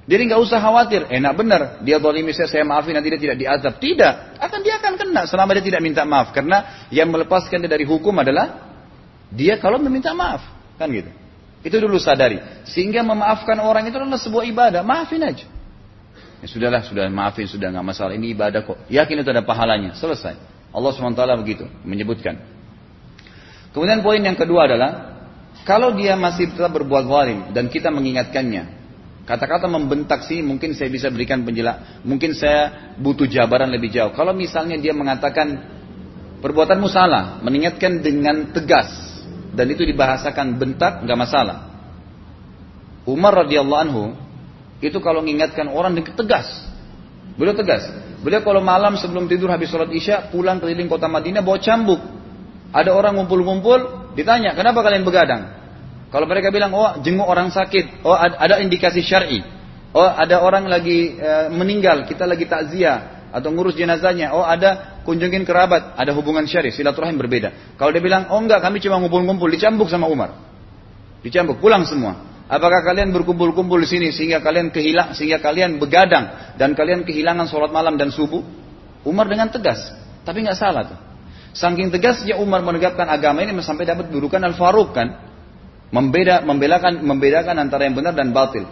Jadi 0.04 0.22
nggak 0.28 0.42
usah 0.44 0.60
khawatir, 0.60 1.08
enak 1.08 1.34
benar 1.34 1.62
dia 1.80 1.96
zalimi 1.96 2.36
saya, 2.36 2.52
saya 2.52 2.68
maafin 2.68 2.92
nanti 2.92 3.08
dia 3.08 3.22
tidak 3.24 3.38
diazab. 3.40 3.74
Tidak, 3.80 4.14
akan 4.36 4.60
dia 4.60 4.76
akan 4.84 4.94
kena 5.00 5.22
selama 5.26 5.56
dia 5.56 5.64
tidak 5.64 5.82
minta 5.82 6.04
maaf. 6.04 6.36
Karena 6.36 6.86
yang 6.92 7.08
melepaskan 7.08 7.64
dia 7.64 7.72
dari 7.72 7.88
hukum 7.88 8.12
adalah 8.20 8.76
dia 9.32 9.56
kalau 9.58 9.80
meminta 9.80 10.12
maaf, 10.12 10.44
kan 10.76 10.92
gitu. 10.92 11.08
Itu 11.64 11.80
dulu 11.80 11.96
sadari. 11.96 12.44
Sehingga 12.68 13.00
memaafkan 13.02 13.56
orang 13.64 13.88
itu 13.88 13.96
adalah 13.96 14.20
sebuah 14.20 14.44
ibadah, 14.44 14.84
maafin 14.84 15.24
aja. 15.24 15.48
Ya 16.44 16.48
sudahlah, 16.52 16.84
sudah 16.84 17.08
maafin, 17.08 17.48
sudah 17.48 17.72
nggak 17.72 17.88
masalah. 17.88 18.12
Ini 18.20 18.36
ibadah 18.36 18.68
kok. 18.68 18.84
Yakin 18.92 19.24
itu 19.24 19.30
ada 19.32 19.48
pahalanya. 19.48 19.96
Selesai. 19.96 20.36
Allah 20.76 20.92
SWT 20.92 21.24
begitu 21.40 21.70
menyebutkan. 21.88 22.36
Kemudian 23.72 24.04
poin 24.04 24.20
yang 24.20 24.36
kedua 24.36 24.68
adalah 24.68 24.92
kalau 25.64 25.96
dia 25.96 26.20
masih 26.20 26.52
tetap 26.52 26.76
berbuat 26.76 27.08
zalim 27.08 27.40
dan 27.56 27.72
kita 27.72 27.88
mengingatkannya, 27.94 28.64
kata-kata 29.24 29.72
membentak 29.72 30.28
sih 30.28 30.44
mungkin 30.44 30.76
saya 30.76 30.92
bisa 30.92 31.08
berikan 31.08 31.46
penjelas, 31.48 32.04
mungkin 32.04 32.36
saya 32.36 32.94
butuh 33.00 33.30
jabaran 33.30 33.72
lebih 33.72 33.94
jauh. 33.94 34.12
Kalau 34.12 34.36
misalnya 34.36 34.76
dia 34.76 34.92
mengatakan 34.92 35.62
perbuatanmu 36.44 36.90
salah, 36.92 37.40
mengingatkan 37.40 38.04
dengan 38.04 38.52
tegas 38.52 38.92
dan 39.56 39.70
itu 39.70 39.86
dibahasakan 39.88 40.60
bentak 40.60 41.06
nggak 41.06 41.20
masalah. 41.22 41.72
Umar 43.08 43.46
radhiyallahu 43.46 43.82
anhu 43.88 44.04
itu 44.92 45.00
kalau 45.00 45.24
mengingatkan 45.24 45.72
orang 45.72 45.96
tegas. 45.96 46.48
Beliau 47.40 47.56
tegas. 47.56 47.88
Beliau 48.24 48.44
kalau 48.44 48.60
malam 48.64 48.96
sebelum 49.00 49.28
tidur 49.28 49.52
habis 49.52 49.72
sholat 49.72 49.92
isya 49.92 50.32
pulang 50.32 50.60
keliling 50.60 50.88
kota 50.92 51.08
Madinah 51.08 51.44
bawa 51.44 51.60
cambuk. 51.60 52.00
Ada 52.74 52.90
orang 52.90 53.20
ngumpul-ngumpul, 53.22 54.12
ditanya, 54.18 54.58
kenapa 54.58 54.82
kalian 54.82 55.06
begadang? 55.06 55.46
Kalau 56.10 56.26
mereka 56.26 56.50
bilang, 56.50 56.74
oh 56.74 57.02
jenguk 57.06 57.26
orang 57.26 57.54
sakit, 57.54 58.02
oh 58.06 58.18
ada 58.18 58.58
indikasi 58.62 59.06
syar'i, 59.06 59.46
oh 59.94 60.10
ada 60.10 60.42
orang 60.42 60.66
lagi 60.66 61.18
e, 61.18 61.32
meninggal, 61.54 62.06
kita 62.10 62.26
lagi 62.26 62.50
takziah 62.50 63.30
atau 63.30 63.50
ngurus 63.54 63.78
jenazahnya, 63.78 64.34
oh 64.34 64.42
ada 64.42 65.02
kunjungin 65.06 65.46
kerabat, 65.46 65.94
ada 65.98 66.14
hubungan 66.18 66.50
syar'i, 66.50 66.74
silaturahim 66.74 67.18
berbeda. 67.18 67.78
Kalau 67.78 67.94
dia 67.94 68.02
bilang, 68.02 68.26
oh 68.34 68.42
enggak, 68.42 68.62
kami 68.62 68.82
cuma 68.82 68.98
ngumpul-ngumpul, 69.06 69.50
dicambuk 69.54 69.90
sama 69.90 70.10
Umar. 70.10 70.34
Dicambuk, 71.22 71.62
pulang 71.62 71.86
semua. 71.86 72.33
Apakah 72.54 72.86
kalian 72.86 73.10
berkumpul-kumpul 73.10 73.82
di 73.82 73.90
sini 73.90 74.08
sehingga 74.14 74.38
kalian 74.38 74.70
kehilang, 74.70 75.18
sehingga 75.18 75.42
kalian 75.42 75.82
begadang 75.82 76.54
dan 76.54 76.78
kalian 76.78 77.02
kehilangan 77.02 77.50
sholat 77.50 77.74
malam 77.74 77.98
dan 77.98 78.14
subuh? 78.14 78.46
Umar 79.02 79.26
dengan 79.26 79.50
tegas, 79.50 79.90
tapi 80.22 80.46
nggak 80.46 80.60
salah 80.62 80.86
tuh. 80.86 81.00
Saking 81.58 81.90
tegasnya 81.90 82.38
Umar 82.38 82.62
menegakkan 82.62 83.10
agama 83.10 83.42
ini 83.42 83.58
sampai 83.66 83.90
dapat 83.90 84.14
dudukan 84.14 84.38
Al-Faruq 84.38 84.94
kan, 84.94 85.34
membeda, 85.90 86.46
membedakan, 86.46 87.02
membedakan 87.02 87.58
antara 87.58 87.90
yang 87.90 87.98
benar 87.98 88.14
dan 88.14 88.30
batil. 88.30 88.70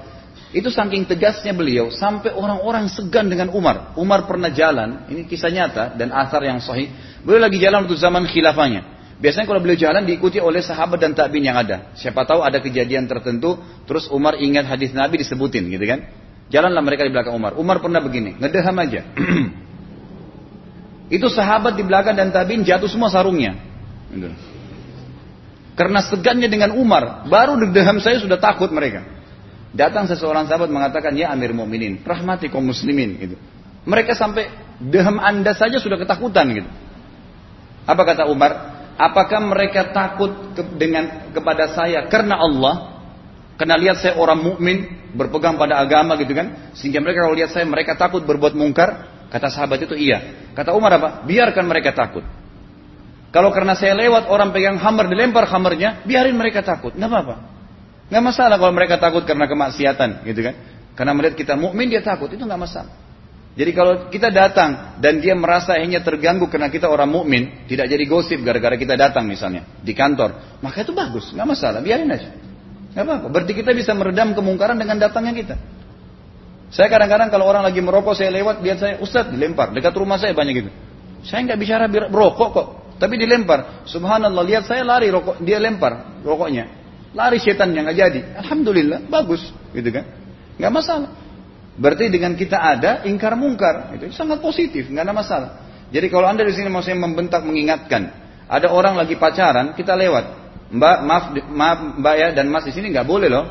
Itu 0.54 0.70
saking 0.70 1.10
tegasnya 1.10 1.56
beliau 1.58 1.90
sampai 1.90 2.38
orang-orang 2.38 2.86
segan 2.86 3.34
dengan 3.34 3.50
Umar. 3.50 3.98
Umar 3.98 4.30
pernah 4.30 4.54
jalan, 4.54 5.10
ini 5.10 5.26
kisah 5.26 5.50
nyata 5.50 5.98
dan 5.98 6.14
asar 6.14 6.46
yang 6.46 6.62
sahih. 6.62 6.92
Beliau 7.26 7.50
lagi 7.50 7.58
jalan 7.58 7.90
untuk 7.90 7.98
zaman 7.98 8.30
khilafahnya. 8.30 9.01
Biasanya 9.22 9.46
kalau 9.46 9.62
beliau 9.62 9.78
jalan 9.78 10.02
diikuti 10.02 10.42
oleh 10.42 10.66
sahabat 10.66 10.98
dan 10.98 11.14
tabiin 11.14 11.46
yang 11.46 11.58
ada. 11.62 11.94
Siapa 11.94 12.26
tahu 12.26 12.42
ada 12.42 12.58
kejadian 12.58 13.06
tertentu, 13.06 13.54
terus 13.86 14.10
Umar 14.10 14.42
ingat 14.42 14.66
hadis 14.66 14.98
Nabi 14.98 15.22
disebutin, 15.22 15.70
gitu 15.70 15.86
kan? 15.86 16.10
Jalanlah 16.50 16.82
mereka 16.82 17.06
di 17.06 17.14
belakang 17.14 17.38
Umar. 17.38 17.54
Umar 17.54 17.78
pernah 17.86 18.02
begini, 18.02 18.34
ngedeham 18.42 18.74
aja. 18.82 19.06
Itu 21.22 21.30
sahabat 21.30 21.78
di 21.78 21.86
belakang 21.86 22.18
dan 22.18 22.34
tabiin 22.34 22.66
jatuh 22.66 22.90
semua 22.90 23.14
sarungnya. 23.14 23.62
Gitu. 24.10 24.34
Karena 25.78 26.02
segannya 26.02 26.50
dengan 26.50 26.74
Umar, 26.74 27.30
baru 27.30 27.62
degdeham 27.62 28.02
saya 28.02 28.18
sudah 28.18 28.42
takut 28.42 28.74
mereka. 28.74 29.06
Datang 29.72 30.10
seseorang 30.10 30.50
sahabat 30.50 30.68
mengatakan, 30.68 31.14
ya 31.14 31.30
Amir 31.30 31.54
Mu'minin, 31.54 32.02
rahmati 32.02 32.50
kaum 32.50 32.66
muslimin. 32.66 33.22
Gitu. 33.22 33.36
Mereka 33.86 34.18
sampai 34.18 34.50
deham 34.82 35.22
anda 35.22 35.54
saja 35.54 35.78
sudah 35.78 36.02
ketakutan 36.02 36.58
gitu. 36.58 36.70
Apa 37.86 38.02
kata 38.02 38.26
Umar? 38.26 38.81
Apakah 39.02 39.42
mereka 39.42 39.90
takut 39.90 40.54
ke, 40.54 40.62
dengan 40.78 41.34
kepada 41.34 41.74
saya 41.74 42.06
karena 42.06 42.38
Allah? 42.38 43.02
Karena 43.58 43.74
lihat 43.82 43.98
saya 43.98 44.14
orang 44.14 44.38
mukmin 44.38 44.86
berpegang 45.18 45.58
pada 45.58 45.82
agama 45.82 46.14
gitu 46.22 46.38
kan, 46.38 46.74
sehingga 46.78 47.02
mereka 47.02 47.26
kalau 47.26 47.34
lihat 47.34 47.50
saya 47.50 47.66
mereka 47.66 47.98
takut 47.98 48.22
berbuat 48.22 48.54
mungkar. 48.54 49.10
Kata 49.32 49.48
sahabat 49.48 49.82
itu 49.88 49.96
iya. 49.96 50.52
Kata 50.54 50.76
Umar 50.76 50.92
apa? 51.02 51.10
Biarkan 51.24 51.66
mereka 51.66 51.96
takut. 51.96 52.22
Kalau 53.32 53.50
karena 53.56 53.80
saya 53.80 53.96
lewat 53.96 54.28
orang 54.28 54.52
pegang 54.52 54.76
hammer 54.76 55.08
dilempar 55.08 55.48
hammernya, 55.48 56.04
biarin 56.04 56.36
mereka 56.36 56.62
takut, 56.62 56.92
nggak 56.92 57.10
apa-apa. 57.10 57.36
Nggak 58.12 58.24
masalah 58.28 58.60
kalau 58.60 58.74
mereka 58.76 59.00
takut 59.00 59.24
karena 59.24 59.48
kemaksiatan, 59.48 60.28
gitu 60.28 60.42
kan? 60.44 60.56
Karena 61.00 61.16
melihat 61.16 61.40
kita 61.40 61.56
mukmin 61.56 61.88
dia 61.88 62.04
takut, 62.04 62.28
itu 62.28 62.44
nggak 62.44 62.60
masalah. 62.60 62.92
Jadi 63.52 63.72
kalau 63.76 64.08
kita 64.08 64.32
datang 64.32 64.96
dan 65.04 65.20
dia 65.20 65.36
merasa 65.36 65.76
hanya 65.76 66.00
terganggu 66.00 66.48
karena 66.48 66.72
kita 66.72 66.88
orang 66.88 67.12
mukmin, 67.12 67.68
tidak 67.68 67.92
jadi 67.92 68.04
gosip 68.08 68.40
gara-gara 68.48 68.80
kita 68.80 68.96
datang 68.96 69.28
misalnya 69.28 69.68
di 69.84 69.92
kantor, 69.92 70.60
maka 70.64 70.88
itu 70.88 70.96
bagus, 70.96 71.36
nggak 71.36 71.48
masalah, 71.48 71.84
biarin 71.84 72.08
aja. 72.08 72.32
Nggak 72.96 73.04
apa-apa. 73.04 73.28
Berarti 73.28 73.52
kita 73.56 73.72
bisa 73.76 73.92
meredam 73.92 74.32
kemungkaran 74.32 74.80
dengan 74.80 75.00
datangnya 75.00 75.36
kita. 75.36 75.56
Saya 76.72 76.88
kadang-kadang 76.88 77.28
kalau 77.28 77.44
orang 77.52 77.68
lagi 77.68 77.84
merokok, 77.84 78.16
saya 78.16 78.32
lewat, 78.32 78.64
lihat 78.64 78.78
saya, 78.80 78.94
Ustaz, 79.04 79.28
dilempar. 79.28 79.76
Dekat 79.76 79.92
rumah 80.00 80.16
saya 80.16 80.32
banyak 80.32 80.54
gitu. 80.64 80.72
Saya 81.28 81.44
nggak 81.44 81.60
bicara 81.60 81.86
rokok 82.08 82.50
kok, 82.56 82.68
tapi 83.04 83.20
dilempar. 83.20 83.84
Subhanallah, 83.84 84.44
lihat 84.48 84.64
saya 84.64 84.88
lari 84.88 85.12
rokok, 85.12 85.44
dia 85.44 85.60
lempar 85.60 86.24
rokoknya. 86.24 86.72
Lari 87.12 87.44
setannya 87.44 87.84
nggak 87.84 87.98
jadi. 88.00 88.20
Alhamdulillah, 88.40 89.04
bagus, 89.12 89.44
gitu 89.76 89.92
kan? 89.92 90.08
Nggak 90.56 90.72
masalah. 90.72 91.12
Berarti 91.82 92.14
dengan 92.14 92.38
kita 92.38 92.62
ada 92.62 93.02
ingkar 93.10 93.34
mungkar, 93.34 93.98
itu 93.98 94.14
sangat 94.14 94.38
positif, 94.38 94.86
nggak 94.86 95.02
ada 95.02 95.16
masalah. 95.18 95.50
Jadi 95.90 96.14
kalau 96.14 96.30
anda 96.30 96.46
di 96.46 96.54
sini 96.54 96.70
mau 96.70 96.86
saya 96.86 96.94
membentak 96.94 97.42
mengingatkan, 97.42 98.14
ada 98.46 98.70
orang 98.70 98.94
lagi 98.94 99.18
pacaran, 99.18 99.74
kita 99.74 99.98
lewat, 99.98 100.26
mbak 100.70 100.98
maaf 101.02 101.24
maaf 101.50 101.80
mbak 101.98 102.16
ya 102.22 102.28
dan 102.38 102.54
mas 102.54 102.70
di 102.70 102.72
sini 102.72 102.94
nggak 102.94 103.10
boleh 103.10 103.34
loh, 103.34 103.46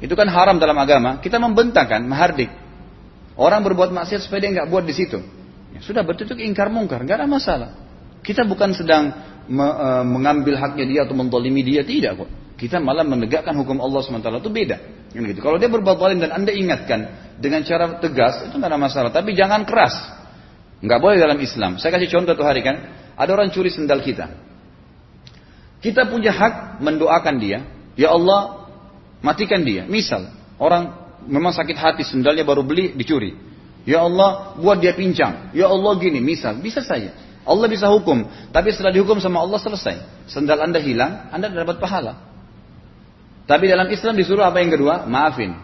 itu 0.00 0.16
kan 0.16 0.24
haram 0.32 0.56
dalam 0.56 0.74
agama. 0.80 1.20
Kita 1.20 1.36
membentak 1.36 1.92
kan, 1.92 2.00
mahardik. 2.08 2.48
Orang 3.36 3.60
berbuat 3.60 3.92
maksiat 3.92 4.24
supaya 4.24 4.48
dia 4.48 4.50
nggak 4.56 4.68
buat 4.72 4.88
di 4.88 4.96
situ. 4.96 5.20
Ya, 5.76 5.84
sudah 5.84 6.00
berarti 6.00 6.24
itu 6.24 6.34
ingkar 6.40 6.72
mungkar, 6.72 7.04
nggak 7.04 7.20
ada 7.20 7.28
masalah. 7.28 7.70
Kita 8.24 8.48
bukan 8.48 8.72
sedang 8.72 9.12
me, 9.48 9.64
e, 9.68 9.88
mengambil 10.08 10.56
haknya 10.56 10.84
dia 10.88 11.00
atau 11.04 11.12
mentolimi 11.12 11.60
dia, 11.60 11.84
tidak 11.84 12.24
kok. 12.24 12.30
Kita 12.56 12.80
malah 12.80 13.04
menegakkan 13.04 13.56
hukum 13.56 13.80
Allah 13.80 14.04
SWT 14.04 14.28
itu 14.44 14.52
beda. 14.52 14.76
Gitu. 15.12 15.40
Kalau 15.40 15.56
dia 15.56 15.72
berbuat 15.72 15.96
zalim 15.96 16.20
dan 16.20 16.36
anda 16.36 16.52
ingatkan, 16.52 17.29
dengan 17.40 17.64
cara 17.64 17.96
tegas 17.98 18.44
itu 18.44 18.54
nggak 18.54 18.70
ada 18.70 18.78
masalah. 18.78 19.10
Tapi 19.10 19.32
jangan 19.32 19.64
keras. 19.64 19.96
Nggak 20.84 21.00
boleh 21.00 21.16
dalam 21.16 21.40
Islam. 21.40 21.80
Saya 21.80 21.96
kasih 21.96 22.12
contoh 22.12 22.36
tuh 22.36 22.44
hari 22.44 22.60
kan. 22.60 22.76
Ada 23.16 23.32
orang 23.32 23.48
curi 23.48 23.72
sendal 23.72 24.04
kita. 24.04 24.28
Kita 25.80 26.04
punya 26.12 26.36
hak 26.36 26.84
mendoakan 26.84 27.36
dia. 27.40 27.64
Ya 27.96 28.12
Allah, 28.12 28.68
matikan 29.24 29.64
dia. 29.64 29.88
Misal, 29.88 30.28
orang 30.60 30.92
memang 31.24 31.56
sakit 31.56 31.76
hati 31.76 32.02
sendalnya 32.04 32.44
baru 32.44 32.60
beli 32.60 32.92
dicuri. 32.92 33.32
Ya 33.88 34.04
Allah, 34.04 34.56
buat 34.60 34.76
dia 34.80 34.92
pincang. 34.92 35.52
Ya 35.56 35.68
Allah 35.68 35.96
gini, 35.96 36.20
misal, 36.20 36.60
bisa 36.60 36.84
saja. 36.84 37.16
Allah 37.48 37.66
bisa 37.72 37.88
hukum, 37.88 38.28
tapi 38.52 38.68
setelah 38.68 38.92
dihukum 38.92 39.16
sama 39.16 39.40
Allah 39.40 39.56
selesai. 39.56 40.28
Sendal 40.28 40.60
Anda 40.60 40.76
hilang, 40.76 41.32
Anda 41.32 41.48
dapat 41.48 41.80
pahala. 41.80 42.20
Tapi 43.48 43.64
dalam 43.64 43.88
Islam 43.88 44.20
disuruh 44.20 44.44
apa 44.44 44.60
yang 44.60 44.68
kedua? 44.68 45.08
Maafin. 45.08 45.56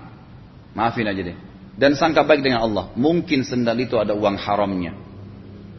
Maafin 0.72 1.06
aja 1.08 1.20
deh 1.20 1.36
dan 1.76 1.92
sangka 1.94 2.24
baik 2.24 2.40
dengan 2.40 2.64
Allah. 2.64 2.90
Mungkin 2.96 3.44
sendal 3.44 3.76
itu 3.76 4.00
ada 4.00 4.16
uang 4.16 4.36
haramnya. 4.40 4.96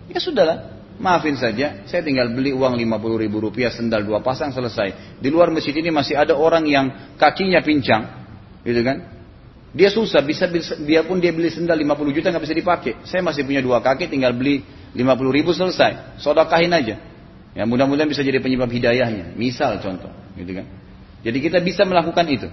Ya 0.08 0.22
sudahlah, 0.22 0.78
maafin 1.02 1.36
saja. 1.36 1.84
Saya 1.90 2.02
tinggal 2.06 2.32
beli 2.32 2.54
uang 2.54 2.78
50 2.78 3.24
ribu 3.28 3.38
rupiah 3.42 3.74
sendal 3.74 4.06
dua 4.06 4.22
pasang 4.22 4.54
selesai. 4.54 5.20
Di 5.20 5.28
luar 5.28 5.50
masjid 5.50 5.74
ini 5.74 5.90
masih 5.90 6.16
ada 6.16 6.38
orang 6.38 6.64
yang 6.70 7.18
kakinya 7.18 7.60
pincang, 7.66 8.08
gitu 8.62 8.82
kan? 8.86 9.18
Dia 9.76 9.92
susah, 9.92 10.24
bisa, 10.24 10.48
dia 10.86 11.04
pun 11.04 11.20
dia 11.20 11.34
beli 11.34 11.52
sendal 11.52 11.76
50 11.76 12.16
juta 12.16 12.32
nggak 12.32 12.46
bisa 12.46 12.56
dipakai. 12.56 12.94
Saya 13.04 13.22
masih 13.26 13.44
punya 13.44 13.60
dua 13.60 13.84
kaki, 13.84 14.08
tinggal 14.08 14.32
beli 14.32 14.64
50 14.96 15.38
ribu 15.38 15.52
selesai. 15.52 16.22
Sodakahin 16.22 16.72
aja. 16.72 16.96
Ya 17.58 17.66
mudah-mudahan 17.66 18.08
bisa 18.08 18.22
jadi 18.22 18.38
penyebab 18.38 18.70
hidayahnya. 18.70 19.34
Misal 19.34 19.82
contoh, 19.82 20.14
gitu 20.38 20.62
kan? 20.62 20.66
Jadi 21.26 21.38
kita 21.42 21.58
bisa 21.60 21.84
melakukan 21.84 22.26
itu. 22.30 22.48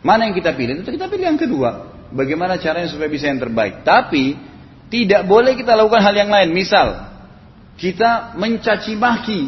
Mana 0.00 0.30
yang 0.30 0.34
kita 0.38 0.56
pilih? 0.56 0.80
Itu 0.80 0.90
kita 0.96 1.12
pilih 1.12 1.26
yang 1.34 1.36
kedua. 1.36 1.99
Bagaimana 2.10 2.58
caranya 2.58 2.90
supaya 2.90 3.10
bisa 3.10 3.30
yang 3.30 3.38
terbaik. 3.38 3.86
Tapi 3.86 4.34
tidak 4.90 5.22
boleh 5.30 5.54
kita 5.54 5.78
lakukan 5.78 6.02
hal 6.02 6.14
yang 6.14 6.30
lain. 6.30 6.50
Misal 6.50 7.10
kita 7.78 8.36
mencaci 8.36 8.92
maki. 8.98 9.42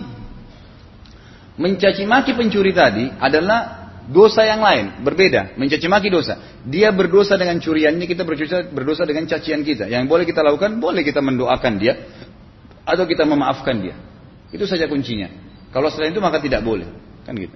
Mencaci 1.59 2.09
maki 2.09 2.33
pencuri 2.33 2.73
tadi 2.73 3.13
adalah 3.21 3.93
dosa 4.09 4.43
yang 4.43 4.65
lain, 4.65 5.05
berbeda. 5.05 5.55
Mencaci 5.61 5.87
maki 5.87 6.09
dosa. 6.09 6.41
Dia 6.65 6.91
berdosa 6.91 7.37
dengan 7.37 7.61
curiannya, 7.61 8.07
kita 8.09 8.25
berdosa, 8.73 9.05
dengan 9.05 9.29
cacian 9.29 9.61
kita. 9.63 9.87
Yang 9.87 10.09
boleh 10.09 10.25
kita 10.25 10.41
lakukan, 10.41 10.81
boleh 10.81 11.05
kita 11.05 11.21
mendoakan 11.21 11.73
dia 11.77 11.95
atau 12.83 13.05
kita 13.05 13.29
memaafkan 13.29 13.79
dia. 13.79 13.95
Itu 14.49 14.65
saja 14.65 14.89
kuncinya. 14.89 15.29
Kalau 15.71 15.93
selain 15.93 16.17
itu 16.17 16.23
maka 16.25 16.41
tidak 16.41 16.65
boleh. 16.65 16.89
Kan 17.29 17.37
gitu. 17.37 17.55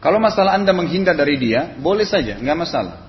Kalau 0.00 0.20
masalah 0.20 0.54
Anda 0.54 0.76
menghindar 0.76 1.16
dari 1.16 1.40
dia, 1.40 1.74
boleh 1.80 2.04
saja, 2.04 2.36
nggak 2.36 2.58
masalah. 2.58 3.06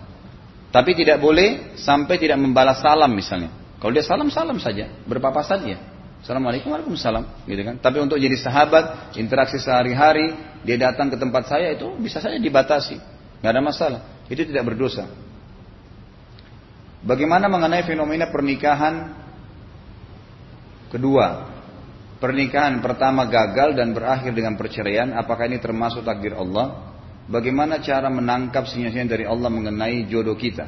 Tapi 0.71 0.95
tidak 0.95 1.19
boleh 1.23 1.79
sampai 1.79 2.19
tidak 2.19 2.39
membalas 2.39 2.83
salam 2.83 3.11
misalnya. 3.11 3.51
Kalau 3.77 3.91
dia 3.93 4.03
salam, 4.03 4.27
salam 4.33 4.57
saja, 4.57 4.89
berpapasan 5.05 5.59
ya. 5.67 5.79
Assalamualaikum 6.17 6.73
Waalaikumsalam, 6.73 7.45
gitu 7.45 7.61
kan. 7.61 7.75
Tapi 7.77 7.97
untuk 8.03 8.17
jadi 8.17 8.35
sahabat, 8.35 9.15
interaksi 9.15 9.61
sehari-hari, 9.61 10.33
dia 10.65 10.75
datang 10.75 11.07
ke 11.07 11.15
tempat 11.15 11.47
saya 11.47 11.71
itu 11.71 11.93
bisa 12.01 12.19
saja 12.19 12.35
dibatasi, 12.35 12.97
nggak 13.39 13.51
ada 13.53 13.61
masalah. 13.63 14.01
Itu 14.27 14.43
tidak 14.43 14.67
berdosa. 14.67 15.07
Bagaimana 17.05 17.47
mengenai 17.47 17.87
fenomena 17.87 18.27
pernikahan 18.27 19.15
kedua? 20.91 21.46
Pernikahan 22.17 22.81
pertama 22.81 23.29
gagal 23.29 23.77
dan 23.77 23.93
berakhir 23.93 24.33
dengan 24.33 24.57
perceraian, 24.57 25.13
apakah 25.13 25.45
ini 25.45 25.61
termasuk 25.61 26.01
takdir 26.01 26.33
Allah? 26.33 26.97
Bagaimana 27.29 27.77
cara 27.77 28.09
menangkap 28.09 28.65
sinyal-sinyal 28.65 29.09
dari 29.11 29.25
Allah 29.29 29.49
mengenai 29.53 30.09
jodoh 30.09 30.33
kita? 30.33 30.65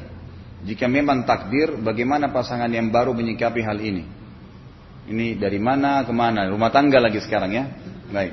Jika 0.62 0.86
memang 0.86 1.26
takdir, 1.26 1.74
bagaimana 1.80 2.30
pasangan 2.30 2.70
yang 2.70 2.94
baru 2.94 3.16
menyikapi 3.16 3.66
hal 3.66 3.82
ini? 3.82 4.04
Ini 5.10 5.42
dari 5.42 5.58
mana 5.58 6.06
ke 6.06 6.12
mana? 6.14 6.46
Rumah 6.46 6.70
tangga 6.70 7.02
lagi 7.02 7.18
sekarang 7.18 7.50
ya. 7.50 7.64
Baik. 8.14 8.32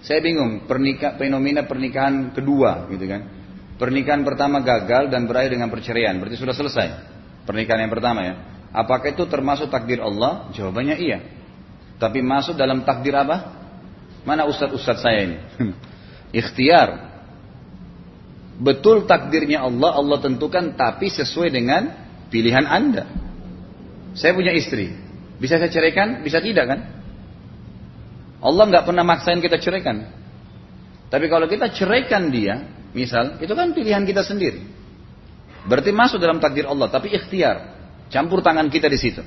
Saya 0.00 0.24
bingung, 0.24 0.64
pernikah, 0.64 1.20
fenomena 1.20 1.68
pernikahan 1.68 2.32
kedua 2.32 2.88
gitu 2.88 3.04
kan. 3.04 3.28
Pernikahan 3.76 4.24
pertama 4.24 4.64
gagal 4.64 5.12
dan 5.12 5.28
berakhir 5.28 5.58
dengan 5.58 5.68
perceraian, 5.68 6.16
berarti 6.16 6.38
sudah 6.38 6.54
selesai. 6.56 6.88
Pernikahan 7.44 7.84
yang 7.84 7.92
pertama 7.92 8.24
ya. 8.24 8.34
Apakah 8.72 9.12
itu 9.12 9.28
termasuk 9.28 9.68
takdir 9.68 10.00
Allah? 10.00 10.48
Jawabannya 10.54 10.96
iya. 10.96 11.41
Tapi 12.02 12.18
masuk 12.18 12.58
dalam 12.58 12.82
takdir 12.82 13.14
apa? 13.14 13.62
Mana 14.26 14.42
ustadz-ustadz 14.50 15.06
saya 15.06 15.22
ini? 15.22 15.38
Ikhtiar. 16.42 17.14
Betul 18.58 19.06
takdirnya 19.06 19.62
Allah, 19.62 19.94
Allah 19.94 20.18
tentukan 20.18 20.74
tapi 20.74 21.06
sesuai 21.14 21.54
dengan 21.54 21.94
pilihan 22.26 22.66
Anda. 22.66 23.06
Saya 24.18 24.34
punya 24.34 24.50
istri. 24.50 24.90
Bisa 25.38 25.62
saya 25.62 25.70
ceraikan? 25.70 26.26
Bisa 26.26 26.42
tidak 26.42 26.66
kan? 26.66 26.80
Allah 28.42 28.64
nggak 28.66 28.82
pernah 28.82 29.06
maksain 29.06 29.38
kita 29.38 29.62
ceraikan. 29.62 30.02
Tapi 31.06 31.30
kalau 31.30 31.46
kita 31.46 31.70
ceraikan 31.70 32.34
dia, 32.34 32.66
misal, 32.90 33.38
itu 33.38 33.54
kan 33.54 33.70
pilihan 33.70 34.02
kita 34.02 34.26
sendiri. 34.26 34.58
Berarti 35.70 35.94
masuk 35.94 36.18
dalam 36.18 36.42
takdir 36.42 36.66
Allah, 36.66 36.90
tapi 36.90 37.14
ikhtiar. 37.14 37.78
Campur 38.10 38.42
tangan 38.42 38.66
kita 38.66 38.90
di 38.90 38.98
situ. 38.98 39.22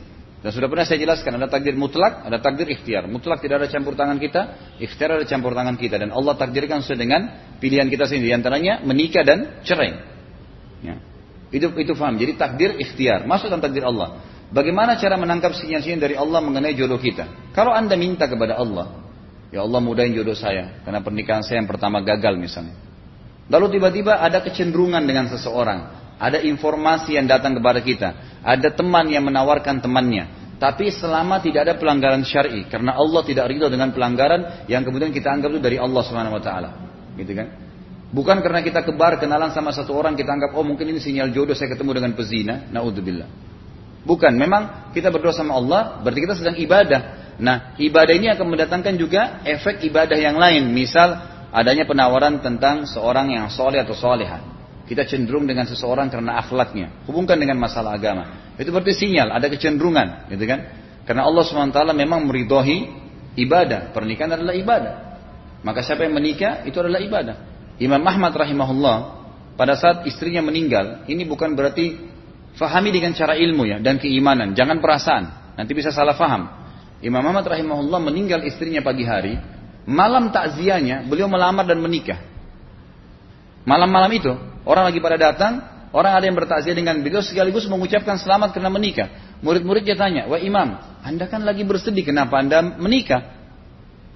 Dan 0.46 0.54
sudah 0.54 0.70
pernah 0.70 0.86
saya 0.86 1.02
jelaskan, 1.02 1.42
ada 1.42 1.50
takdir 1.50 1.74
mutlak, 1.74 2.22
ada 2.22 2.38
takdir 2.38 2.70
ikhtiar. 2.70 3.10
Mutlak 3.10 3.42
tidak 3.42 3.66
ada 3.66 3.68
campur 3.74 3.98
tangan 3.98 4.22
kita, 4.22 4.42
ikhtiar 4.78 5.18
ada 5.18 5.26
campur 5.26 5.58
tangan 5.58 5.74
kita. 5.74 5.98
Dan 5.98 6.14
Allah 6.14 6.38
takdirkan 6.38 6.86
sesuai 6.86 7.02
dengan 7.02 7.22
pilihan 7.58 7.90
kita 7.90 8.06
sendiri. 8.06 8.30
Di 8.30 8.36
antaranya 8.38 8.78
menikah 8.86 9.26
dan 9.26 9.66
cerai. 9.66 9.98
Ya. 10.86 11.02
Itu 11.50 11.74
itu 11.82 11.98
faham. 11.98 12.22
Jadi 12.22 12.38
takdir 12.38 12.78
ikhtiar, 12.78 13.26
masuk 13.26 13.50
dalam 13.50 13.66
takdir 13.66 13.90
Allah. 13.90 14.22
Bagaimana 14.54 15.02
cara 15.02 15.18
menangkap 15.18 15.58
sinyal-sinyal 15.58 15.98
dari 15.98 16.14
Allah 16.14 16.38
mengenai 16.46 16.78
jodoh 16.78 17.02
kita? 17.02 17.26
Kalau 17.50 17.74
anda 17.74 17.98
minta 17.98 18.30
kepada 18.30 18.62
Allah, 18.62 19.02
ya 19.50 19.66
Allah 19.66 19.82
mudahin 19.82 20.14
jodoh 20.14 20.38
saya, 20.38 20.78
karena 20.86 21.02
pernikahan 21.02 21.42
saya 21.42 21.66
yang 21.66 21.70
pertama 21.70 22.06
gagal 22.06 22.38
misalnya. 22.38 22.78
Lalu 23.50 23.82
tiba-tiba 23.82 24.22
ada 24.22 24.46
kecenderungan 24.46 25.02
dengan 25.10 25.26
seseorang, 25.26 26.14
ada 26.22 26.38
informasi 26.38 27.18
yang 27.18 27.26
datang 27.26 27.58
kepada 27.58 27.82
kita, 27.82 28.10
ada 28.46 28.70
teman 28.70 29.10
yang 29.10 29.26
menawarkan 29.26 29.82
temannya. 29.82 30.35
Tapi 30.56 30.88
selama 30.88 31.44
tidak 31.44 31.68
ada 31.68 31.74
pelanggaran 31.76 32.24
syar'i, 32.24 32.64
karena 32.72 32.96
Allah 32.96 33.22
tidak 33.28 33.52
ridho 33.52 33.68
dengan 33.68 33.92
pelanggaran 33.92 34.66
yang 34.72 34.88
kemudian 34.88 35.12
kita 35.12 35.28
anggap 35.28 35.52
itu 35.52 35.60
dari 35.60 35.76
Allah 35.76 36.00
Subhanahu 36.00 36.40
wa 36.40 36.44
taala. 36.44 36.70
Gitu 37.20 37.36
kan? 37.36 37.48
Bukan 38.16 38.40
karena 38.40 38.64
kita 38.64 38.88
kebar 38.88 39.20
kenalan 39.20 39.52
sama 39.52 39.76
satu 39.76 39.92
orang 39.92 40.16
kita 40.16 40.32
anggap 40.32 40.56
oh 40.56 40.64
mungkin 40.64 40.88
ini 40.88 41.04
sinyal 41.04 41.36
jodoh 41.36 41.52
saya 41.52 41.76
ketemu 41.76 42.00
dengan 42.00 42.12
pezina, 42.16 42.72
naudzubillah. 42.72 43.28
Bukan, 44.06 44.38
memang 44.38 44.94
kita 44.94 45.10
berdoa 45.10 45.34
sama 45.34 45.58
Allah, 45.58 46.00
berarti 46.06 46.22
kita 46.24 46.38
sedang 46.38 46.56
ibadah. 46.62 47.34
Nah, 47.42 47.74
ibadah 47.82 48.14
ini 48.14 48.30
akan 48.32 48.46
mendatangkan 48.48 48.94
juga 49.02 49.42
efek 49.44 49.82
ibadah 49.90 50.16
yang 50.16 50.38
lain. 50.38 50.70
Misal 50.72 51.20
adanya 51.50 51.90
penawaran 51.90 52.40
tentang 52.40 52.86
seorang 52.86 53.34
yang 53.34 53.50
soleh 53.50 53.82
atau 53.82 53.98
soleha. 53.98 54.40
Kita 54.86 55.02
cenderung 55.10 55.50
dengan 55.50 55.66
seseorang 55.66 56.14
karena 56.14 56.38
akhlaknya. 56.38 57.10
Hubungkan 57.10 57.42
dengan 57.42 57.58
masalah 57.58 57.98
agama. 57.98 58.45
Itu 58.56 58.72
berarti 58.72 58.96
sinyal, 58.96 59.36
ada 59.36 59.48
kecenderungan. 59.52 60.32
Gitu 60.32 60.46
kan? 60.48 60.60
Karena 61.04 61.28
Allah 61.28 61.44
SWT 61.44 61.80
memang 61.94 62.24
meridohi 62.26 62.88
ibadah. 63.36 63.92
Pernikahan 63.92 64.40
adalah 64.40 64.56
ibadah. 64.56 64.94
Maka 65.66 65.84
siapa 65.84 66.06
yang 66.08 66.16
menikah, 66.16 66.64
itu 66.64 66.78
adalah 66.80 67.02
ibadah. 67.02 67.36
Imam 67.82 68.00
Ahmad 68.06 68.32
rahimahullah, 68.32 68.98
pada 69.60 69.76
saat 69.76 70.04
istrinya 70.08 70.44
meninggal, 70.44 71.08
ini 71.08 71.24
bukan 71.28 71.56
berarti 71.56 71.96
fahami 72.56 72.92
dengan 72.92 73.12
cara 73.16 73.36
ilmu 73.36 73.68
ya 73.68 73.78
dan 73.84 74.00
keimanan, 74.00 74.56
jangan 74.56 74.80
perasaan. 74.80 75.56
Nanti 75.56 75.72
bisa 75.72 75.92
salah 75.92 76.16
faham. 76.16 76.48
Imam 77.04 77.24
Ahmad 77.24 77.44
rahimahullah 77.44 78.00
meninggal 78.04 78.44
istrinya 78.48 78.80
pagi 78.84 79.04
hari, 79.04 79.36
malam 79.88 80.32
takziahnya 80.32 81.08
beliau 81.08 81.28
melamar 81.28 81.68
dan 81.68 81.80
menikah. 81.84 82.20
Malam-malam 83.68 84.12
itu 84.14 84.32
orang 84.64 84.92
lagi 84.92 85.00
pada 85.04 85.18
datang, 85.20 85.54
orang 85.96 86.20
ada 86.20 86.26
yang 86.28 86.36
bertakziah 86.36 86.76
dengan 86.76 87.00
beliau 87.00 87.24
sekaligus 87.24 87.64
mengucapkan 87.72 88.20
selamat 88.20 88.52
karena 88.52 88.68
menikah. 88.68 89.40
Murid-muridnya 89.40 89.96
tanya, 89.96 90.28
wah 90.28 90.40
imam, 90.40 90.76
anda 91.00 91.32
kan 91.32 91.48
lagi 91.48 91.64
bersedih, 91.64 92.04
kenapa 92.04 92.36
anda 92.44 92.60
menikah? 92.60 93.36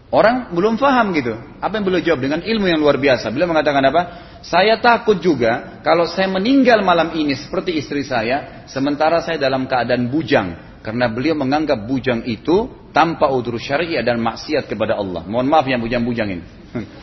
Orang 0.09 0.57
belum 0.57 0.81
paham 0.81 1.13
gitu. 1.13 1.37
Apa 1.61 1.77
yang 1.77 1.85
beliau 1.85 2.01
jawab 2.01 2.25
dengan 2.25 2.41
ilmu 2.41 2.65
yang 2.65 2.81
luar 2.81 2.97
biasa. 2.97 3.29
Beliau 3.29 3.45
mengatakan 3.45 3.85
apa? 3.93 4.01
Saya 4.41 4.81
takut 4.81 5.21
juga 5.21 5.77
kalau 5.85 6.09
saya 6.09 6.25
meninggal 6.25 6.81
malam 6.81 7.13
ini 7.13 7.37
seperti 7.37 7.77
istri 7.77 8.01
saya, 8.01 8.65
sementara 8.65 9.21
saya 9.21 9.37
dalam 9.37 9.69
keadaan 9.69 10.09
bujang. 10.09 10.81
Karena 10.81 11.13
beliau 11.13 11.37
menganggap 11.37 11.85
bujang 11.85 12.25
itu 12.25 12.89
tanpa 12.89 13.29
udur 13.29 13.61
syariah 13.61 14.01
dan 14.01 14.17
maksiat 14.17 14.65
kepada 14.65 14.97
Allah. 14.97 15.21
Mohon 15.29 15.47
maaf 15.53 15.65
yang 15.69 15.77
bujang-bujang 15.77 16.29
ini. 16.33 16.43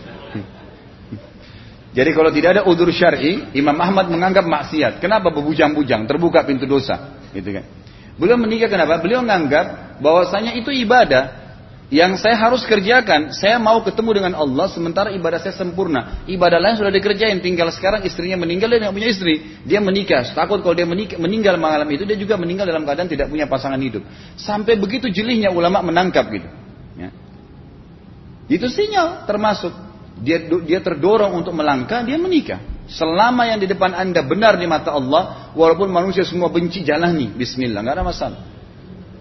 Jadi 1.97 2.11
kalau 2.13 2.29
tidak 2.29 2.61
ada 2.61 2.63
udur 2.69 2.93
syar'i, 2.93 3.57
Imam 3.57 3.73
Ahmad 3.81 4.13
menganggap 4.13 4.45
maksiat. 4.45 5.01
Kenapa 5.01 5.33
bebujang-bujang? 5.33 6.05
Terbuka 6.05 6.45
pintu 6.45 6.69
dosa, 6.69 7.17
gitu 7.33 7.57
kan? 7.57 7.65
Beliau 8.21 8.37
menikah 8.37 8.69
kenapa? 8.69 9.01
Beliau 9.01 9.25
menganggap 9.25 9.97
bahwasanya 10.05 10.61
itu 10.61 10.69
ibadah 10.77 11.49
yang 11.87 12.19
saya 12.19 12.35
harus 12.35 12.67
kerjakan, 12.67 13.31
saya 13.31 13.63
mau 13.63 13.79
ketemu 13.81 14.11
dengan 14.21 14.33
Allah 14.37 14.67
sementara 14.69 15.09
ibadah 15.15 15.39
saya 15.39 15.55
sempurna. 15.55 16.27
Ibadah 16.29 16.59
lain 16.59 16.77
sudah 16.77 16.93
dikerjain, 16.93 17.41
tinggal 17.41 17.73
sekarang 17.73 18.05
istrinya 18.05 18.43
meninggal 18.45 18.69
dia 18.75 18.83
tidak 18.83 18.93
punya 18.93 19.09
istri. 19.09 19.35
Dia 19.65 19.81
menikah, 19.81 20.27
takut 20.37 20.61
kalau 20.61 20.75
dia 20.77 20.85
menikah, 20.85 21.17
meninggal 21.17 21.57
malam 21.57 21.87
itu 21.89 22.05
dia 22.05 22.19
juga 22.19 22.37
meninggal 22.37 22.69
dalam 22.69 22.85
keadaan 22.85 23.09
tidak 23.09 23.31
punya 23.33 23.49
pasangan 23.49 23.79
hidup. 23.81 24.05
Sampai 24.37 24.77
begitu 24.77 25.09
jelihnya 25.09 25.49
ulama 25.49 25.81
menangkap 25.81 26.29
gitu. 26.29 26.49
Ya. 26.99 27.15
Itu 28.51 28.67
sinyal 28.69 29.25
termasuk 29.31 29.71
dia 30.21 30.41
dia 30.45 30.81
terdorong 30.81 31.37
untuk 31.37 31.53
melangkah, 31.53 32.01
dia 32.05 32.17
menikah. 32.17 32.61
Selama 32.87 33.51
yang 33.51 33.59
di 33.59 33.67
depan 33.67 33.93
anda 33.93 34.23
benar 34.23 34.55
di 34.57 34.65
mata 34.71 34.95
Allah, 34.95 35.51
walaupun 35.59 35.91
manusia 35.91 36.23
semua 36.23 36.49
benci 36.49 36.87
jalani, 36.87 37.35
Bismillah, 37.35 37.83
nggak 37.83 37.97
ada 37.99 38.07
masalah. 38.07 38.41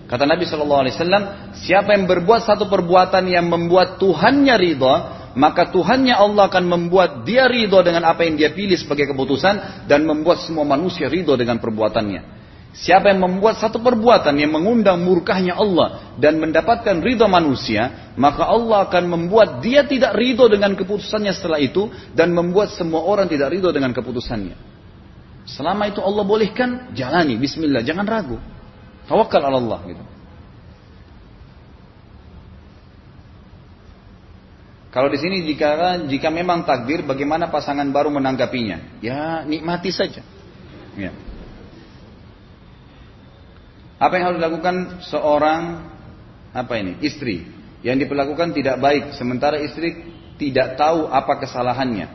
Kata 0.05 0.21
Nabi 0.21 0.45
Shallallahu 0.45 0.81
Alaihi 0.85 0.95
Wasallam, 1.01 1.23
siapa 1.65 1.97
yang 1.97 2.05
berbuat 2.05 2.45
satu 2.45 2.69
perbuatan 2.69 3.25
yang 3.25 3.49
membuat 3.49 3.97
Tuhannya 3.97 4.53
ridho, 4.53 4.95
maka 5.33 5.73
Tuhannya 5.73 6.13
Allah 6.13 6.45
akan 6.45 6.63
membuat 6.69 7.25
dia 7.25 7.49
ridho 7.49 7.81
dengan 7.81 8.05
apa 8.05 8.21
yang 8.21 8.37
dia 8.37 8.53
pilih 8.53 8.77
sebagai 8.77 9.09
keputusan 9.09 9.89
dan 9.89 10.05
membuat 10.05 10.45
semua 10.45 10.61
manusia 10.61 11.09
ridho 11.09 11.33
dengan 11.33 11.57
perbuatannya. 11.57 12.44
Siapa 12.75 13.07
yang 13.07 13.23
membuat 13.23 13.55
satu 13.55 13.79
perbuatan 13.79 14.35
yang 14.35 14.51
mengundang 14.51 14.99
murkahnya 14.99 15.55
Allah 15.55 16.11
dan 16.19 16.35
mendapatkan 16.43 16.99
ridho 16.99 17.23
manusia, 17.23 18.11
maka 18.19 18.51
Allah 18.51 18.83
akan 18.91 19.03
membuat 19.07 19.63
dia 19.63 19.87
tidak 19.87 20.11
ridho 20.11 20.51
dengan 20.51 20.75
keputusannya 20.75 21.31
setelah 21.31 21.63
itu 21.63 21.87
dan 22.11 22.35
membuat 22.35 22.75
semua 22.75 23.07
orang 23.07 23.31
tidak 23.31 23.55
ridho 23.55 23.71
dengan 23.71 23.95
keputusannya. 23.95 24.59
Selama 25.47 25.87
itu 25.87 26.03
Allah 26.03 26.27
bolehkan, 26.27 26.91
jalani. 26.91 27.39
Bismillah, 27.39 27.79
jangan 27.79 28.03
ragu. 28.03 28.43
Tawakal 29.07 29.39
Allah 29.45 29.79
gitu. 29.87 30.03
Kalau 34.91 35.07
di 35.07 35.19
sini 35.19 35.47
jika 35.47 35.95
jika 36.07 36.27
memang 36.27 36.67
takdir, 36.67 37.07
bagaimana 37.07 37.47
pasangan 37.47 37.87
baru 37.87 38.11
menanggapinya? 38.11 38.99
Ya 38.99 39.47
nikmati 39.47 39.95
saja. 39.95 40.23
Ya. 40.99 41.11
Apa 44.05 44.21
yang 44.21 44.25
harus 44.29 44.39
dilakukan 44.39 44.75
seorang 45.09 45.61
apa 46.53 46.73
ini 46.77 47.01
istri 47.01 47.49
yang 47.81 47.97
diperlakukan 47.97 48.53
tidak 48.53 48.77
baik, 48.77 49.17
sementara 49.17 49.57
istri 49.57 50.13
tidak 50.37 50.77
tahu 50.77 51.09
apa 51.09 51.41
kesalahannya 51.41 52.07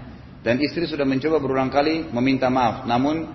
dan 0.46 0.62
istri 0.62 0.86
sudah 0.86 1.02
mencoba 1.02 1.42
berulang 1.42 1.68
kali 1.68 2.06
meminta 2.14 2.46
maaf, 2.46 2.86
namun 2.86 3.26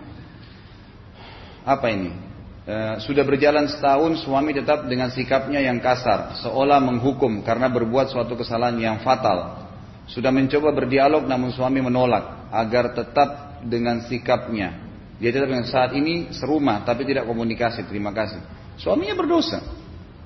apa 1.68 1.88
ini 1.92 2.26
Eh, 2.66 2.98
sudah 3.06 3.22
berjalan 3.22 3.70
setahun 3.70 4.26
suami 4.26 4.50
tetap 4.50 4.90
dengan 4.90 5.14
sikapnya 5.14 5.62
yang 5.62 5.78
kasar, 5.78 6.34
seolah 6.42 6.82
menghukum 6.82 7.46
karena 7.46 7.70
berbuat 7.70 8.10
suatu 8.10 8.34
kesalahan 8.34 8.74
yang 8.82 8.98
fatal. 9.06 9.70
Sudah 10.10 10.34
mencoba 10.34 10.74
berdialog 10.74 11.30
namun 11.30 11.54
suami 11.54 11.78
menolak 11.86 12.50
agar 12.50 12.98
tetap 12.98 13.62
dengan 13.62 14.02
sikapnya. 14.10 14.82
Dia 15.16 15.32
tetap 15.32 15.48
dengan 15.48 15.68
saat 15.68 15.96
ini 15.96 16.32
serumah 16.36 16.84
tapi 16.84 17.08
tidak 17.08 17.28
komunikasi. 17.28 17.88
Terima 17.88 18.12
kasih. 18.12 18.40
Suaminya 18.76 19.16
berdosa. 19.16 19.64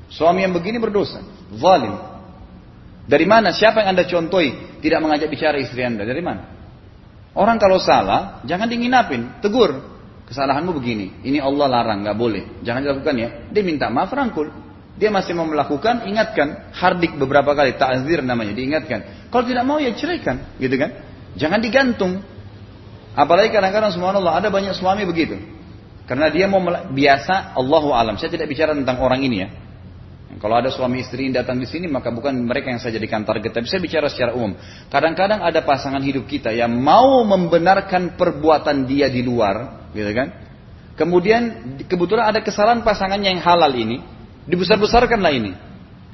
Suami 0.10 0.42
yang 0.42 0.54
begini 0.54 0.82
berdosa. 0.82 1.22
Zalim. 1.54 1.94
Dari 3.10 3.26
mana? 3.26 3.54
Siapa 3.54 3.82
yang 3.86 3.98
anda 3.98 4.06
contohi 4.06 4.82
tidak 4.82 5.00
mengajak 5.02 5.30
bicara 5.30 5.58
istri 5.62 5.86
anda? 5.86 6.06
Dari 6.06 6.22
mana? 6.22 6.60
Orang 7.38 7.62
kalau 7.62 7.78
salah 7.78 8.42
jangan 8.46 8.70
diinapin, 8.70 9.42
tegur. 9.42 9.98
Kesalahanmu 10.30 10.78
begini, 10.78 11.26
ini 11.26 11.42
Allah 11.42 11.66
larang, 11.66 12.06
nggak 12.06 12.14
boleh. 12.14 12.62
Jangan 12.62 12.86
dilakukan 12.86 13.16
ya. 13.18 13.30
Dia 13.50 13.66
minta 13.66 13.90
maaf, 13.90 14.14
rangkul. 14.14 14.54
Dia 14.94 15.10
masih 15.10 15.34
mau 15.34 15.50
melakukan, 15.50 16.06
ingatkan. 16.06 16.70
Hardik 16.70 17.18
beberapa 17.18 17.58
kali, 17.58 17.74
ta'zir 17.74 18.22
namanya, 18.22 18.54
diingatkan. 18.54 19.26
Kalau 19.34 19.42
tidak 19.50 19.66
mau 19.66 19.82
ya 19.82 19.90
ceraikan, 19.98 20.54
gitu 20.62 20.78
kan. 20.78 21.02
Jangan 21.34 21.58
digantung. 21.66 22.22
Apalagi 23.20 23.52
kadang-kadang 23.52 23.92
subhanallah 23.92 24.40
ada 24.40 24.48
banyak 24.48 24.72
suami 24.72 25.04
begitu. 25.04 25.36
Karena 26.08 26.32
dia 26.32 26.48
mau 26.48 26.64
biasa 26.88 27.52
Allahu 27.52 27.92
alam. 27.92 28.16
Saya 28.16 28.32
tidak 28.32 28.48
bicara 28.48 28.72
tentang 28.72 29.04
orang 29.04 29.20
ini 29.20 29.38
ya. 29.44 29.50
Kalau 30.40 30.56
ada 30.56 30.72
suami 30.72 31.04
istri 31.04 31.28
yang 31.28 31.36
datang 31.36 31.60
di 31.60 31.68
sini 31.68 31.92
maka 31.92 32.16
bukan 32.16 32.32
mereka 32.48 32.72
yang 32.72 32.80
saya 32.80 32.96
jadikan 32.96 33.28
target. 33.28 33.52
Tapi 33.52 33.68
saya 33.68 33.84
bicara 33.84 34.08
secara 34.08 34.32
umum. 34.32 34.56
Kadang-kadang 34.88 35.44
ada 35.44 35.60
pasangan 35.68 36.00
hidup 36.00 36.32
kita 36.32 36.56
yang 36.56 36.72
mau 36.72 37.28
membenarkan 37.28 38.16
perbuatan 38.16 38.88
dia 38.88 39.12
di 39.12 39.20
luar, 39.20 39.90
gitu 39.92 40.12
kan? 40.16 40.32
Kemudian 40.96 41.76
kebetulan 41.92 42.32
ada 42.32 42.40
kesalahan 42.40 42.88
pasangannya 42.88 43.36
yang 43.36 43.44
halal 43.44 43.74
ini, 43.76 44.00
dibesar-besarkanlah 44.48 45.34
ini. 45.36 45.52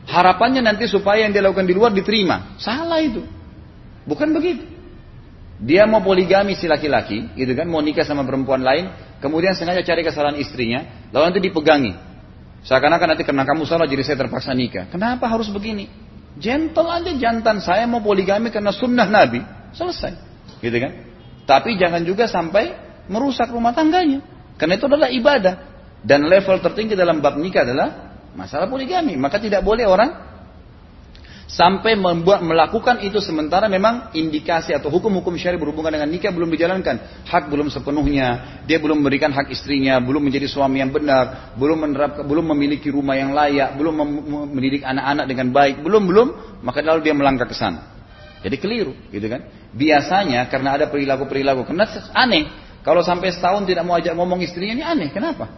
Harapannya 0.09 0.65
nanti 0.65 0.89
supaya 0.89 1.25
yang 1.25 1.33
dia 1.33 1.45
lakukan 1.45 1.69
di 1.69 1.75
luar 1.77 1.93
diterima. 1.93 2.57
Salah 2.57 2.99
itu. 2.99 3.21
Bukan 4.09 4.33
begitu. 4.33 4.74
Dia 5.55 5.87
mau 5.87 6.03
poligami 6.03 6.59
si 6.59 6.67
laki-laki, 6.67 7.31
gitu 7.31 7.55
kan, 7.55 7.63
mau 7.71 7.79
nikah 7.79 8.03
sama 8.03 8.27
perempuan 8.27 8.59
lain, 8.59 8.91
kemudian 9.23 9.55
sengaja 9.55 9.79
cari 9.87 10.03
kesalahan 10.03 10.35
istrinya, 10.35 11.07
lalu 11.15 11.23
nanti 11.31 11.39
dipegangi. 11.39 11.93
Seakan-akan 12.65 13.15
nanti 13.15 13.23
karena 13.23 13.45
kamu 13.45 13.63
salah 13.63 13.85
jadi 13.85 14.03
saya 14.03 14.17
terpaksa 14.25 14.51
nikah. 14.51 14.89
Kenapa 14.89 15.29
harus 15.29 15.47
begini? 15.53 15.87
Gentle 16.35 16.89
aja 16.91 17.11
jantan 17.15 17.63
saya 17.63 17.87
mau 17.87 18.03
poligami 18.03 18.51
karena 18.51 18.73
sunnah 18.75 19.07
Nabi. 19.07 19.39
Selesai. 19.71 20.17
Gitu 20.59 20.77
kan? 20.81 20.91
Tapi 21.45 21.77
jangan 21.77 22.01
juga 22.01 22.25
sampai 22.25 22.73
merusak 23.05 23.53
rumah 23.53 23.71
tangganya. 23.71 24.19
Karena 24.57 24.81
itu 24.81 24.89
adalah 24.89 25.13
ibadah. 25.13 25.55
Dan 26.01 26.25
level 26.25 26.57
tertinggi 26.59 26.97
dalam 26.97 27.21
bab 27.21 27.37
nikah 27.37 27.61
adalah 27.61 28.17
masalah 28.33 28.65
poligami. 28.65 29.13
Maka 29.13 29.37
tidak 29.37 29.61
boleh 29.61 29.85
orang 29.85 30.34
sampai 31.45 31.93
membuat 31.93 32.41
melakukan 32.41 33.05
itu 33.05 33.21
sementara 33.21 33.69
memang 33.69 34.09
indikasi 34.17 34.73
atau 34.73 34.89
hukum-hukum 34.89 35.37
syari 35.37 35.61
berhubungan 35.61 35.93
dengan 35.93 36.09
nikah 36.09 36.33
belum 36.33 36.49
dijalankan. 36.49 37.25
Hak 37.25 37.49
belum 37.53 37.69
sepenuhnya. 37.69 38.61
Dia 38.65 38.81
belum 38.81 39.01
memberikan 39.01 39.29
hak 39.29 39.53
istrinya 39.53 40.01
belum 40.01 40.25
menjadi 40.25 40.49
suami 40.49 40.81
yang 40.81 40.89
benar 40.89 41.53
belum 41.53 41.77
menerapkan 41.85 42.23
belum 42.25 42.45
memiliki 42.53 42.89
rumah 42.89 43.13
yang 43.13 43.31
layak 43.31 43.77
belum 43.77 43.93
mendidik 44.57 44.81
anak-anak 44.81 45.25
dengan 45.29 45.47
baik. 45.53 45.75
Belum 45.85 46.03
belum. 46.05 46.27
Maka 46.65 46.81
lalu 46.81 47.05
dia 47.05 47.13
melangkah 47.13 47.45
ke 47.45 47.53
sana. 47.53 47.93
Jadi 48.41 48.57
keliru 48.61 48.93
gitu 49.09 49.25
kan? 49.25 49.45
Biasanya 49.73 50.49
karena 50.49 50.77
ada 50.81 50.85
perilaku-perilaku. 50.89 51.65
Karena 51.65 51.85
aneh. 52.13 52.45
Kalau 52.85 53.01
sampai 53.01 53.33
setahun 53.33 53.65
tidak 53.65 53.81
mau 53.81 53.97
ajak 53.97 54.13
ngomong 54.13 54.45
istrinya 54.45 54.77
ini 54.77 54.83
aneh. 54.85 55.09
Kenapa? 55.09 55.49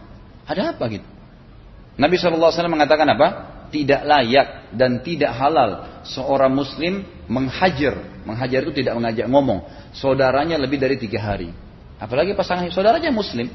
Ada 0.48 0.72
apa 0.72 0.84
gitu? 0.88 1.04
Nabi 2.00 2.14
SAW 2.16 2.54
mengatakan 2.72 3.04
apa 3.10 3.57
tidak 3.68 4.04
layak 4.04 4.72
dan 4.74 5.00
tidak 5.04 5.32
halal 5.36 6.02
seorang 6.04 6.52
muslim 6.52 7.04
menghajar. 7.28 8.24
Menghajar 8.24 8.60
itu 8.64 8.72
tidak 8.84 8.96
mengajak 8.96 9.26
ngomong. 9.28 9.64
Saudaranya 9.96 10.56
lebih 10.60 10.80
dari 10.80 10.96
tiga 11.00 11.20
hari. 11.20 11.52
Apalagi 12.00 12.32
pasangan 12.32 12.68
saudaranya 12.72 13.12
muslim. 13.12 13.48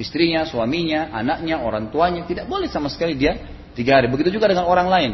Istrinya, 0.00 0.48
suaminya, 0.48 1.12
anaknya, 1.12 1.60
orang 1.60 1.92
tuanya. 1.92 2.24
Tidak 2.24 2.48
boleh 2.48 2.68
sama 2.68 2.88
sekali 2.88 3.16
dia 3.16 3.36
tiga 3.76 4.00
hari. 4.00 4.08
Begitu 4.08 4.40
juga 4.40 4.48
dengan 4.48 4.64
orang 4.64 4.88
lain. 4.88 5.12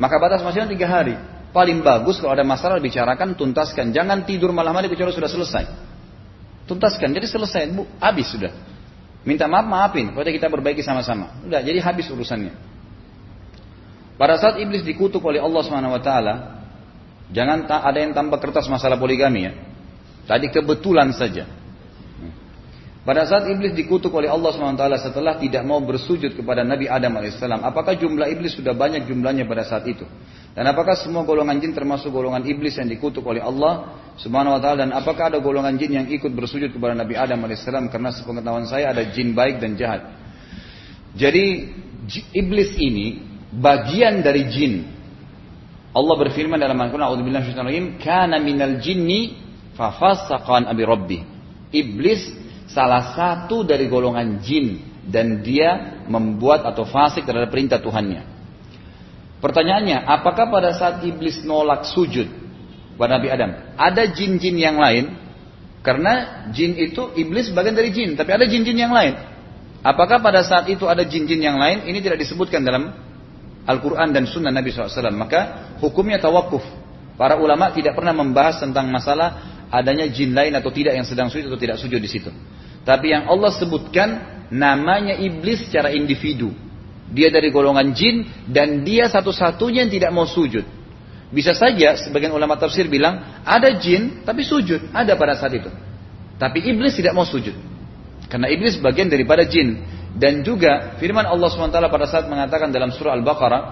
Maka 0.00 0.16
batas 0.18 0.40
maksimal 0.40 0.70
tiga 0.70 0.88
hari. 0.88 1.14
Paling 1.54 1.86
bagus 1.86 2.18
kalau 2.18 2.34
ada 2.34 2.42
masalah 2.42 2.82
bicarakan, 2.82 3.38
tuntaskan. 3.38 3.94
Jangan 3.94 4.26
tidur 4.26 4.50
malam 4.50 4.74
hari 4.74 4.90
kecuali 4.90 5.14
sudah 5.14 5.30
selesai. 5.30 5.64
Tuntaskan. 6.66 7.14
Jadi 7.14 7.26
selesai. 7.30 7.62
Bu, 7.70 7.86
habis 8.02 8.26
sudah. 8.32 8.50
Minta 9.22 9.46
maaf, 9.46 9.64
maafin. 9.64 10.10
Pokoknya 10.10 10.34
kita 10.34 10.48
perbaiki 10.50 10.82
sama-sama. 10.82 11.40
Udah, 11.46 11.62
jadi 11.62 11.78
habis 11.78 12.10
urusannya. 12.10 12.73
Pada 14.14 14.38
saat 14.38 14.62
iblis 14.62 14.86
dikutuk 14.86 15.22
oleh 15.26 15.42
Allah 15.42 15.62
Subhanahu 15.66 15.94
wa 15.94 16.02
taala, 16.02 16.34
jangan 17.34 17.66
ada 17.66 17.98
yang 17.98 18.14
tanpa 18.14 18.38
kertas 18.38 18.70
masalah 18.70 18.94
poligami 18.94 19.50
ya. 19.50 19.52
Tadi 20.24 20.48
kebetulan 20.48 21.10
saja. 21.12 21.44
Pada 23.04 23.28
saat 23.28 23.44
iblis 23.52 23.76
dikutuk 23.76 24.08
oleh 24.16 24.32
Allah 24.32 24.48
SWT 24.48 24.80
setelah 24.96 25.36
tidak 25.36 25.60
mau 25.60 25.76
bersujud 25.84 26.32
kepada 26.32 26.64
Nabi 26.64 26.88
Adam 26.88 27.20
AS, 27.20 27.36
apakah 27.36 28.00
jumlah 28.00 28.32
iblis 28.32 28.56
sudah 28.56 28.72
banyak 28.72 29.04
jumlahnya 29.04 29.44
pada 29.44 29.60
saat 29.60 29.84
itu? 29.84 30.08
Dan 30.56 30.64
apakah 30.72 30.96
semua 30.96 31.20
golongan 31.28 31.60
jin 31.60 31.76
termasuk 31.76 32.08
golongan 32.08 32.48
iblis 32.48 32.80
yang 32.80 32.88
dikutuk 32.88 33.20
oleh 33.28 33.44
Allah 33.44 34.00
Subhanahu 34.16 34.56
wa 34.56 34.60
taala 34.62 34.88
dan 34.88 34.96
apakah 34.96 35.28
ada 35.28 35.36
golongan 35.36 35.76
jin 35.76 36.00
yang 36.00 36.06
ikut 36.08 36.32
bersujud 36.32 36.72
kepada 36.72 36.96
Nabi 36.96 37.12
Adam 37.12 37.44
AS 37.44 37.60
karena 37.68 38.08
sepengetahuan 38.08 38.64
saya 38.64 38.96
ada 38.96 39.04
jin 39.12 39.36
baik 39.36 39.60
dan 39.60 39.76
jahat. 39.76 40.08
Jadi 41.12 41.76
iblis 42.32 42.72
ini 42.80 43.33
bagian 43.58 44.24
dari 44.24 44.42
jin. 44.50 44.74
Allah 45.94 46.16
berfirman 46.18 46.58
dalam 46.58 46.74
Al-Qur'an, 46.74 47.06
"A'udzubillahi 47.06 48.02
kana 48.02 48.42
minal 48.42 48.82
jinni 48.82 49.38
fafasaqan 49.78 50.66
abi 50.66 50.82
rabbi." 50.82 51.18
Iblis 51.70 52.34
salah 52.66 53.14
satu 53.14 53.62
dari 53.62 53.86
golongan 53.86 54.42
jin 54.42 54.82
dan 55.06 55.44
dia 55.44 56.02
membuat 56.10 56.66
atau 56.66 56.88
fasik 56.88 57.28
terhadap 57.28 57.52
perintah 57.52 57.78
Tuhannya. 57.78 58.34
Pertanyaannya, 59.44 60.08
apakah 60.08 60.48
pada 60.48 60.72
saat 60.72 61.04
iblis 61.04 61.44
nolak 61.44 61.84
sujud 61.84 62.24
pada 62.96 63.20
Nabi 63.20 63.28
Adam, 63.28 63.50
ada 63.76 64.08
jin-jin 64.08 64.56
yang 64.56 64.80
lain? 64.80 65.20
Karena 65.84 66.48
jin 66.48 66.80
itu 66.80 67.12
iblis 67.12 67.52
bagian 67.52 67.76
dari 67.76 67.92
jin, 67.92 68.16
tapi 68.16 68.32
ada 68.32 68.48
jin-jin 68.48 68.72
yang 68.72 68.96
lain. 68.96 69.20
Apakah 69.84 70.24
pada 70.24 70.40
saat 70.40 70.64
itu 70.72 70.88
ada 70.88 71.04
jin-jin 71.04 71.44
yang 71.44 71.60
lain? 71.60 71.84
Ini 71.84 72.00
tidak 72.00 72.24
disebutkan 72.24 72.64
dalam 72.64 73.03
Al-Quran 73.64 74.12
dan 74.12 74.28
Sunnah 74.28 74.52
Nabi 74.52 74.70
SAW. 74.72 75.12
Maka 75.12 75.74
hukumnya 75.80 76.20
tawakuf. 76.20 76.64
Para 77.14 77.38
ulama 77.38 77.70
tidak 77.70 77.94
pernah 77.94 78.12
membahas 78.12 78.58
tentang 78.58 78.90
masalah 78.90 79.64
adanya 79.70 80.06
jin 80.10 80.34
lain 80.34 80.54
atau 80.54 80.70
tidak 80.74 80.98
yang 80.98 81.06
sedang 81.06 81.30
sujud 81.30 81.46
atau 81.46 81.60
tidak 81.60 81.78
sujud 81.78 81.98
di 81.98 82.10
situ. 82.10 82.30
Tapi 82.84 83.14
yang 83.14 83.30
Allah 83.30 83.54
sebutkan 83.54 84.08
namanya 84.52 85.16
iblis 85.16 85.64
secara 85.66 85.94
individu. 85.94 86.52
Dia 87.14 87.30
dari 87.30 87.48
golongan 87.54 87.94
jin 87.94 88.26
dan 88.50 88.82
dia 88.82 89.06
satu-satunya 89.08 89.86
yang 89.86 89.92
tidak 89.92 90.10
mau 90.10 90.26
sujud. 90.26 90.66
Bisa 91.34 91.50
saja 91.56 91.98
sebagian 91.98 92.30
ulama 92.30 92.54
tafsir 92.54 92.86
bilang 92.86 93.42
ada 93.42 93.74
jin 93.78 94.22
tapi 94.22 94.46
sujud, 94.46 94.90
ada 94.92 95.14
pada 95.18 95.34
saat 95.38 95.54
itu. 95.56 95.70
Tapi 96.38 96.62
iblis 96.66 96.98
tidak 96.98 97.14
mau 97.14 97.24
sujud. 97.24 97.54
Karena 98.26 98.50
iblis 98.50 98.78
bagian 98.82 99.06
daripada 99.06 99.46
jin. 99.46 99.82
Dan 100.14 100.46
juga 100.46 100.94
firman 101.02 101.26
Allah 101.26 101.50
SWT 101.50 101.74
pada 101.90 102.06
saat 102.06 102.30
mengatakan 102.30 102.70
dalam 102.70 102.94
surah 102.94 103.18
Al-Baqarah, 103.18 103.62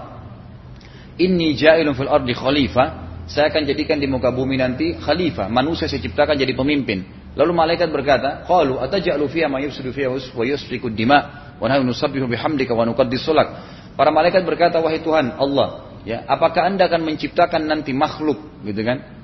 Inni 1.21 1.53
ja'ilun 1.53 1.93
fil 1.93 2.09
ardi 2.09 2.33
khalifah, 2.33 2.87
saya 3.29 3.53
akan 3.53 3.69
jadikan 3.69 4.01
di 4.01 4.09
muka 4.09 4.33
bumi 4.33 4.57
nanti 4.57 4.97
khalifah, 4.97 5.45
manusia 5.45 5.85
saya 5.85 6.01
ciptakan 6.01 6.33
jadi 6.35 6.57
pemimpin. 6.57 7.05
Lalu 7.37 7.53
malaikat 7.53 7.89
berkata, 7.93 8.45
"Qalu 8.49 8.81
ataj'alu 8.81 9.25
fiha 9.29 9.45
ma 9.45 9.61
yufsidu 9.61 9.93
fiha 9.93 10.09
wa 10.09 10.43
yusfiku 10.45 10.89
dima 10.89 11.53
wa 11.57 11.65
nahnu 11.69 11.93
nusabbihu 11.93 12.25
bihamdika 12.25 12.73
wa 12.73 12.85
nuqaddisu 12.89 13.29
lak." 13.29 13.47
Para 13.93 14.09
malaikat 14.09 14.41
berkata, 14.41 14.81
"Wahai 14.81 15.05
Tuhan 15.05 15.37
Allah, 15.37 16.01
ya, 16.01 16.25
apakah 16.25 16.65
Anda 16.65 16.89
akan 16.89 17.05
menciptakan 17.05 17.61
nanti 17.69 17.93
makhluk, 17.93 18.65
gitu 18.65 18.81
kan? 18.81 19.22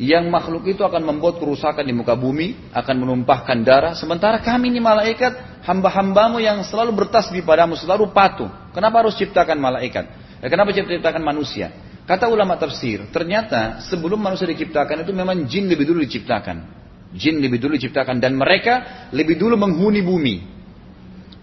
Yang 0.00 0.32
makhluk 0.32 0.64
itu 0.64 0.80
akan 0.80 1.04
membuat 1.04 1.36
kerusakan 1.36 1.84
di 1.84 1.92
muka 1.92 2.16
bumi, 2.16 2.72
akan 2.72 3.04
menumpahkan 3.04 3.60
darah, 3.60 3.92
sementara 3.92 4.40
kami 4.40 4.72
ini 4.72 4.80
malaikat, 4.80 5.60
hamba-hambamu 5.60 6.40
yang 6.40 6.64
selalu 6.64 7.04
bertasbih 7.04 7.44
padamu, 7.44 7.76
selalu 7.76 8.08
patuh. 8.08 8.48
Kenapa 8.72 9.04
harus 9.04 9.12
ciptakan 9.20 9.60
malaikat? 9.60 10.08
Ya, 10.40 10.48
kenapa 10.48 10.72
ciptakan 10.72 11.20
manusia? 11.20 11.68
Kata 12.08 12.32
ulama 12.32 12.56
tafsir, 12.56 13.12
ternyata 13.12 13.84
sebelum 13.92 14.16
manusia 14.16 14.48
diciptakan 14.48 15.04
itu 15.04 15.12
memang 15.12 15.44
jin 15.44 15.68
lebih 15.68 15.84
dulu 15.84 16.00
diciptakan. 16.00 16.80
Jin 17.12 17.36
lebih 17.44 17.60
dulu 17.60 17.76
diciptakan 17.76 18.24
dan 18.24 18.40
mereka 18.40 19.04
lebih 19.12 19.36
dulu 19.36 19.60
menghuni 19.60 20.00
bumi. 20.00 20.36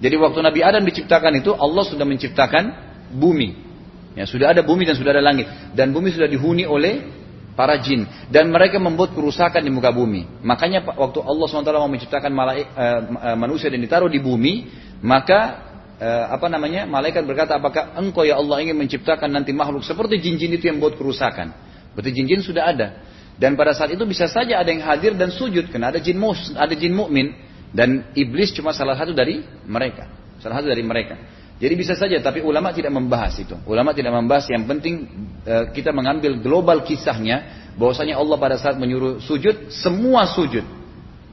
Jadi 0.02 0.18
waktu 0.18 0.40
Nabi 0.42 0.66
Adam 0.66 0.82
diciptakan 0.82 1.46
itu 1.46 1.54
Allah 1.54 1.86
sudah 1.86 2.10
menciptakan 2.10 2.74
bumi. 3.14 3.54
Ya, 4.18 4.26
sudah 4.26 4.50
ada 4.50 4.66
bumi 4.66 4.90
dan 4.90 4.98
sudah 4.98 5.14
ada 5.14 5.22
langit 5.22 5.46
dan 5.78 5.94
bumi 5.94 6.10
sudah 6.10 6.26
dihuni 6.26 6.66
oleh 6.66 7.06
para 7.58 7.74
jin 7.82 8.06
dan 8.30 8.54
mereka 8.54 8.78
membuat 8.78 9.18
kerusakan 9.18 9.66
di 9.66 9.74
muka 9.74 9.90
bumi. 9.90 10.46
Makanya 10.46 10.86
waktu 10.86 11.20
Allah 11.26 11.46
SWT 11.50 11.74
mau 11.74 11.90
menciptakan 11.90 12.30
malaik, 12.30 12.70
uh, 12.78 13.34
manusia 13.34 13.74
dan 13.74 13.82
ditaruh 13.82 14.06
di 14.06 14.22
bumi, 14.22 14.70
maka 15.02 15.66
uh, 15.98 16.38
apa 16.38 16.46
namanya 16.54 16.86
malaikat 16.86 17.26
berkata 17.26 17.58
apakah 17.58 17.98
engkau 17.98 18.22
ya 18.22 18.38
Allah 18.38 18.62
ingin 18.62 18.78
menciptakan 18.78 19.34
nanti 19.34 19.50
makhluk 19.58 19.82
seperti 19.82 20.22
jin-jin 20.22 20.54
itu 20.54 20.70
yang 20.70 20.78
membuat 20.78 21.02
kerusakan? 21.02 21.50
Berarti 21.98 22.14
jin-jin 22.14 22.46
sudah 22.46 22.70
ada. 22.70 22.88
Dan 23.38 23.58
pada 23.58 23.74
saat 23.74 23.90
itu 23.94 24.06
bisa 24.06 24.30
saja 24.30 24.62
ada 24.62 24.70
yang 24.70 24.86
hadir 24.86 25.18
dan 25.18 25.34
sujud 25.34 25.70
karena 25.74 25.90
ada 25.90 25.98
jin 25.98 26.18
mus, 26.18 26.54
ada 26.54 26.74
jin 26.78 26.94
mukmin 26.94 27.34
dan 27.74 28.14
iblis 28.14 28.54
cuma 28.54 28.70
salah 28.74 28.94
satu 28.94 29.18
dari 29.18 29.42
mereka. 29.66 30.06
Salah 30.38 30.62
satu 30.62 30.70
dari 30.70 30.86
mereka. 30.86 31.18
Jadi 31.58 31.74
bisa 31.74 31.98
saja 31.98 32.22
tapi 32.22 32.46
ulama 32.46 32.70
tidak 32.70 32.94
membahas 32.94 33.34
itu. 33.42 33.58
Ulama 33.66 33.90
tidak 33.98 34.14
membahas 34.14 34.46
yang 34.54 34.70
penting 34.70 35.10
e, 35.42 35.56
kita 35.74 35.90
mengambil 35.90 36.38
global 36.38 36.86
kisahnya 36.86 37.70
bahwasanya 37.74 38.14
Allah 38.14 38.38
pada 38.38 38.62
saat 38.62 38.78
menyuruh 38.78 39.18
sujud 39.26 39.74
semua 39.74 40.30
sujud 40.30 40.62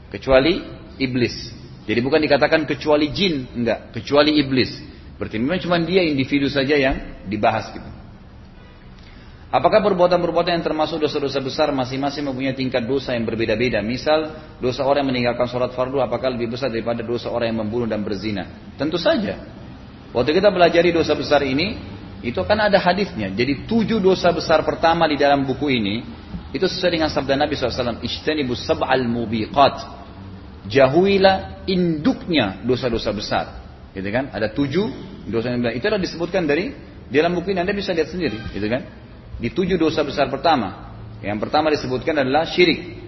kecuali 0.09 0.64
iblis. 0.97 1.53
Jadi 1.85 2.01
bukan 2.01 2.25
dikatakan 2.25 2.64
kecuali 2.64 3.12
jin, 3.12 3.53
enggak, 3.53 3.93
kecuali 3.93 4.41
iblis. 4.41 4.72
Berarti 5.20 5.37
memang 5.37 5.61
cuma 5.61 5.77
dia 5.85 6.01
individu 6.01 6.49
saja 6.49 6.72
yang 6.72 7.29
dibahas 7.29 7.68
gitu. 7.77 7.91
Apakah 9.55 9.87
perbuatan-perbuatan 9.87 10.51
yang 10.59 10.66
termasuk 10.66 10.99
dosa-dosa 10.99 11.39
besar 11.39 11.70
masing-masing 11.70 12.27
mempunyai 12.27 12.59
tingkat 12.59 12.83
dosa 12.83 13.14
yang 13.14 13.22
berbeda-beda? 13.22 13.79
Misal, 13.87 14.35
dosa 14.59 14.83
orang 14.83 15.07
yang 15.07 15.11
meninggalkan 15.14 15.47
sholat 15.47 15.70
fardu 15.79 16.03
apakah 16.03 16.35
lebih 16.35 16.59
besar 16.59 16.75
daripada 16.75 17.07
dosa 17.07 17.31
orang 17.31 17.55
yang 17.55 17.62
membunuh 17.62 17.87
dan 17.87 18.03
berzina? 18.03 18.75
Tentu 18.75 18.99
saja. 18.99 19.39
Waktu 20.15 20.31
kita 20.39 20.55
pelajari 20.55 20.95
dosa 20.95 21.19
besar 21.19 21.43
ini, 21.43 21.75
itu 22.23 22.39
kan 22.47 22.57
ada 22.62 22.79
hadisnya. 22.79 23.35
Jadi 23.35 23.67
tujuh 23.67 23.99
dosa 23.99 24.31
besar 24.31 24.62
pertama 24.62 25.11
di 25.11 25.19
dalam 25.19 25.43
buku 25.43 25.75
ini, 25.75 26.07
itu 26.55 26.65
sesuai 26.65 26.95
dengan 26.95 27.11
sabda 27.11 27.35
Nabi 27.35 27.59
SAW. 27.59 27.99
Ijtanibus 28.01 28.62
sab'al 28.62 29.05
mubiqat. 29.11 29.77
Jauhilah 30.71 31.67
induknya 31.67 32.62
dosa-dosa 32.62 33.11
besar. 33.11 33.47
Gitu 33.91 34.07
kan? 34.09 34.31
Ada 34.31 34.55
tujuh 34.55 34.87
dosa 35.29 35.51
yang 35.51 35.61
Itu 35.75 35.85
adalah 35.91 36.01
disebutkan 36.01 36.47
dari 36.47 36.71
dalam 37.11 37.35
buku 37.35 37.53
ini 37.53 37.61
Anda 37.61 37.75
bisa 37.75 37.93
lihat 37.93 38.09
sendiri, 38.09 38.39
gitu 38.55 38.65
kan? 38.71 39.05
di 39.39 39.51
tujuh 39.51 39.77
dosa 39.79 40.07
besar 40.07 40.31
pertama. 40.31 40.95
Yang 41.25 41.39
pertama 41.49 41.73
disebutkan 41.73 42.21
adalah 42.21 42.47
syirik. 42.47 43.01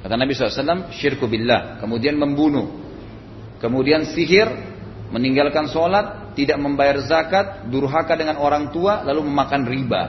Kata 0.00 0.16
Nabi 0.16 0.32
SAW, 0.32 0.88
syirku 0.96 1.28
billah. 1.28 1.76
Kemudian 1.78 2.16
membunuh. 2.16 2.80
Kemudian 3.60 4.08
sihir, 4.08 4.48
meninggalkan 5.10 5.66
sholat, 5.70 6.34
tidak 6.38 6.58
membayar 6.62 6.98
zakat, 7.02 7.66
durhaka 7.68 8.14
dengan 8.14 8.38
orang 8.38 8.70
tua, 8.70 9.02
lalu 9.02 9.26
memakan 9.26 9.62
riba. 9.66 10.02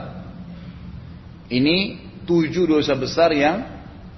Ini 1.52 1.76
tujuh 2.24 2.64
dosa 2.64 2.94
besar 2.96 3.34
yang 3.34 3.66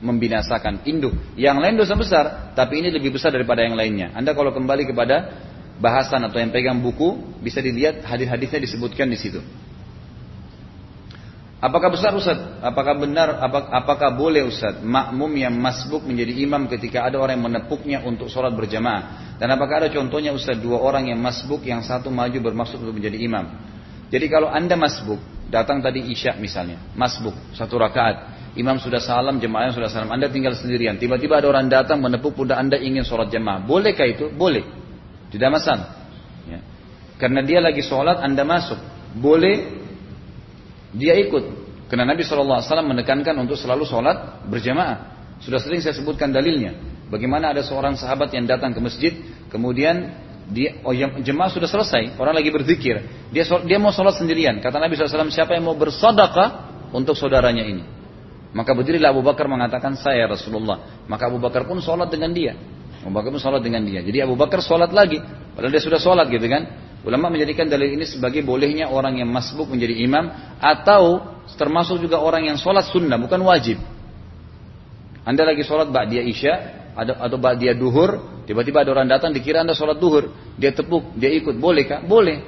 membinasakan 0.05 0.85
induk. 0.85 1.17
Yang 1.35 1.57
lain 1.65 1.75
dosa 1.81 1.95
besar, 1.97 2.25
tapi 2.53 2.85
ini 2.85 2.93
lebih 2.93 3.17
besar 3.17 3.33
daripada 3.33 3.65
yang 3.65 3.75
lainnya. 3.75 4.13
Anda 4.13 4.37
kalau 4.37 4.53
kembali 4.53 4.85
kepada 4.85 5.33
bahasan 5.81 6.23
atau 6.29 6.39
yang 6.39 6.53
pegang 6.53 6.79
buku, 6.79 7.41
bisa 7.41 7.65
dilihat 7.65 8.05
hadis-hadisnya 8.05 8.61
disebutkan 8.63 9.09
di 9.09 9.19
situ. 9.19 9.41
Apakah 11.65 11.89
besar 11.89 12.13
Ustaz? 12.13 12.37
Apakah 12.61 12.93
benar? 13.01 13.41
Apakah 13.73 14.13
boleh 14.13 14.45
Ustaz 14.45 14.85
makmum 14.85 15.33
yang 15.33 15.57
masbuk 15.57 16.05
menjadi 16.05 16.45
imam 16.45 16.69
ketika 16.69 17.09
ada 17.09 17.17
orang 17.17 17.41
yang 17.41 17.47
menepuknya 17.49 17.99
untuk 18.05 18.29
sholat 18.29 18.53
berjamaah? 18.53 19.33
Dan 19.41 19.49
apakah 19.49 19.81
ada 19.81 19.89
contohnya 19.89 20.37
Ustaz 20.37 20.61
dua 20.61 20.77
orang 20.77 21.09
yang 21.09 21.17
masbuk 21.17 21.65
yang 21.65 21.81
satu 21.81 22.13
maju 22.13 22.37
bermaksud 22.37 22.85
untuk 22.85 23.01
menjadi 23.01 23.17
imam? 23.17 23.49
Jadi 24.13 24.29
kalau 24.29 24.53
anda 24.53 24.77
masbuk, 24.77 25.17
datang 25.49 25.81
tadi 25.81 26.05
isya 26.05 26.37
misalnya, 26.37 26.77
masbuk 26.93 27.33
satu 27.57 27.81
rakaat, 27.81 28.53
imam 28.61 28.77
sudah 28.77 29.01
salam, 29.01 29.41
jemaah 29.41 29.73
sudah 29.73 29.89
salam, 29.89 30.13
anda 30.13 30.29
tinggal 30.29 30.53
sendirian, 30.53 31.01
tiba-tiba 31.01 31.41
ada 31.41 31.49
orang 31.49 31.73
datang 31.73 31.97
menepuk 32.05 32.37
pundak 32.37 32.61
anda 32.61 32.77
ingin 32.77 33.09
sholat 33.09 33.33
jamaah, 33.33 33.65
bolehkah 33.65 34.05
itu? 34.05 34.29
Boleh, 34.37 34.69
tidak 35.33 35.57
masalah. 35.57 36.13
Ya. 36.45 36.61
Karena 37.17 37.41
dia 37.41 37.65
lagi 37.65 37.81
sholat, 37.81 38.21
anda 38.21 38.45
masuk, 38.45 38.77
boleh 39.17 39.84
dia 40.95 41.19
ikut. 41.19 41.67
Karena 41.91 42.09
Nabi 42.09 42.25
SAW 42.25 42.65
menekankan 42.87 43.37
untuk 43.37 43.59
selalu 43.61 43.85
sholat 43.85 44.47
berjamaah. 44.49 45.15
Sudah 45.43 45.61
sering 45.61 45.83
saya 45.85 45.93
sebutkan 45.93 46.33
dalilnya. 46.33 46.75
Bagaimana 47.13 47.53
ada 47.53 47.61
seorang 47.61 47.99
sahabat 48.01 48.33
yang 48.33 48.49
datang 48.49 48.73
ke 48.73 48.81
masjid, 48.81 49.13
kemudian 49.53 50.17
dia, 50.49 50.81
oh, 50.85 50.95
jemaah 51.21 51.53
sudah 51.53 51.69
selesai, 51.69 52.17
orang 52.17 52.37
lagi 52.37 52.49
berzikir. 52.49 53.29
Dia 53.29 53.45
dia 53.45 53.79
mau 53.79 53.93
sholat 53.93 54.17
sendirian. 54.17 54.61
Kata 54.65 54.81
Nabi 54.81 54.97
SAW, 54.97 55.29
siapa 55.29 55.53
yang 55.53 55.69
mau 55.69 55.77
bersodakah 55.77 56.73
untuk 56.97 57.13
saudaranya 57.19 57.65
ini? 57.65 57.85
Maka 58.55 58.71
berdirilah 58.71 59.11
Abu 59.11 59.21
Bakar 59.27 59.51
mengatakan 59.51 59.99
saya 59.99 60.31
Rasulullah. 60.31 61.05
Maka 61.11 61.27
Abu 61.27 61.43
Bakar 61.43 61.67
pun 61.67 61.83
sholat 61.83 62.07
dengan 62.07 62.31
dia. 62.31 62.55
Abu 63.03 63.11
Bakar 63.11 63.35
pun 63.35 63.43
sholat 63.43 63.61
dengan 63.61 63.83
dia. 63.83 64.01
Jadi 64.01 64.23
Abu 64.23 64.39
Bakar 64.39 64.63
sholat 64.63 64.95
lagi. 64.95 65.19
Padahal 65.59 65.75
dia 65.75 65.83
sudah 65.83 65.99
sholat 65.99 66.31
gitu 66.31 66.47
kan. 66.47 66.63
Ulama 67.05 67.29
menjadikan 67.29 67.69
dalil 67.69 68.01
ini 68.01 68.09
sebagai 68.09 68.41
bolehnya 68.41 68.89
orang 68.89 69.21
yang 69.21 69.29
masbuk 69.29 69.69
menjadi 69.69 69.93
imam 70.09 70.25
atau 70.57 71.37
termasuk 71.61 72.01
juga 72.01 72.17
orang 72.17 72.49
yang 72.49 72.57
sholat 72.57 72.89
sunnah 72.89 73.21
bukan 73.21 73.45
wajib. 73.45 73.77
Anda 75.25 75.45
lagi 75.45 75.65
sholat 75.65 75.93
dia 76.09 76.25
isya 76.25 76.55
atau 76.97 77.37
dia 77.61 77.77
duhur, 77.77 78.45
tiba-tiba 78.49 78.87
ada 78.87 78.91
orang 78.97 79.09
datang 79.09 79.37
dikira 79.37 79.61
Anda 79.61 79.77
sholat 79.77 80.01
duhur, 80.01 80.33
dia 80.57 80.73
tepuk, 80.73 81.13
dia 81.21 81.29
ikut, 81.33 81.61
boleh 81.61 81.85
kah? 81.85 82.01
Boleh. 82.01 82.41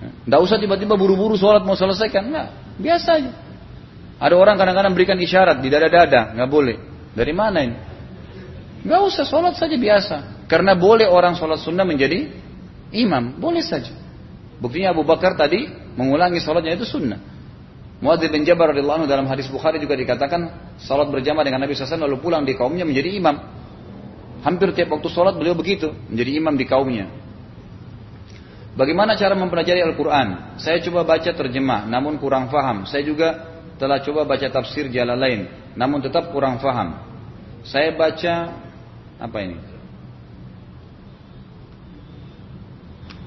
Tidak 0.00 0.40
usah 0.40 0.56
tiba-tiba 0.56 0.96
buru-buru 0.96 1.36
sholat 1.36 1.60
mau 1.60 1.76
selesaikan, 1.76 2.32
enggak, 2.32 2.48
biasa 2.80 3.08
aja. 3.20 3.32
Ada 4.20 4.34
orang 4.36 4.56
kadang-kadang 4.56 4.92
berikan 4.96 5.16
isyarat 5.20 5.60
di 5.60 5.68
dada-dada, 5.68 6.32
nggak 6.32 6.48
boleh. 6.48 6.76
Dari 7.12 7.32
mana 7.36 7.58
ini? 7.60 7.76
Nggak 8.88 9.00
usah 9.04 9.24
sholat 9.28 9.56
saja 9.60 9.76
biasa. 9.76 10.48
Karena 10.48 10.72
boleh 10.72 11.08
orang 11.08 11.36
sholat 11.36 11.60
sunnah 11.60 11.84
menjadi 11.84 12.28
imam, 12.94 13.38
boleh 13.38 13.62
saja. 13.62 13.92
Buktinya 14.60 14.92
Abu 14.92 15.02
Bakar 15.06 15.34
tadi 15.34 15.66
mengulangi 15.96 16.38
sholatnya 16.38 16.76
itu 16.76 16.84
sunnah. 16.84 17.18
Muadz 18.00 18.24
bin 18.32 18.48
Jabal 18.48 18.72
radhiyallahu 18.72 19.04
anhu 19.04 19.08
dalam 19.08 19.28
hadis 19.28 19.48
Bukhari 19.52 19.76
juga 19.76 19.92
dikatakan 19.92 20.72
salat 20.80 21.12
berjamaah 21.12 21.44
dengan 21.44 21.60
Nabi 21.60 21.76
SAW 21.76 22.08
lalu 22.08 22.16
pulang 22.20 22.48
di 22.48 22.56
kaumnya 22.56 22.88
menjadi 22.88 23.12
imam. 23.12 23.36
Hampir 24.40 24.72
tiap 24.72 24.88
waktu 24.96 25.08
salat 25.12 25.36
beliau 25.36 25.52
begitu, 25.52 25.92
menjadi 26.08 26.30
imam 26.40 26.54
di 26.56 26.64
kaumnya. 26.64 27.12
Bagaimana 28.72 29.12
cara 29.20 29.36
mempelajari 29.36 29.84
Al-Quran? 29.84 30.56
Saya 30.56 30.80
coba 30.80 31.04
baca 31.04 31.28
terjemah, 31.28 31.84
namun 31.84 32.16
kurang 32.16 32.48
faham. 32.48 32.88
Saya 32.88 33.04
juga 33.04 33.36
telah 33.76 34.00
coba 34.00 34.24
baca 34.24 34.48
tafsir 34.48 34.88
jalan 34.88 35.20
lain, 35.20 35.40
namun 35.76 36.00
tetap 36.00 36.32
kurang 36.32 36.56
faham. 36.56 37.04
Saya 37.68 37.92
baca 37.92 38.56
apa 39.20 39.38
ini? 39.44 39.69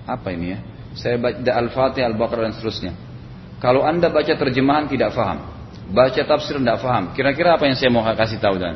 Apa 0.04 0.36
ini 0.36 0.58
ya? 0.58 0.60
Saya 0.93 1.18
baca 1.18 1.39
Al-Fatihah, 1.41 2.08
Al-Baqarah 2.14 2.51
dan 2.51 2.54
seterusnya. 2.54 2.93
Kalau 3.58 3.82
anda 3.88 4.12
baca 4.12 4.30
terjemahan 4.36 4.91
tidak 4.91 5.16
faham, 5.16 5.41
baca 5.89 6.22
tafsir 6.22 6.60
tidak 6.60 6.84
faham, 6.84 7.16
kira-kira 7.16 7.56
apa 7.56 7.66
yang 7.66 7.76
saya 7.80 7.89
mau 7.89 8.04
kasih 8.04 8.38
tahu 8.38 8.60
dan? 8.60 8.76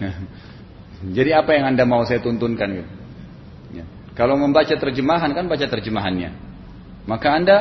Jadi 1.16 1.30
apa 1.36 1.52
yang 1.56 1.76
anda 1.76 1.84
mau 1.84 2.02
saya 2.08 2.20
tuntunkan? 2.24 2.68
Gitu? 2.80 2.90
Ya. 3.76 3.84
Kalau 4.16 4.40
membaca 4.40 4.72
terjemahan 4.72 5.30
kan 5.32 5.44
baca 5.46 5.64
terjemahannya. 5.68 6.32
Maka 7.04 7.28
anda 7.32 7.56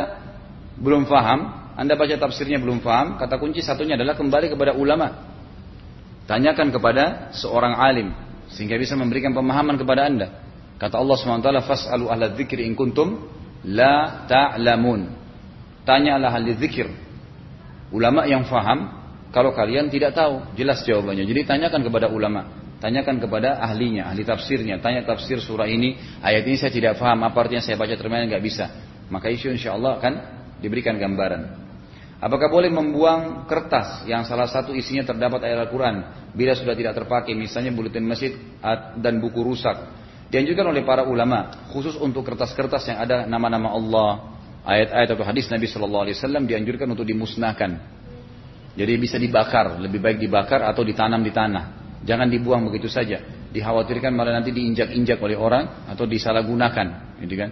belum 0.80 1.08
faham, 1.08 1.72
anda 1.76 1.96
baca 1.96 2.16
tafsirnya 2.16 2.60
belum 2.60 2.84
faham, 2.84 3.20
kata 3.20 3.40
kunci 3.40 3.64
satunya 3.64 3.96
adalah 3.96 4.16
kembali 4.16 4.52
kepada 4.52 4.76
ulama. 4.76 5.28
Tanyakan 6.28 6.72
kepada 6.72 7.32
seorang 7.36 7.74
alim 7.80 8.12
sehingga 8.54 8.76
bisa 8.76 8.94
memberikan 8.98 9.32
pemahaman 9.32 9.80
kepada 9.80 10.08
anda. 10.08 10.28
Kata 10.80 10.96
Allah 10.96 11.16
SWT, 11.20 11.50
Fas'alu 11.68 12.08
ahla 12.08 12.32
dzikri 12.32 12.64
in 12.64 12.72
kuntum 12.72 13.28
la 13.68 14.24
ta'lamun. 14.32 15.12
Tanyalah 15.84 16.32
ahli 16.32 16.56
zikir. 16.56 16.88
Ulama 17.92 18.24
yang 18.24 18.48
faham, 18.48 18.88
kalau 19.36 19.52
kalian 19.52 19.92
tidak 19.92 20.16
tahu, 20.16 20.56
jelas 20.56 20.82
jawabannya. 20.88 21.28
Jadi 21.28 21.42
tanyakan 21.44 21.82
kepada 21.84 22.08
ulama, 22.08 22.48
tanyakan 22.80 23.20
kepada 23.20 23.60
ahlinya, 23.60 24.08
ahli 24.08 24.24
tafsirnya. 24.24 24.80
Tanya 24.80 25.04
tafsir 25.04 25.44
surah 25.44 25.68
ini, 25.68 26.00
ayat 26.24 26.48
ini 26.48 26.56
saya 26.56 26.72
tidak 26.72 26.96
faham, 26.96 27.28
apa 27.28 27.36
artinya 27.36 27.60
saya 27.60 27.76
baca 27.76 27.92
terjemahan 27.92 28.32
nggak 28.32 28.44
bisa. 28.46 28.66
Maka 29.12 29.28
isu 29.28 29.52
insya 29.52 29.76
Allah 29.76 30.00
akan 30.00 30.14
diberikan 30.64 30.96
gambaran. 30.96 31.68
Apakah 32.20 32.52
boleh 32.52 32.68
membuang 32.68 33.48
kertas 33.48 34.04
yang 34.04 34.28
salah 34.28 34.48
satu 34.48 34.76
isinya 34.76 35.08
terdapat 35.08 35.40
ayat 35.40 35.68
Al-Quran 35.68 35.96
bila 36.36 36.52
sudah 36.52 36.76
tidak 36.76 36.94
terpakai, 37.00 37.32
misalnya 37.32 37.72
buletin 37.72 38.06
masjid 38.06 38.36
dan 39.00 39.24
buku 39.24 39.40
rusak? 39.40 39.76
Dianjurkan 40.30 40.70
oleh 40.70 40.86
para 40.86 41.10
ulama, 41.10 41.50
khusus 41.74 41.98
untuk 41.98 42.22
kertas-kertas 42.22 42.86
yang 42.86 43.02
ada 43.02 43.26
nama-nama 43.26 43.74
Allah, 43.74 44.10
ayat-ayat 44.62 45.10
atau 45.18 45.26
hadis 45.26 45.50
Nabi 45.50 45.66
Shallallahu 45.66 46.04
Alaihi 46.06 46.16
Wasallam 46.22 46.46
dianjurkan 46.46 46.86
untuk 46.86 47.02
dimusnahkan. 47.02 47.98
Jadi 48.78 48.94
bisa 49.02 49.18
dibakar, 49.18 49.82
lebih 49.82 49.98
baik 49.98 50.22
dibakar 50.22 50.62
atau 50.70 50.86
ditanam 50.86 51.26
di 51.26 51.34
tanah. 51.34 51.98
Jangan 52.06 52.30
dibuang 52.30 52.62
begitu 52.70 52.86
saja. 52.86 53.26
Dikhawatirkan 53.50 54.14
malah 54.14 54.38
nanti 54.38 54.54
diinjak-injak 54.54 55.18
oleh 55.18 55.34
orang 55.34 55.90
atau 55.90 56.06
disalahgunakan, 56.06 57.18
gitu 57.26 57.34
kan? 57.34 57.50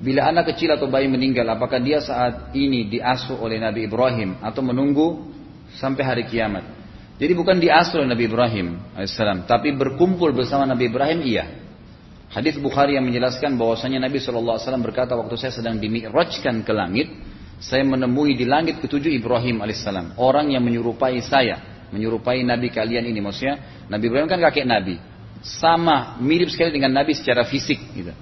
Bila 0.00 0.32
anak 0.32 0.56
kecil 0.56 0.72
atau 0.72 0.88
bayi 0.88 1.04
meninggal, 1.12 1.44
apakah 1.52 1.76
dia 1.76 2.00
saat 2.00 2.56
ini 2.56 2.88
diasuh 2.88 3.36
oleh 3.36 3.60
Nabi 3.60 3.84
Ibrahim 3.84 4.40
atau 4.40 4.64
menunggu 4.64 5.28
sampai 5.76 6.00
hari 6.00 6.24
kiamat? 6.24 6.79
Jadi 7.20 7.32
bukan 7.36 7.60
diasuh 7.60 8.00
oleh 8.00 8.16
Nabi 8.16 8.32
Ibrahim 8.32 8.96
alaihissalam, 8.96 9.44
tapi 9.44 9.76
berkumpul 9.76 10.32
bersama 10.32 10.64
Nabi 10.64 10.88
Ibrahim 10.88 11.20
iya. 11.20 11.44
Hadis 12.32 12.56
Bukhari 12.56 12.96
yang 12.96 13.04
menjelaskan 13.04 13.60
bahwasanya 13.60 14.00
Nabi 14.00 14.22
SAW 14.22 14.56
berkata 14.80 15.18
waktu 15.18 15.36
saya 15.36 15.52
sedang 15.52 15.76
dimi'rajkan 15.76 16.64
ke 16.64 16.72
langit, 16.72 17.12
saya 17.60 17.84
menemui 17.84 18.40
di 18.40 18.48
langit 18.48 18.80
ketujuh 18.80 19.12
Ibrahim 19.12 19.60
alaihissalam, 19.60 20.16
orang 20.16 20.56
yang 20.56 20.64
menyerupai 20.64 21.20
saya, 21.20 21.86
menyerupai 21.92 22.40
Nabi 22.40 22.72
kalian 22.72 23.04
ini. 23.04 23.20
Maksudnya 23.20 23.84
Nabi 23.92 24.08
Ibrahim 24.08 24.24
kan 24.24 24.40
kakek 24.40 24.64
Nabi, 24.64 24.96
sama 25.44 26.16
mirip 26.24 26.48
sekali 26.48 26.72
dengan 26.72 26.96
Nabi 26.96 27.12
secara 27.12 27.44
fisik. 27.44 27.76
Gitu. 27.92 28.16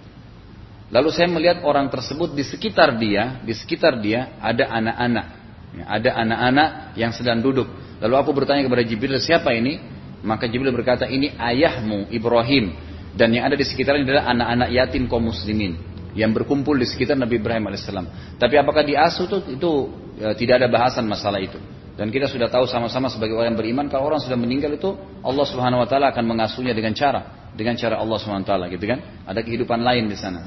Lalu 0.91 1.09
saya 1.15 1.31
melihat 1.31 1.63
orang 1.63 1.87
tersebut 1.87 2.35
di 2.35 2.43
sekitar 2.43 2.99
dia, 2.99 3.39
di 3.47 3.55
sekitar 3.55 4.03
dia 4.03 4.35
ada 4.43 4.75
anak-anak, 4.75 5.27
ya, 5.75 5.85
ada 5.89 6.11
anak-anak 6.23 6.69
yang 6.97 7.13
sedang 7.13 7.43
duduk. 7.43 7.69
Lalu 7.99 8.15
aku 8.15 8.31
bertanya 8.33 8.65
kepada 8.65 8.83
Jibril 8.87 9.19
siapa 9.19 9.51
ini? 9.53 9.81
Maka 10.23 10.51
Jibril 10.51 10.75
berkata 10.75 11.07
ini 11.07 11.31
ayahmu 11.35 12.11
Ibrahim 12.11 12.75
dan 13.15 13.35
yang 13.35 13.51
ada 13.51 13.55
di 13.59 13.67
sekitarnya 13.67 14.07
adalah 14.07 14.25
anak-anak 14.31 14.69
yatim 14.75 15.07
kaum 15.07 15.31
muslimin 15.31 15.79
yang 16.19 16.35
berkumpul 16.35 16.75
di 16.75 16.87
sekitar 16.87 17.15
Nabi 17.15 17.39
Ibrahim 17.39 17.71
alaihissalam. 17.71 18.39
Tapi 18.39 18.55
apakah 18.59 18.83
diasuh 18.83 19.27
itu, 19.27 19.39
itu 19.55 19.71
ya, 20.19 20.35
tidak 20.35 20.55
ada 20.63 20.69
bahasan 20.71 21.07
masalah 21.07 21.39
itu. 21.39 21.59
Dan 21.99 22.15
kita 22.15 22.31
sudah 22.31 22.47
tahu 22.47 22.67
sama-sama 22.71 23.11
sebagai 23.11 23.35
orang 23.35 23.59
beriman 23.59 23.91
kalau 23.91 24.15
orang 24.15 24.23
sudah 24.23 24.39
meninggal 24.39 24.71
itu 24.71 24.95
Allah 25.19 25.47
Subhanahu 25.47 25.83
wa 25.83 25.89
taala 25.91 26.15
akan 26.15 26.25
mengasuhnya 26.31 26.71
dengan 26.71 26.95
cara 26.95 27.51
dengan 27.59 27.75
cara 27.75 27.99
Allah 27.99 28.19
Subhanahu 28.23 28.47
wa 28.47 28.51
taala 28.55 28.67
gitu 28.71 28.87
kan. 28.87 29.03
Ada 29.27 29.43
kehidupan 29.43 29.83
lain 29.83 30.07
di 30.07 30.15
sana. 30.15 30.47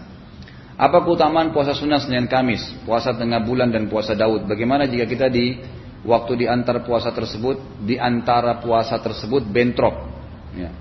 Apa 0.81 1.05
keutamaan 1.05 1.53
puasa 1.53 1.77
sunnah 1.77 2.01
Senin 2.01 2.25
Kamis, 2.25 2.65
puasa 2.81 3.13
tengah 3.13 3.37
bulan 3.45 3.69
dan 3.69 3.85
puasa 3.85 4.17
Daud? 4.17 4.49
Bagaimana 4.49 4.89
jika 4.89 5.05
kita 5.05 5.29
di 5.29 5.61
waktu 6.01 6.41
di 6.41 6.45
antar 6.49 6.81
puasa 6.81 7.13
tersebut, 7.13 7.85
di 7.85 8.01
antara 8.01 8.57
puasa 8.57 8.97
tersebut 8.97 9.45
bentrok? 9.45 9.93
Ya 10.57 10.73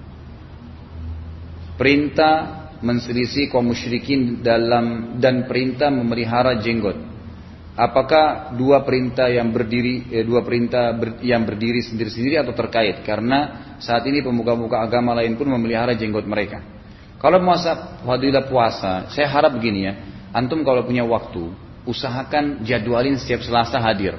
perintah 1.80 2.68
menselisih 2.84 3.48
kaum 3.48 3.72
musyrikin 3.72 4.44
dalam 4.44 5.16
dan 5.16 5.48
perintah 5.48 5.88
memelihara 5.88 6.60
jenggot. 6.60 7.08
Apakah 7.72 8.52
dua 8.52 8.84
perintah 8.84 9.32
yang 9.32 9.48
berdiri 9.48 10.12
eh, 10.12 10.20
dua 10.20 10.44
perintah 10.44 10.92
ber, 10.92 11.24
yang 11.24 11.48
berdiri 11.48 11.80
sendiri-sendiri 11.80 12.36
atau 12.36 12.52
terkait? 12.52 13.00
Karena 13.00 13.72
saat 13.80 14.04
ini 14.04 14.20
pemuka-pemuka 14.20 14.84
agama 14.84 15.16
lain 15.16 15.40
pun 15.40 15.48
memelihara 15.48 15.96
jenggot 15.96 16.28
mereka. 16.28 16.60
Kalau 17.20 17.36
masa 17.44 18.00
fadilah 18.00 18.48
puasa, 18.48 19.12
saya 19.12 19.28
harap 19.28 19.52
begini 19.52 19.84
ya, 19.84 19.92
antum 20.32 20.64
kalau 20.64 20.88
punya 20.88 21.04
waktu, 21.04 21.52
usahakan 21.84 22.64
jadwalin 22.64 23.20
setiap 23.20 23.44
Selasa 23.44 23.76
hadir. 23.76 24.16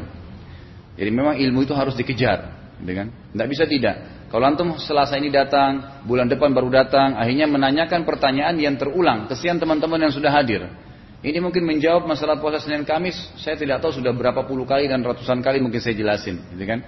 Jadi 0.93 1.09
memang 1.09 1.33
ilmu 1.33 1.65
itu 1.65 1.73
harus 1.73 1.97
dikejar, 1.97 2.45
gitu 2.77 2.93
kan? 2.93 3.09
Tidak 3.09 3.47
bisa 3.49 3.65
tidak. 3.65 3.95
Kalau 4.29 4.45
antum 4.47 4.79
selasa 4.79 5.19
ini 5.19 5.27
datang, 5.27 6.03
bulan 6.07 6.29
depan 6.29 6.55
baru 6.55 6.71
datang, 6.71 7.19
akhirnya 7.19 7.51
menanyakan 7.51 8.07
pertanyaan 8.07 8.55
yang 8.55 8.79
terulang. 8.79 9.27
Kesian 9.27 9.59
teman-teman 9.59 10.07
yang 10.07 10.13
sudah 10.13 10.31
hadir. 10.31 10.71
Ini 11.19 11.41
mungkin 11.43 11.67
menjawab 11.67 12.07
masalah 12.07 12.39
puasa 12.39 12.63
Senin 12.63 12.87
Kamis, 12.87 13.17
saya 13.41 13.59
tidak 13.59 13.83
tahu 13.83 13.97
sudah 13.97 14.15
berapa 14.15 14.45
puluh 14.47 14.63
kali 14.63 14.87
dan 14.87 15.03
ratusan 15.03 15.43
kali 15.43 15.59
mungkin 15.59 15.83
saya 15.83 15.97
jelasin, 15.97 16.37
gitu 16.53 16.63
kan? 16.63 16.79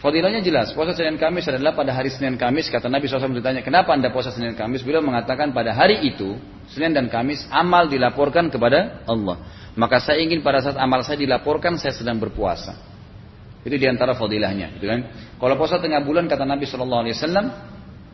Fadilahnya 0.00 0.40
jelas, 0.40 0.72
puasa 0.72 0.96
Senin 0.96 1.20
Kamis 1.20 1.44
adalah 1.44 1.76
pada 1.76 1.92
hari 1.92 2.08
Senin 2.08 2.40
Kamis, 2.40 2.72
kata 2.72 2.88
Nabi 2.88 3.04
SAW 3.04 3.36
ditanya, 3.36 3.60
kenapa 3.60 3.92
anda 3.92 4.08
puasa 4.08 4.32
Senin 4.32 4.56
Kamis? 4.56 4.80
Beliau 4.80 5.04
mengatakan 5.04 5.52
pada 5.52 5.76
hari 5.76 6.00
itu, 6.08 6.40
Senin 6.72 6.96
dan 6.96 7.12
Kamis, 7.12 7.44
amal 7.52 7.84
dilaporkan 7.84 8.48
kepada 8.48 9.04
Allah. 9.04 9.44
Maka 9.76 10.00
saya 10.00 10.24
ingin 10.24 10.40
pada 10.40 10.64
saat 10.64 10.80
amal 10.80 11.04
saya 11.04 11.20
dilaporkan, 11.20 11.76
saya 11.76 11.92
sedang 11.92 12.16
berpuasa. 12.16 12.80
Itu 13.60 13.76
di 13.76 13.84
antara 13.84 14.16
fadilahnya, 14.16 14.72
gitu 14.80 14.88
kan? 14.88 15.04
Kalau 15.36 15.54
puasa 15.60 15.76
tengah 15.76 16.00
bulan 16.00 16.32
kata 16.32 16.48
Nabi 16.48 16.64
Wasallam, 16.64 17.46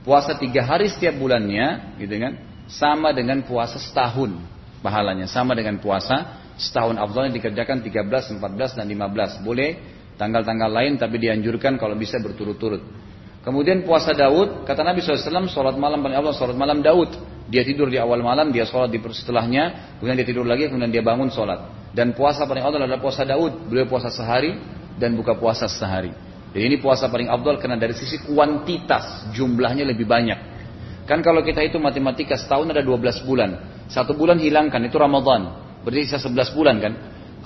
puasa 0.02 0.34
tiga 0.34 0.66
hari 0.66 0.90
setiap 0.90 1.14
bulannya, 1.14 2.02
gitu 2.02 2.18
kan? 2.18 2.34
Sama 2.66 3.14
dengan 3.14 3.46
puasa 3.46 3.78
setahun 3.78 4.34
pahalanya, 4.82 5.30
sama 5.30 5.54
dengan 5.54 5.78
puasa 5.78 6.42
setahun 6.58 6.98
Abdullah 6.98 7.30
dikerjakan 7.30 7.78
13, 7.78 8.42
14 8.42 8.74
dan 8.74 8.86
15. 8.90 9.46
Boleh 9.46 9.95
tanggal-tanggal 10.16 10.68
lain 10.72 10.96
tapi 11.00 11.20
dianjurkan 11.20 11.80
kalau 11.80 11.96
bisa 11.96 12.20
berturut-turut. 12.20 12.82
Kemudian 13.46 13.86
puasa 13.86 14.10
Daud, 14.10 14.66
kata 14.66 14.82
Nabi 14.82 14.98
SAW, 15.06 15.46
sholat 15.46 15.78
malam 15.78 16.02
paling 16.02 16.18
Allah, 16.18 16.34
sholat 16.34 16.58
malam 16.58 16.82
Daud. 16.82 17.14
Dia 17.46 17.62
tidur 17.62 17.86
di 17.86 17.94
awal 17.94 18.18
malam, 18.18 18.50
dia 18.50 18.66
sholat 18.66 18.90
di 18.90 18.98
setelahnya, 18.98 19.94
kemudian 20.02 20.18
dia 20.18 20.26
tidur 20.26 20.42
lagi, 20.42 20.66
kemudian 20.66 20.90
dia 20.90 20.98
bangun 20.98 21.30
sholat. 21.30 21.94
Dan 21.94 22.10
puasa 22.10 22.42
paling 22.42 22.66
Allah 22.66 22.82
adalah 22.82 22.98
puasa 22.98 23.22
Daud. 23.22 23.70
Beliau 23.70 23.86
puasa 23.86 24.10
sehari, 24.10 24.58
dan 24.96 25.14
buka 25.14 25.36
puasa 25.36 25.68
sehari. 25.68 26.10
Jadi 26.56 26.64
ini 26.64 26.76
puasa 26.80 27.12
paling 27.12 27.28
abdul 27.28 27.60
karena 27.60 27.76
dari 27.76 27.92
sisi 27.92 28.24
kuantitas 28.24 29.28
jumlahnya 29.36 29.84
lebih 29.84 30.08
banyak. 30.08 30.56
Kan 31.04 31.20
kalau 31.22 31.44
kita 31.44 31.62
itu 31.62 31.76
matematika 31.78 32.34
setahun 32.34 32.72
ada 32.72 32.82
12 32.82 33.28
bulan. 33.28 33.50
Satu 33.86 34.16
bulan 34.16 34.40
hilangkan 34.40 34.82
itu 34.82 34.96
Ramadan. 34.98 35.54
Berarti 35.84 36.08
sisa 36.08 36.18
11 36.18 36.56
bulan 36.56 36.76
kan. 36.82 36.92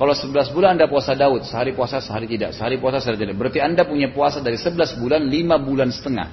Kalau 0.00 0.16
11 0.16 0.56
bulan 0.56 0.80
Anda 0.80 0.88
puasa 0.88 1.12
Daud, 1.12 1.44
sehari 1.44 1.76
puasa, 1.76 2.00
sehari 2.00 2.24
tidak. 2.24 2.56
Sehari 2.56 2.80
puasa, 2.80 3.04
sehari 3.04 3.20
tidak. 3.20 3.36
Berarti 3.36 3.60
Anda 3.60 3.84
punya 3.84 4.08
puasa 4.08 4.40
dari 4.40 4.56
11 4.56 4.96
bulan, 4.96 5.20
5 5.28 5.60
bulan 5.60 5.92
setengah. 5.92 6.28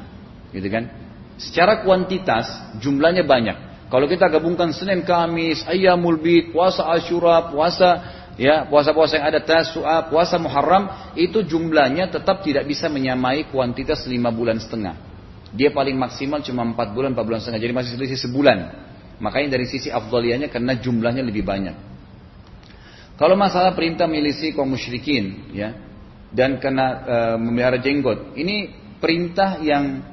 Gitu 0.55 0.71
kan? 0.71 0.87
Secara 1.35 1.83
kuantitas, 1.83 2.47
jumlahnya 2.79 3.27
banyak. 3.27 3.67
Kalau 3.91 4.07
kita 4.07 4.31
gabungkan 4.31 4.71
Senin, 4.71 5.03
Kamis, 5.03 5.67
Ayyamul 5.67 6.15
Bid, 6.15 6.55
puasa 6.55 6.87
Ashura, 6.87 7.51
puasa 7.51 8.15
ya 8.39 8.63
puasa-puasa 8.71 9.19
yang 9.19 9.27
ada 9.35 9.43
Tasu'a, 9.43 10.07
puasa 10.07 10.39
Muharram, 10.39 11.11
itu 11.19 11.43
jumlahnya 11.43 12.07
tetap 12.07 12.47
tidak 12.47 12.63
bisa 12.71 12.87
menyamai 12.87 13.51
kuantitas 13.51 14.07
5 14.07 14.15
bulan 14.31 14.63
setengah. 14.63 14.95
Dia 15.51 15.75
paling 15.75 15.99
maksimal 15.99 16.39
cuma 16.39 16.63
4 16.63 16.95
bulan, 16.95 17.11
4 17.11 17.27
bulan 17.27 17.43
setengah. 17.43 17.59
Jadi 17.59 17.73
masih 17.75 17.91
selisih 17.99 18.19
sebulan. 18.31 18.57
Makanya 19.19 19.59
dari 19.59 19.67
sisi 19.67 19.91
afdaliannya 19.91 20.47
karena 20.47 20.79
jumlahnya 20.79 21.19
lebih 21.19 21.43
banyak. 21.43 21.96
Kalau 23.17 23.33
masalah 23.33 23.73
perintah 23.73 24.05
milisi 24.05 24.53
kaum 24.53 24.69
musyrikin, 24.69 25.49
ya, 25.49 25.73
dan 26.29 26.61
kena 26.61 26.87
e, 27.01 27.17
memelihara 27.41 27.81
jenggot, 27.81 28.37
ini 28.37 28.69
perintah 29.01 29.57
yang 29.57 30.05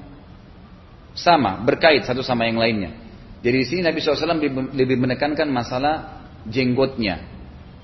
sama, 1.12 1.60
berkait 1.60 2.08
satu 2.08 2.24
sama 2.24 2.48
yang 2.48 2.56
lainnya. 2.56 2.96
Jadi 3.44 3.56
di 3.60 3.66
sini 3.68 3.80
Nabi 3.84 4.00
SAW 4.00 4.40
lebih 4.72 4.96
menekankan 4.96 5.44
masalah 5.52 6.24
jenggotnya. 6.48 7.36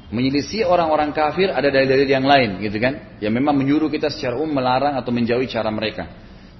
Menyelisi 0.08 0.64
orang-orang 0.64 1.12
kafir 1.12 1.52
ada 1.52 1.68
dalil-dalil 1.68 2.08
yang 2.08 2.24
lain, 2.24 2.58
gitu 2.64 2.80
kan? 2.80 3.20
Yang 3.20 3.32
memang 3.36 3.54
menyuruh 3.60 3.92
kita 3.92 4.08
secara 4.08 4.40
umum 4.40 4.56
melarang 4.56 4.96
atau 4.96 5.12
menjauhi 5.12 5.46
cara 5.52 5.68
mereka. 5.68 6.08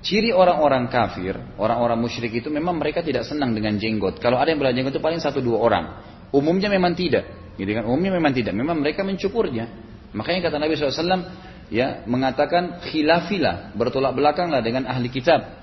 Ciri 0.04 0.36
orang-orang 0.36 0.86
kafir, 0.92 1.32
orang-orang 1.56 1.96
musyrik 1.96 2.44
itu 2.44 2.52
memang 2.52 2.76
mereka 2.76 3.00
tidak 3.00 3.24
senang 3.24 3.56
dengan 3.56 3.80
jenggot. 3.80 4.20
Kalau 4.20 4.36
ada 4.36 4.52
yang 4.52 4.60
berjenggot 4.60 5.00
itu 5.00 5.02
paling 5.02 5.18
satu 5.18 5.40
dua 5.40 5.58
orang. 5.64 5.84
Umumnya 6.30 6.68
memang 6.68 6.92
tidak. 6.92 7.39
Gitu 7.58 7.70
kan? 7.72 7.86
Umumnya 7.86 8.14
memang 8.18 8.32
tidak. 8.34 8.54
Memang 8.54 8.82
mereka 8.82 9.02
mencukurnya. 9.02 9.66
Makanya 10.10 10.50
kata 10.50 10.56
Nabi 10.58 10.74
SAW, 10.74 11.22
ya 11.70 12.02
mengatakan 12.04 12.82
khilafilah, 12.82 13.72
bertolak 13.78 14.12
belakanglah 14.12 14.60
dengan 14.60 14.90
ahli 14.90 15.08
kitab. 15.08 15.58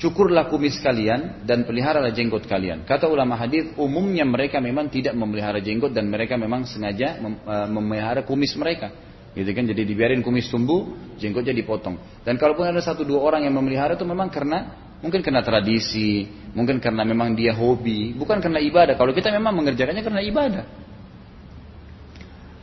Cukurlah 0.00 0.48
kumis 0.48 0.80
kalian 0.80 1.44
dan 1.44 1.68
peliharalah 1.68 2.08
jenggot 2.16 2.48
kalian. 2.48 2.88
Kata 2.88 3.04
ulama 3.04 3.36
hadis, 3.36 3.76
umumnya 3.76 4.24
mereka 4.24 4.56
memang 4.56 4.88
tidak 4.88 5.12
memelihara 5.12 5.60
jenggot 5.60 5.92
dan 5.92 6.08
mereka 6.08 6.40
memang 6.40 6.64
sengaja 6.64 7.20
e, 7.20 7.54
memelihara 7.68 8.24
kumis 8.24 8.56
mereka. 8.56 8.88
Gitu 9.36 9.52
kan? 9.52 9.68
Jadi 9.68 9.84
dibiarin 9.84 10.24
kumis 10.24 10.48
tumbuh, 10.48 10.88
jenggotnya 11.20 11.52
dipotong. 11.52 12.24
Dan 12.24 12.40
kalaupun 12.40 12.64
ada 12.64 12.80
satu 12.80 13.04
dua 13.04 13.20
orang 13.20 13.44
yang 13.44 13.52
memelihara 13.52 13.92
itu 13.92 14.08
memang 14.08 14.32
karena 14.32 14.72
Mungkin 15.00 15.24
karena 15.24 15.40
tradisi, 15.40 16.28
mungkin 16.52 16.76
karena 16.76 17.08
memang 17.08 17.32
dia 17.32 17.56
hobi, 17.56 18.12
bukan 18.12 18.36
karena 18.36 18.60
ibadah. 18.60 19.00
Kalau 19.00 19.16
kita 19.16 19.32
memang 19.32 19.56
mengerjakannya 19.56 20.04
karena 20.04 20.20
ibadah. 20.20 20.64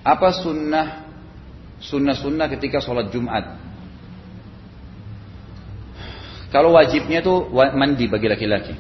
Apa 0.06 0.30
sunnah 0.38 1.10
sunnah-sunnah 1.82 2.48
ketika 2.54 2.78
sholat 2.78 3.10
Jumat? 3.10 3.58
Kalau 6.48 6.78
wajibnya 6.78 7.26
itu 7.26 7.36
mandi 7.52 8.06
bagi 8.08 8.28
laki-laki. 8.30 8.76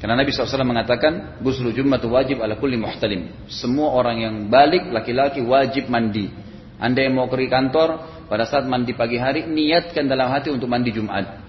Karena 0.00 0.20
Nabi 0.20 0.30
SAW 0.32 0.68
mengatakan, 0.68 1.40
Guslu 1.40 1.72
Jumat 1.72 2.04
wajib 2.04 2.40
ala 2.44 2.60
kulli 2.60 2.76
muhtalim. 2.76 3.48
Semua 3.48 3.92
orang 3.92 4.16
yang 4.20 4.34
balik 4.52 4.88
laki-laki 4.92 5.40
wajib 5.40 5.88
mandi. 5.88 6.28
Anda 6.76 7.08
yang 7.08 7.16
mau 7.16 7.28
ke 7.28 7.48
kantor, 7.48 8.04
pada 8.28 8.44
saat 8.44 8.68
mandi 8.68 8.92
pagi 8.92 9.16
hari, 9.16 9.48
niatkan 9.48 10.04
dalam 10.04 10.28
hati 10.28 10.52
untuk 10.52 10.68
mandi 10.68 10.92
Jumat. 10.92 11.40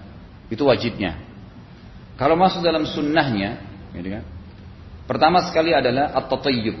Itu 0.48 0.68
wajibnya. 0.68 1.35
Kalau 2.16 2.36
masuk 2.36 2.64
dalam 2.64 2.88
sunnahnya, 2.88 3.60
gitu 3.92 4.08
kan? 4.08 4.24
Pertama 5.04 5.44
sekali 5.44 5.76
adalah 5.76 6.16
at-tatayyub, 6.16 6.76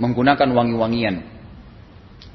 menggunakan 0.00 0.48
wangi-wangian. 0.48 1.16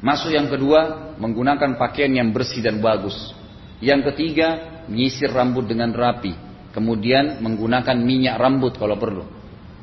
Masuk 0.01 0.33
yang 0.33 0.49
kedua, 0.49 1.13
menggunakan 1.17 1.77
pakaian 1.77 2.13
yang 2.13 2.29
bersih 2.29 2.61
dan 2.61 2.77
bagus. 2.81 3.33
Yang 3.81 4.13
ketiga, 4.13 4.81
menyisir 4.85 5.33
rambut 5.33 5.65
dengan 5.65 5.93
rapi. 5.93 6.33
Kemudian 6.71 7.41
menggunakan 7.43 7.97
minyak 7.97 8.37
rambut 8.39 8.77
kalau 8.77 8.95
perlu. 8.95 9.25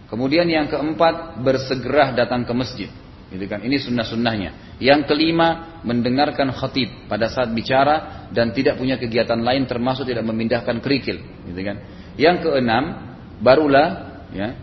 Kemudian 0.08 0.48
yang 0.48 0.70
keempat, 0.70 1.42
bersegera 1.42 2.14
datang 2.14 2.46
ke 2.46 2.54
masjid. 2.54 2.90
Gitu 3.28 3.44
kan? 3.44 3.60
Ini 3.60 3.76
sunnah-sunnahnya. 3.76 4.80
Yang 4.80 5.12
kelima, 5.12 5.78
mendengarkan 5.84 6.48
khatib 6.56 7.10
pada 7.12 7.28
saat 7.28 7.52
bicara 7.52 8.26
dan 8.32 8.56
tidak 8.56 8.80
punya 8.80 8.96
kegiatan 8.96 9.36
lain 9.36 9.68
termasuk 9.68 10.08
tidak 10.08 10.24
memindahkan 10.24 10.80
kerikil. 10.80 11.20
Gitu 11.44 11.60
kan? 11.60 11.76
Yang 12.18 12.50
keenam, 12.50 13.14
barulah 13.38 14.20
ya, 14.34 14.58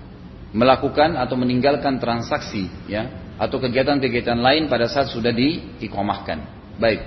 melakukan 0.52 1.16
atau 1.16 1.40
meninggalkan 1.40 1.98
transaksi 2.04 2.68
ya 2.92 3.26
atau 3.36 3.60
kegiatan-kegiatan 3.60 4.40
lain 4.40 4.68
pada 4.68 4.88
saat 4.92 5.12
sudah 5.12 5.32
diikomahkan. 5.32 6.38
Baik. 6.80 7.02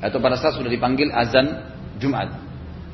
Atau 0.00 0.20
pada 0.20 0.36
saat 0.36 0.56
sudah 0.56 0.68
dipanggil 0.68 1.12
azan 1.12 1.72
Jumat. 2.00 2.32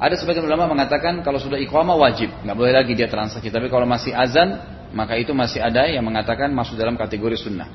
Ada 0.00 0.16
sebagian 0.16 0.48
ulama 0.48 0.70
mengatakan 0.70 1.20
kalau 1.20 1.36
sudah 1.36 1.60
iqamah 1.60 1.98
wajib, 1.98 2.32
nggak 2.46 2.56
boleh 2.56 2.72
lagi 2.72 2.92
dia 2.96 3.10
transaksi. 3.10 3.52
Tapi 3.52 3.68
kalau 3.68 3.84
masih 3.84 4.16
azan, 4.16 4.56
maka 4.96 5.18
itu 5.18 5.36
masih 5.36 5.60
ada 5.60 5.86
yang 5.90 6.06
mengatakan 6.06 6.50
masuk 6.54 6.78
dalam 6.78 6.96
kategori 6.96 7.36
sunnah. 7.36 7.68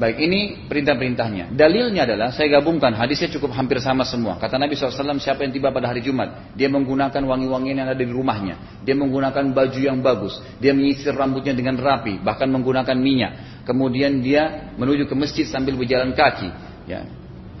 Baik, 0.00 0.16
ini 0.16 0.64
perintah-perintahnya. 0.64 1.52
Dalilnya 1.52 2.08
adalah, 2.08 2.32
saya 2.32 2.48
gabungkan, 2.56 2.96
hadisnya 2.96 3.28
cukup 3.36 3.52
hampir 3.52 3.84
sama 3.84 4.00
semua. 4.08 4.40
Kata 4.40 4.56
Nabi 4.56 4.72
SAW, 4.72 5.20
siapa 5.20 5.44
yang 5.44 5.52
tiba 5.52 5.68
pada 5.76 5.92
hari 5.92 6.00
Jumat, 6.00 6.56
dia 6.56 6.72
menggunakan 6.72 7.20
wangi-wangian 7.20 7.84
yang 7.84 7.88
ada 7.92 8.00
di 8.00 8.08
rumahnya. 8.08 8.80
Dia 8.80 8.96
menggunakan 8.96 9.52
baju 9.52 9.76
yang 9.76 10.00
bagus. 10.00 10.40
Dia 10.56 10.72
menyisir 10.72 11.12
rambutnya 11.12 11.52
dengan 11.52 11.76
rapi, 11.76 12.16
bahkan 12.24 12.48
menggunakan 12.48 12.96
minyak. 12.96 13.32
Kemudian 13.68 14.24
dia 14.24 14.72
menuju 14.80 15.04
ke 15.04 15.12
masjid 15.12 15.44
sambil 15.44 15.76
berjalan 15.76 16.16
kaki. 16.16 16.48
Ya. 16.88 17.04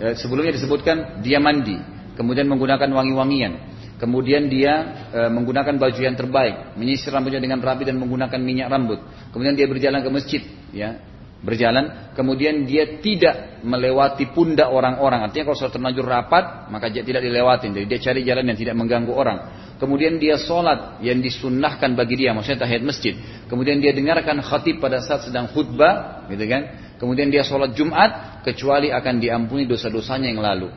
E, 0.00 0.16
sebelumnya 0.16 0.56
disebutkan, 0.56 1.20
dia 1.20 1.44
mandi. 1.44 1.76
Kemudian 2.16 2.48
menggunakan 2.48 2.88
wangi-wangian. 2.88 3.52
Kemudian 4.00 4.48
dia 4.48 5.04
e, 5.12 5.28
menggunakan 5.28 5.76
baju 5.76 6.00
yang 6.00 6.16
terbaik, 6.16 6.72
menyisir 6.80 7.12
rambutnya 7.12 7.44
dengan 7.44 7.60
rapi 7.60 7.84
dan 7.84 8.00
menggunakan 8.00 8.40
minyak 8.40 8.72
rambut. 8.72 8.96
Kemudian 9.28 9.52
dia 9.52 9.68
berjalan 9.68 10.00
ke 10.00 10.08
masjid, 10.08 10.42
ya, 10.72 11.09
berjalan, 11.40 12.12
kemudian 12.12 12.68
dia 12.68 13.00
tidak 13.00 13.64
melewati 13.64 14.28
pundak 14.32 14.68
orang-orang. 14.68 15.24
Artinya 15.24 15.50
kalau 15.50 15.56
sudah 15.56 15.72
terlanjur 15.72 16.04
rapat, 16.04 16.68
maka 16.68 16.92
dia 16.92 17.00
tidak 17.00 17.24
dilewatin. 17.24 17.72
Jadi 17.72 17.86
dia 17.88 18.00
cari 18.00 18.20
jalan 18.24 18.44
yang 18.44 18.58
tidak 18.60 18.76
mengganggu 18.76 19.12
orang. 19.12 19.38
Kemudian 19.80 20.20
dia 20.20 20.36
sholat 20.36 21.00
yang 21.00 21.24
disunnahkan 21.24 21.96
bagi 21.96 22.20
dia, 22.20 22.36
maksudnya 22.36 22.68
tahiyat 22.68 22.84
masjid. 22.84 23.16
Kemudian 23.48 23.80
dia 23.80 23.96
dengarkan 23.96 24.44
khatib 24.44 24.76
pada 24.84 25.00
saat 25.00 25.24
sedang 25.24 25.48
khutbah, 25.48 26.28
gitu 26.28 26.44
kan? 26.44 26.92
Kemudian 27.00 27.32
dia 27.32 27.40
sholat 27.40 27.72
Jumat, 27.72 28.44
kecuali 28.44 28.92
akan 28.92 29.14
diampuni 29.16 29.64
dosa-dosanya 29.64 30.28
yang 30.28 30.44
lalu. 30.44 30.68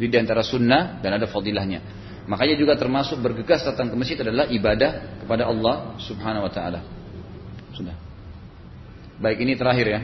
Jadi 0.00 0.08
di 0.08 0.16
antara 0.16 0.40
sunnah 0.40 1.04
dan 1.04 1.20
ada 1.20 1.28
fadilahnya. 1.28 1.84
Makanya 2.24 2.56
juga 2.56 2.80
termasuk 2.80 3.20
bergegas 3.20 3.60
datang 3.68 3.92
ke 3.92 3.96
masjid 4.00 4.16
adalah 4.24 4.48
ibadah 4.48 5.20
kepada 5.20 5.44
Allah 5.44 6.00
Subhanahu 6.00 6.48
wa 6.48 6.52
taala. 6.52 6.80
Sudah. 7.76 8.11
Baik 9.20 9.42
ini 9.42 9.58
terakhir 9.58 9.86
ya. 9.88 10.00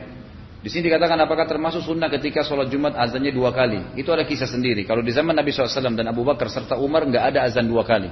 Di 0.59 0.68
sini 0.74 0.90
dikatakan 0.90 1.14
apakah 1.22 1.46
termasuk 1.46 1.86
sunnah 1.86 2.11
ketika 2.11 2.42
sholat 2.42 2.66
Jumat 2.66 2.98
azannya 2.98 3.30
dua 3.30 3.54
kali. 3.54 3.94
Itu 3.94 4.11
ada 4.11 4.26
kisah 4.26 4.50
sendiri. 4.50 4.82
Kalau 4.82 5.06
di 5.06 5.14
zaman 5.14 5.38
Nabi 5.38 5.54
SAW 5.54 5.94
dan 5.94 6.11
Abu 6.11 6.26
Bakar 6.26 6.50
serta 6.50 6.74
Umar 6.74 7.06
nggak 7.06 7.24
ada 7.34 7.46
azan 7.46 7.70
dua 7.70 7.86
kali. 7.86 8.11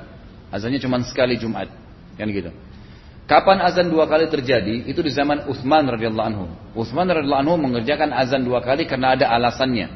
Azannya 0.54 0.78
cuma 0.78 1.02
sekali 1.02 1.34
Jumat. 1.34 1.66
Kan 2.14 2.30
gitu. 2.30 2.54
Kapan 3.26 3.58
azan 3.66 3.90
dua 3.90 4.06
kali 4.06 4.30
terjadi? 4.30 4.86
Itu 4.86 5.02
di 5.02 5.10
zaman 5.10 5.50
Uthman 5.50 5.90
radhiyallahu 5.90 6.26
anhu. 6.30 6.46
Uthman 6.78 7.10
radhiyallahu 7.10 7.42
anhu 7.42 7.54
mengerjakan 7.58 8.14
azan 8.14 8.46
dua 8.46 8.62
kali 8.62 8.86
karena 8.86 9.18
ada 9.18 9.26
alasannya. 9.34 9.90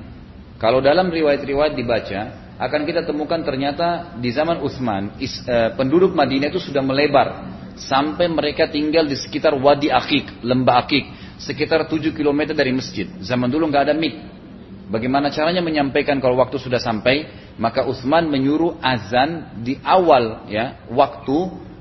Kalau 0.58 0.82
dalam 0.82 1.06
riwayat-riwayat 1.08 1.78
dibaca, 1.78 2.20
akan 2.60 2.84
kita 2.84 3.08
temukan 3.08 3.40
ternyata 3.40 4.12
di 4.20 4.28
zaman 4.28 4.60
Uthman, 4.60 5.16
is, 5.16 5.40
uh, 5.48 5.72
penduduk 5.80 6.12
Madinah 6.12 6.52
itu 6.52 6.60
sudah 6.60 6.84
melebar 6.84 7.48
sampai 7.80 8.28
mereka 8.28 8.68
tinggal 8.68 9.08
di 9.08 9.16
sekitar 9.16 9.56
Wadi 9.56 9.88
Akik, 9.88 10.44
lembah 10.44 10.84
Akik, 10.84 11.08
sekitar 11.40 11.88
7 11.88 12.12
km 12.12 12.52
dari 12.52 12.76
masjid. 12.76 13.08
Zaman 13.24 13.48
dulu 13.48 13.72
nggak 13.72 13.88
ada 13.88 13.96
mik. 13.96 14.14
Bagaimana 14.92 15.32
caranya 15.32 15.64
menyampaikan 15.64 16.20
kalau 16.20 16.36
waktu 16.36 16.60
sudah 16.60 16.76
sampai? 16.76 17.32
Maka 17.56 17.88
Utsman 17.88 18.28
menyuruh 18.28 18.76
azan 18.84 19.56
di 19.64 19.80
awal 19.80 20.44
ya 20.50 20.84
waktu 20.92 21.38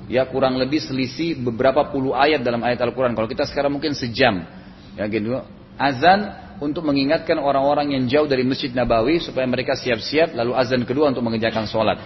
ya 0.08 0.24
kurang 0.32 0.56
lebih 0.56 0.80
selisih 0.80 1.36
beberapa 1.44 1.92
puluh 1.92 2.16
ayat 2.16 2.40
dalam 2.40 2.64
ayat 2.64 2.80
Al-Quran. 2.80 3.18
Kalau 3.20 3.28
kita 3.28 3.44
sekarang 3.44 3.76
mungkin 3.76 3.92
sejam 3.98 4.48
ya 4.96 5.04
gitu. 5.12 5.44
Azan 5.76 6.49
untuk 6.60 6.84
mengingatkan 6.84 7.40
orang-orang 7.40 7.96
yang 7.96 8.04
jauh 8.08 8.28
dari 8.28 8.44
Masjid 8.44 8.72
Nabawi 8.72 9.24
supaya 9.24 9.48
mereka 9.48 9.80
siap-siap 9.80 10.36
lalu 10.36 10.56
azan 10.56 10.84
kedua 10.84 11.12
untuk 11.12 11.24
mengerjakan 11.24 11.66
sholat. 11.66 11.98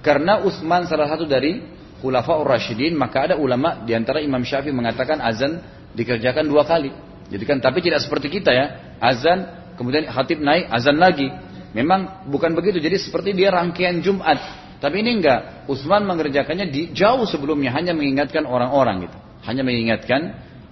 Karena 0.00 0.40
Utsman 0.40 0.88
salah 0.88 1.08
satu 1.08 1.28
dari 1.28 1.60
Khulafaur 2.00 2.48
Rasyidin, 2.48 2.96
maka 2.96 3.28
ada 3.28 3.34
ulama 3.36 3.84
di 3.84 3.92
antara 3.92 4.24
Imam 4.24 4.40
Syafi'i 4.40 4.72
mengatakan 4.72 5.20
azan 5.20 5.60
dikerjakan 5.92 6.48
dua 6.48 6.64
kali. 6.64 6.88
Jadi 7.28 7.44
kan 7.44 7.60
tapi 7.60 7.84
tidak 7.84 8.00
seperti 8.00 8.32
kita 8.32 8.50
ya. 8.50 8.96
Azan 8.96 9.72
kemudian 9.76 10.08
khatib 10.08 10.40
naik 10.40 10.72
azan 10.72 10.96
lagi. 10.96 11.28
Memang 11.76 12.26
bukan 12.26 12.56
begitu. 12.56 12.80
Jadi 12.80 12.96
seperti 12.98 13.36
dia 13.36 13.52
rangkaian 13.52 14.00
Jumat. 14.00 14.40
Tapi 14.80 15.04
ini 15.04 15.20
enggak. 15.20 15.68
Utsman 15.68 16.08
mengerjakannya 16.08 16.72
di 16.72 16.90
jauh 16.96 17.28
sebelumnya 17.28 17.70
hanya 17.76 17.92
mengingatkan 17.92 18.48
orang-orang 18.48 19.06
gitu. 19.06 19.16
Hanya 19.44 19.62
mengingatkan 19.62 20.20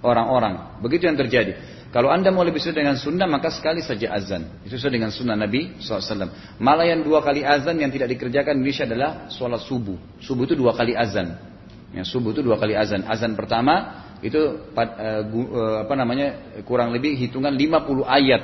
orang-orang. 0.01 0.81
Begitu 0.81 1.07
yang 1.07 1.15
terjadi. 1.15 1.55
Kalau 1.89 2.13
anda 2.13 2.29
mau 2.29 2.45
lebih 2.45 2.61
sesuai 2.61 2.85
dengan 2.85 2.97
sunnah 3.01 3.25
maka 3.25 3.49
sekali 3.49 3.81
saja 3.81 4.13
azan. 4.13 4.61
Itu 4.61 4.77
sesuai 4.77 4.93
dengan 4.93 5.09
sunnah 5.09 5.33
Nabi 5.33 5.81
SAW. 5.81 6.29
Malah 6.61 6.85
yang 6.85 7.01
dua 7.01 7.25
kali 7.25 7.41
azan 7.41 7.81
yang 7.81 7.89
tidak 7.89 8.13
dikerjakan 8.13 8.61
di 8.61 8.69
Indonesia 8.69 8.85
adalah 8.85 9.09
sholat 9.33 9.61
subuh. 9.65 9.97
Subuh 10.21 10.45
itu 10.45 10.53
dua 10.53 10.77
kali 10.77 10.93
azan. 10.93 11.33
Ya, 11.89 12.05
subuh 12.05 12.29
itu 12.29 12.45
dua 12.45 12.61
kali 12.61 12.77
azan. 12.77 13.09
Azan 13.09 13.33
pertama 13.33 14.05
itu 14.21 14.37
uh, 14.37 15.81
apa 15.81 15.93
namanya 15.97 16.61
kurang 16.61 16.93
lebih 16.93 17.17
hitungan 17.17 17.57
50 17.57 18.05
ayat 18.05 18.41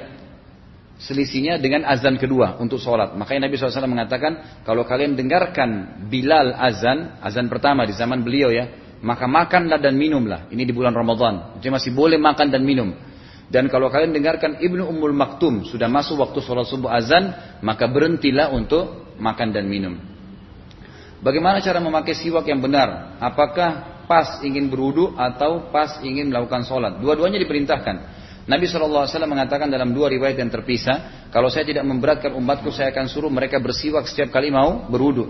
selisihnya 0.97 1.61
dengan 1.61 1.85
azan 1.85 2.17
kedua 2.17 2.57
untuk 2.57 2.81
sholat. 2.81 3.13
Makanya 3.13 3.45
Nabi 3.45 3.61
SAW 3.61 3.85
mengatakan 3.85 4.63
kalau 4.65 4.87
kalian 4.87 5.13
dengarkan 5.13 6.01
Bilal 6.09 6.55
azan, 6.55 7.21
azan 7.21 7.45
pertama 7.45 7.85
di 7.85 7.93
zaman 7.93 8.23
beliau 8.23 8.49
ya, 8.49 8.71
maka 9.05 9.29
makanlah 9.29 9.77
dan 9.77 9.93
minumlah. 9.99 10.49
Ini 10.49 10.63
di 10.63 10.73
bulan 10.73 10.95
Ramadan. 10.95 11.59
Jadi 11.59 11.69
masih 11.69 11.91
boleh 11.93 12.17
makan 12.17 12.47
dan 12.49 12.63
minum. 12.63 12.95
Dan 13.45 13.69
kalau 13.69 13.93
kalian 13.93 14.11
dengarkan 14.11 14.57
Ibnu 14.57 14.89
Ummul 14.89 15.13
Maktum 15.13 15.69
sudah 15.69 15.85
masuk 15.85 16.17
waktu 16.17 16.41
sholat 16.41 16.65
subuh 16.65 16.89
azan, 16.89 17.29
maka 17.61 17.85
berhentilah 17.85 18.49
untuk 18.49 19.15
makan 19.21 19.53
dan 19.53 19.69
minum. 19.69 20.01
Bagaimana 21.21 21.61
cara 21.61 21.81
memakai 21.81 22.13
siwak 22.17 22.45
yang 22.49 22.61
benar? 22.61 23.17
Apakah 23.21 24.03
pas 24.05 24.41
ingin 24.45 24.69
berwudu 24.69 25.17
atau 25.17 25.73
pas 25.73 26.01
ingin 26.01 26.29
melakukan 26.29 26.65
sholat? 26.65 27.01
Dua-duanya 27.01 27.41
diperintahkan. 27.41 27.95
Nabi 28.45 28.69
SAW 28.69 29.09
mengatakan 29.25 29.73
dalam 29.73 29.89
dua 29.89 30.05
riwayat 30.05 30.37
yang 30.37 30.53
terpisah, 30.53 31.29
kalau 31.33 31.49
saya 31.49 31.65
tidak 31.65 31.81
memberatkan 31.81 32.29
umatku, 32.37 32.69
saya 32.69 32.93
akan 32.93 33.09
suruh 33.09 33.33
mereka 33.33 33.57
bersiwak 33.57 34.05
setiap 34.05 34.29
kali 34.29 34.53
mau 34.53 34.85
berwudu. 34.85 35.25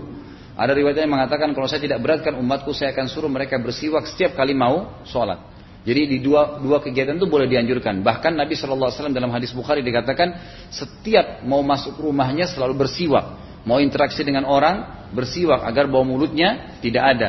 Ada 0.52 0.76
riwayat 0.76 1.00
yang 1.00 1.16
mengatakan 1.16 1.52
kalau 1.56 1.64
saya 1.64 1.80
tidak 1.80 2.00
beratkan 2.04 2.36
umatku, 2.36 2.76
saya 2.76 2.92
akan 2.92 3.08
suruh 3.08 3.32
mereka 3.32 3.56
bersiwak 3.56 4.04
setiap 4.04 4.36
kali 4.36 4.52
mau 4.52 5.00
sholat. 5.08 5.55
Jadi 5.86 6.00
di 6.10 6.18
dua, 6.18 6.58
dua 6.58 6.82
kegiatan 6.82 7.14
itu 7.14 7.30
boleh 7.30 7.46
dianjurkan. 7.46 8.02
Bahkan 8.02 8.34
Nabi 8.34 8.58
SAW 8.58 9.14
dalam 9.14 9.30
hadis 9.30 9.54
Bukhari 9.54 9.86
dikatakan 9.86 10.34
setiap 10.66 11.46
mau 11.46 11.62
masuk 11.62 12.02
rumahnya 12.02 12.50
selalu 12.50 12.74
bersiwak. 12.74 13.46
Mau 13.62 13.78
interaksi 13.78 14.26
dengan 14.26 14.50
orang, 14.50 15.06
bersiwak 15.14 15.62
agar 15.62 15.86
bau 15.86 16.02
mulutnya 16.02 16.74
tidak 16.82 17.04
ada. 17.06 17.28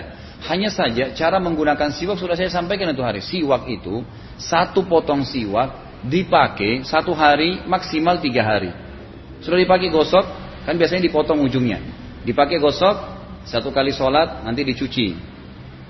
Hanya 0.49 0.73
saja 0.73 1.13
cara 1.13 1.37
menggunakan 1.37 1.93
siwak 1.93 2.17
sudah 2.17 2.33
saya 2.33 2.49
sampaikan 2.49 2.89
itu 2.89 3.05
hari. 3.05 3.21
Siwak 3.21 3.69
itu 3.69 4.01
satu 4.41 4.89
potong 4.89 5.21
siwak 5.21 6.01
dipakai 6.01 6.81
satu 6.81 7.13
hari 7.13 7.61
maksimal 7.65 8.17
tiga 8.17 8.41
hari. 8.41 8.73
Sudah 9.41 9.57
dipakai 9.61 9.93
gosok, 9.93 10.25
kan 10.65 10.73
biasanya 10.73 11.05
dipotong 11.05 11.41
ujungnya. 11.45 11.77
Dipakai 12.25 12.57
gosok, 12.57 12.95
satu 13.45 13.69
kali 13.69 13.93
sholat 13.93 14.41
nanti 14.41 14.65
dicuci. 14.65 15.36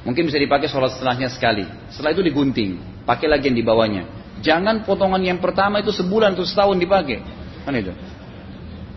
Mungkin 0.08 0.32
bisa 0.32 0.39
dipakai 0.39 0.72
sholat 0.72 0.95
setelahnya 0.95 1.28
sekali. 1.28 1.68
Setelah 1.91 2.16
itu 2.16 2.24
digunting. 2.24 3.03
Pakai 3.03 3.28
lagi 3.28 3.51
yang 3.51 3.60
di 3.60 3.66
bawahnya. 3.68 4.08
Jangan 4.39 4.88
potongan 4.88 5.20
yang 5.20 5.43
pertama 5.43 5.84
itu 5.84 5.91
sebulan 5.91 6.39
atau 6.39 6.47
setahun 6.47 6.80
dipakai. 6.80 7.20
Kan 7.68 7.76
itu. 7.76 7.91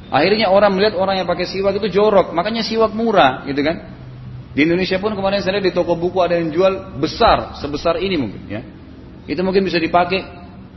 Akhirnya 0.06 0.54
orang 0.54 0.70
melihat 0.78 0.94
orang 0.94 1.18
yang 1.18 1.26
pakai 1.26 1.50
siwak 1.50 1.74
itu 1.82 1.90
jorok. 1.90 2.30
Makanya 2.30 2.62
siwak 2.62 2.94
murah 2.94 3.42
gitu 3.42 3.58
kan. 3.58 3.90
Di 4.54 4.62
Indonesia 4.62 5.02
pun 5.02 5.18
kemarin 5.18 5.42
saya 5.42 5.58
lihat 5.58 5.66
di 5.70 5.74
toko 5.74 5.98
buku 5.98 6.22
ada 6.22 6.38
yang 6.38 6.54
jual 6.54 6.98
besar. 7.02 7.58
Sebesar 7.58 7.98
ini 7.98 8.14
mungkin 8.14 8.46
ya. 8.46 8.62
Itu 9.26 9.42
mungkin 9.42 9.66
bisa 9.66 9.82
dipakai 9.82 10.22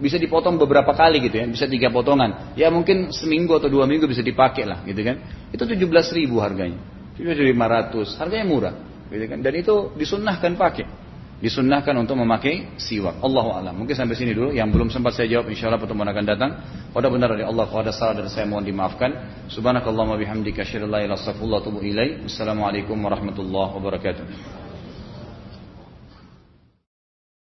bisa 0.01 0.17
dipotong 0.17 0.57
beberapa 0.57 0.97
kali 0.97 1.21
gitu 1.29 1.37
ya, 1.37 1.45
bisa 1.45 1.69
tiga 1.69 1.93
potongan. 1.93 2.57
Ya 2.57 2.73
mungkin 2.73 3.13
seminggu 3.13 3.53
atau 3.61 3.69
dua 3.69 3.85
minggu 3.85 4.09
bisa 4.09 4.25
dipakai 4.25 4.65
lah 4.65 4.81
gitu 4.85 5.01
kan. 5.05 5.21
Itu 5.53 5.69
17 5.69 6.17
ribu 6.17 6.41
harganya. 6.41 6.81
Itu 7.13 7.29
500, 7.29 8.17
harganya 8.17 8.45
murah. 8.49 8.73
Gitu 9.11 9.25
kan? 9.27 9.39
Dan 9.41 9.53
itu 9.57 9.91
disunnahkan 9.97 10.53
pakai. 10.55 10.85
Disunnahkan 11.43 11.91
untuk 11.99 12.15
memakai 12.15 12.79
siwak. 12.79 13.19
Allah 13.19 13.45
alam. 13.59 13.75
Mungkin 13.75 13.91
sampai 13.91 14.15
sini 14.15 14.31
dulu. 14.31 14.55
Yang 14.55 14.69
belum 14.79 14.87
sempat 14.87 15.19
saya 15.19 15.27
jawab, 15.27 15.51
insya 15.51 15.67
Allah 15.67 15.83
pertemuan 15.83 16.07
akan 16.07 16.23
datang. 16.23 16.51
Pada 16.95 17.11
benar 17.11 17.35
dari 17.35 17.43
Allah, 17.43 17.67
kalau 17.67 17.83
ada 17.83 17.91
salah 17.91 18.15
dari 18.15 18.31
saya 18.31 18.47
mohon 18.47 18.63
dimaafkan. 18.63 19.43
Subhanakallahumma 19.51 20.15
bihamdika 20.15 20.63
asyhadu 20.63 20.87
an 20.87 20.91
la 20.95 20.99
ilaha 21.03 21.19
illa 21.43 21.59
anta 21.59 22.31
Assalamualaikum 22.31 22.95
warahmatullahi 22.95 23.71
wabarakatuh. 23.75 24.23